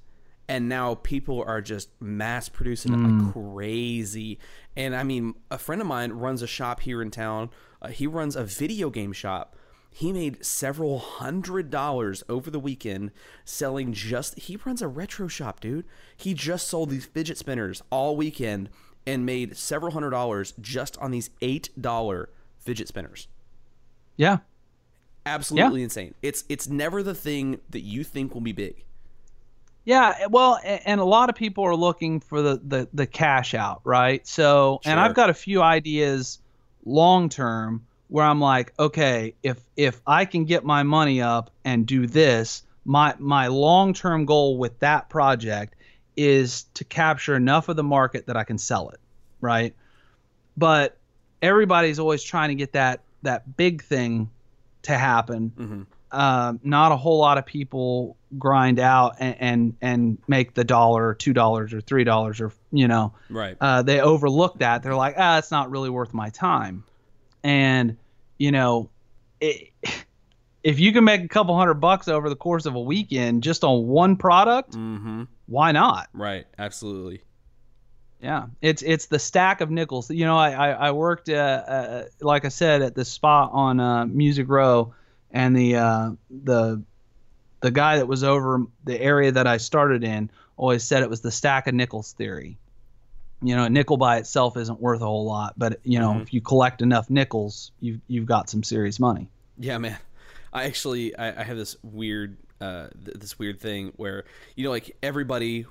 and 0.49 0.69
now 0.69 0.97
people 0.97 1.43
are 1.47 1.61
just 1.61 1.91
mass 2.01 2.49
producing 2.49 2.95
it 2.95 2.97
like 2.97 3.33
crazy. 3.33 4.41
And 4.77 4.97
I 4.97 5.05
mean, 5.05 5.35
a 5.51 5.59
friend 5.59 5.81
of 5.81 5.87
mine 5.87 6.13
runs 6.13 6.43
a 6.43 6.49
shop 6.49 6.81
here 6.81 7.01
in 7.01 7.13
town. 7.13 7.51
Uh, 7.81 7.89
he 7.89 8.09
runs 8.09 8.35
a 8.35 8.45
video 8.45 8.91
game 8.91 9.13
shop. 9.13 9.57
He 9.95 10.11
made 10.11 10.45
several 10.45 10.99
hundred 10.99 11.71
dollars 11.71 12.25
over 12.29 12.51
the 12.51 12.59
weekend 12.59 13.13
selling 13.45 13.93
just. 13.93 14.39
He 14.39 14.57
runs 14.57 14.83
a 14.83 14.89
retro 14.89 15.29
shop, 15.29 15.61
dude. 15.61 15.85
He 16.17 16.35
just 16.35 16.67
sold 16.67 16.91
these 16.91 17.05
fidget 17.05 17.39
spinners 17.39 17.83
all 17.91 18.17
weekend 18.17 18.71
and 19.07 19.27
made 19.27 19.57
several 19.57 19.93
hundred 19.93 20.11
dollars 20.11 20.55
just 20.61 20.97
on 20.99 21.11
these 21.11 21.31
eight 21.41 21.71
dollar 21.81 22.29
fidget 22.59 22.89
spinners. 22.89 23.29
yeah, 24.17 24.39
Absolutely 25.25 25.83
insane. 25.83 26.15
It's 26.21 26.45
it's 26.49 26.69
never 26.69 27.03
the 27.03 27.15
thing 27.15 27.61
that 27.71 27.81
you 27.81 28.03
think 28.03 28.35
will 28.35 28.41
be 28.41 28.53
big. 28.53 28.85
Yeah, 29.85 30.27
well, 30.29 30.61
and 30.65 31.01
a 31.01 31.05
lot 31.05 31.29
of 31.29 31.35
people 31.35 31.65
are 31.65 31.77
looking 31.77 32.21
for 32.21 32.43
the 32.43 32.61
the, 32.63 32.89
the 32.93 33.07
cash 33.07 33.55
out, 33.55 33.81
right? 33.85 34.27
So, 34.27 34.81
and 34.85 34.99
I've 34.99 35.15
got 35.15 35.31
a 35.31 35.35
few 35.35 35.63
ideas 35.63 36.39
long 36.85 37.29
term 37.29 37.87
where 38.09 38.25
I'm 38.25 38.41
like, 38.41 38.73
okay, 38.79 39.35
if 39.43 39.59
if 39.77 40.01
I 40.07 40.25
can 40.25 40.45
get 40.45 40.65
my 40.65 40.83
money 40.83 41.23
up 41.23 41.51
and 41.65 41.87
do 41.87 42.07
this, 42.07 42.63
my 42.85 43.15
my 43.19 43.47
long 43.47 43.95
term 43.95 44.25
goal 44.25 44.59
with 44.59 44.79
that 44.81 45.09
project 45.09 45.77
is 46.17 46.65
to 46.75 46.85
capture 46.85 47.35
enough 47.37 47.69
of 47.69 47.77
the 47.77 47.83
market 47.83 48.27
that 48.27 48.37
I 48.37 48.45
can 48.45 48.59
sell 48.59 48.91
it, 48.91 49.01
right? 49.41 49.75
But 50.57 50.99
everybody's 51.41 51.99
always 51.99 52.23
trying 52.23 52.49
to 52.51 52.55
get 52.55 52.73
that 52.73 53.01
that 53.23 53.57
big 53.57 53.83
thing 53.83 54.31
to 54.83 54.97
happen 54.99 55.53
Mhm. 55.57 55.87
um, 56.11 56.61
not 56.63 56.93
a 56.93 56.97
whole 56.97 57.19
lot 57.19 57.39
of 57.39 57.47
people 57.47 58.17
grind 58.39 58.79
out 58.79 59.17
and 59.21 59.37
and, 59.41 59.77
and 59.81 60.19
make 60.29 60.55
the 60.55 60.65
dollar 60.65 61.07
or 61.09 61.15
two 61.15 61.33
dollars 61.33 61.73
or 61.73 61.81
three 61.81 62.05
dollars 62.05 62.41
or 62.41 62.53
you 62.73 62.89
know 62.89 63.15
Right. 63.31 63.57
uh, 63.61 63.83
they 63.83 64.01
overlook 64.01 64.59
that 64.59 64.83
they're 64.83 64.95
like 64.97 65.15
ah 65.19 65.39
it's 65.39 65.51
not 65.51 65.71
really 65.71 65.89
worth 65.91 66.13
my 66.13 66.31
time 66.31 66.85
and 67.45 67.97
you 68.39 68.51
know 68.53 68.91
it, 69.41 69.71
if 70.65 70.79
you 70.79 70.93
can 70.93 71.05
make 71.05 71.23
a 71.23 71.29
couple 71.29 71.57
hundred 71.57 71.75
bucks 71.75 72.09
over 72.09 72.29
the 72.29 72.37
course 72.37 72.67
of 72.67 72.75
a 72.75 72.81
weekend 72.81 73.43
just 73.43 73.65
on 73.65 73.87
one 73.87 74.17
product 74.17 74.73
mm-hmm. 74.73 75.25
why 75.47 75.73
not 75.73 76.09
Right. 76.13 76.47
Absolutely. 76.59 77.23
yeah, 78.21 78.47
it's 78.61 78.83
it's 78.83 79.07
the 79.07 79.19
stack 79.19 79.61
of 79.61 79.71
nickels. 79.71 80.11
You 80.11 80.25
know, 80.25 80.37
I 80.37 80.51
I, 80.51 80.71
I 80.71 80.91
worked 80.93 81.29
uh, 81.29 81.33
uh, 81.33 82.05
like 82.21 82.45
I 82.45 82.49
said 82.49 82.83
at 82.83 82.95
the 82.95 83.05
spot 83.05 83.51
on 83.53 83.81
uh, 83.81 84.07
Music 84.07 84.49
Row, 84.49 84.95
and 85.33 85.57
the 85.57 85.77
uh, 85.77 86.11
the 86.31 86.83
the 87.61 87.71
guy 87.73 87.97
that 87.97 88.07
was 88.07 88.23
over 88.23 88.65
the 88.85 89.01
area 89.01 89.33
that 89.33 89.47
I 89.47 89.57
started 89.57 90.05
in 90.05 90.31
always 90.57 90.85
said 90.85 91.03
it 91.03 91.11
was 91.11 91.21
the 91.21 91.31
stack 91.33 91.67
of 91.67 91.75
nickels 91.75 92.13
theory. 92.13 92.59
You 93.41 93.57
know, 93.57 93.65
a 93.65 93.71
nickel 93.71 93.97
by 93.97 94.19
itself 94.19 94.57
isn't 94.57 94.81
worth 94.81 95.01
a 95.01 95.05
whole 95.07 95.25
lot, 95.25 95.55
but 95.57 95.81
you 95.83 95.99
know, 95.99 96.13
Mhm. 96.13 96.23
if 96.23 96.33
you 96.33 96.41
collect 96.41 96.81
enough 96.81 97.11
nickels, 97.11 97.73
you've 97.81 98.01
you've 98.07 98.27
got 98.27 98.49
some 98.49 98.63
serious 98.63 99.01
money. 99.01 99.29
Yeah, 99.59 99.79
man. 99.79 99.99
I 100.53 100.65
actually 100.65 101.17
I, 101.17 101.41
I 101.41 101.45
have 101.45 101.57
this 101.57 101.77
weird 101.83 102.37
uh 102.61 102.89
th- 103.05 103.17
this 103.19 103.39
weird 103.39 103.61
thing 103.61 103.93
where 103.97 104.25
you 104.57 104.65
know 104.65 104.71
like 104.71 104.97
everybody 105.03 105.67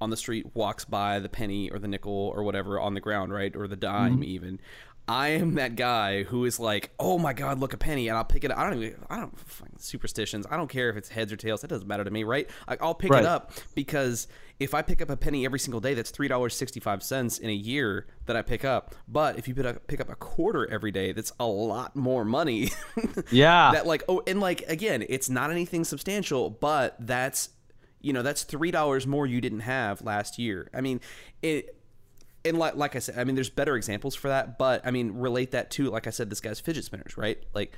on 0.00 0.10
the 0.10 0.16
street 0.16 0.46
walks 0.54 0.84
by 0.84 1.18
the 1.18 1.28
penny 1.28 1.70
or 1.70 1.78
the 1.78 1.88
nickel 1.88 2.32
or 2.34 2.42
whatever 2.42 2.80
on 2.80 2.94
the 2.94 3.00
ground, 3.00 3.32
right? 3.32 3.54
Or 3.56 3.66
the 3.68 3.76
dime 3.76 4.22
even. 4.24 4.60
I 5.06 5.28
am 5.28 5.54
that 5.56 5.76
guy 5.76 6.22
who 6.22 6.46
is 6.46 6.58
like, 6.58 6.90
"Oh 6.98 7.18
my 7.18 7.34
god, 7.34 7.58
look 7.60 7.74
a 7.74 7.76
penny," 7.76 8.08
and 8.08 8.16
I'll 8.16 8.24
pick 8.24 8.42
it 8.42 8.50
up. 8.50 8.56
I 8.58 8.70
don't 8.70 8.82
even, 8.82 9.04
I 9.10 9.18
don't 9.20 9.38
fucking 9.38 9.76
superstitions. 9.78 10.46
I 10.50 10.56
don't 10.56 10.68
care 10.70 10.88
if 10.88 10.96
it's 10.96 11.10
heads 11.10 11.30
or 11.30 11.36
tails. 11.36 11.60
That 11.60 11.68
doesn't 11.68 11.86
matter 11.86 12.04
to 12.04 12.10
me, 12.10 12.24
right? 12.24 12.48
I, 12.66 12.78
I'll 12.80 12.94
pick 12.94 13.10
Right. 13.10 13.22
it 13.22 13.26
up 13.26 13.52
because 13.74 14.28
if 14.58 14.72
I 14.72 14.80
pick 14.80 15.02
up 15.02 15.10
a 15.10 15.16
penny 15.16 15.44
every 15.44 15.58
single 15.58 15.80
day, 15.80 15.92
that's 15.92 16.10
three 16.10 16.28
dollars 16.28 16.54
sixty 16.56 16.80
five 16.80 17.02
cents 17.02 17.36
in 17.36 17.50
a 17.50 17.54
year 17.54 18.06
that 18.24 18.34
I 18.36 18.40
pick 18.40 18.64
up. 18.64 18.94
But 19.06 19.38
if 19.38 19.46
you 19.46 19.54
pick 19.54 19.66
up, 19.66 19.86
pick 19.88 20.00
up 20.00 20.08
a 20.08 20.14
quarter 20.16 20.66
every 20.70 20.90
day, 20.90 21.12
that's 21.12 21.32
a 21.38 21.46
lot 21.46 21.94
more 21.94 22.24
money. 22.24 22.70
Yeah, 23.30 23.72
that 23.72 23.86
like 23.86 24.04
oh 24.08 24.22
and 24.26 24.40
like 24.40 24.62
again 24.68 25.04
it's 25.08 25.28
not 25.28 25.50
anything 25.50 25.84
substantial 25.84 26.50
but 26.50 26.96
that's 27.00 27.50
you 28.00 28.12
know 28.12 28.22
that's 28.22 28.42
three 28.42 28.70
dollars 28.70 29.06
more 29.06 29.26
you 29.26 29.40
didn't 29.40 29.60
have 29.60 30.02
last 30.02 30.38
year 30.38 30.68
i 30.74 30.80
mean 30.80 31.00
it 31.42 31.76
and 32.44 32.58
like, 32.58 32.76
like 32.76 32.96
i 32.96 32.98
said 32.98 33.18
i 33.18 33.24
mean 33.24 33.34
there's 33.34 33.50
better 33.50 33.76
examples 33.76 34.14
for 34.14 34.28
that 34.28 34.58
but 34.58 34.80
i 34.84 34.90
mean 34.90 35.12
relate 35.12 35.50
that 35.50 35.70
to 35.70 35.90
like 35.90 36.06
i 36.06 36.10
said 36.10 36.30
this 36.30 36.40
guy's 36.40 36.60
fidget 36.60 36.84
spinners 36.84 37.16
right 37.16 37.44
like 37.54 37.74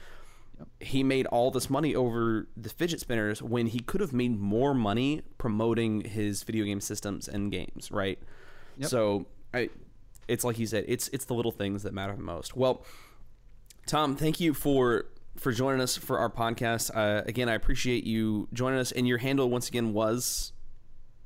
he 0.80 1.02
made 1.02 1.26
all 1.26 1.50
this 1.50 1.68
money 1.68 1.94
over 1.94 2.48
the 2.56 2.70
fidget 2.70 2.98
spinners 3.00 3.42
when 3.42 3.66
he 3.66 3.78
could 3.78 4.00
have 4.00 4.12
made 4.12 4.38
more 4.38 4.72
money 4.72 5.22
promoting 5.36 6.00
his 6.02 6.42
video 6.42 6.64
game 6.64 6.80
systems 6.80 7.28
and 7.28 7.52
games 7.52 7.90
right 7.90 8.18
so 8.80 9.26
i 9.52 9.68
it's 10.28 10.44
like 10.44 10.58
you 10.58 10.66
said 10.66 10.84
it's 10.88 11.08
it's 11.08 11.26
the 11.26 11.34
little 11.34 11.52
things 11.52 11.82
that 11.82 11.92
matter 11.92 12.14
the 12.16 12.22
most 12.22 12.56
well 12.56 12.84
Tom, 13.86 14.16
thank 14.16 14.40
you 14.40 14.52
for 14.52 15.06
for 15.36 15.52
joining 15.52 15.80
us 15.80 15.96
for 15.96 16.18
our 16.18 16.28
podcast. 16.28 16.90
Uh, 16.94 17.22
again, 17.26 17.48
I 17.48 17.54
appreciate 17.54 18.04
you 18.04 18.48
joining 18.52 18.80
us. 18.80 18.90
And 18.90 19.06
your 19.06 19.18
handle 19.18 19.48
once 19.48 19.68
again 19.68 19.92
was 19.92 20.52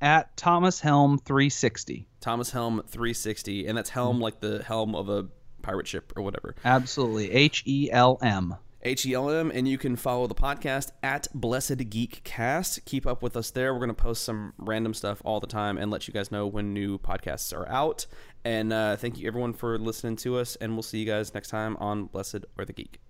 at 0.01 0.37
Thomas 0.37 0.81
Helm 0.81 1.19
360. 1.19 2.07
Thomas 2.21 2.51
Helm 2.51 2.83
three 2.87 3.15
sixty, 3.15 3.67
and 3.67 3.77
that's 3.77 3.91
helm 3.91 4.21
like 4.21 4.41
the 4.41 4.63
helm 4.63 4.95
of 4.95 5.09
a 5.09 5.27
pirate 5.63 5.87
ship 5.87 6.13
or 6.17 6.23
whatever. 6.23 6.55
Absolutely, 6.65 7.31
H 7.33 7.63
E 7.67 7.91
L 7.91 8.19
M. 8.23 8.57
H 8.83 9.05
E 9.07 9.15
L 9.15 9.31
M, 9.31 9.51
and 9.53 9.67
you 9.67 9.79
can 9.79 9.97
follow 9.97 10.27
the 10.27 10.35
podcast 10.35 10.91
at 11.03 11.29
Blessed 11.35 11.91
Geek 11.91 12.23
Cast. 12.25 12.85
Keep 12.85 13.07
up 13.07 13.23
with 13.23 13.37
us 13.37 13.51
there. 13.51 13.73
We're 13.73 13.81
going 13.81 13.89
to 13.89 13.95
post 13.95 14.25
some 14.25 14.53
random 14.59 14.95
stuff 14.95 15.21
all 15.25 15.41
the 15.41 15.47
time 15.47 15.79
and 15.79 15.91
let 15.91 16.09
you 16.09 16.15
guys 16.15 16.31
know 16.31 16.47
when 16.47 16.73
new 16.73 16.99
podcasts 16.99 17.57
are 17.57 17.69
out. 17.69 18.07
And 18.45 18.73
uh, 18.73 18.97
thank 18.97 19.19
you 19.19 19.27
everyone 19.27 19.53
for 19.53 19.79
listening 19.79 20.17
to 20.17 20.39
us, 20.39 20.57
and 20.57 20.75
we'll 20.75 20.83
see 20.83 20.99
you 20.99 21.07
guys 21.07 21.35
next 21.35 21.49
time 21.49 21.77
on 21.79 22.05
Blessed 22.05 22.45
or 22.59 22.65
the 22.65 22.73
Geek. 22.73 23.01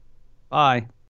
Bye. 0.48 0.90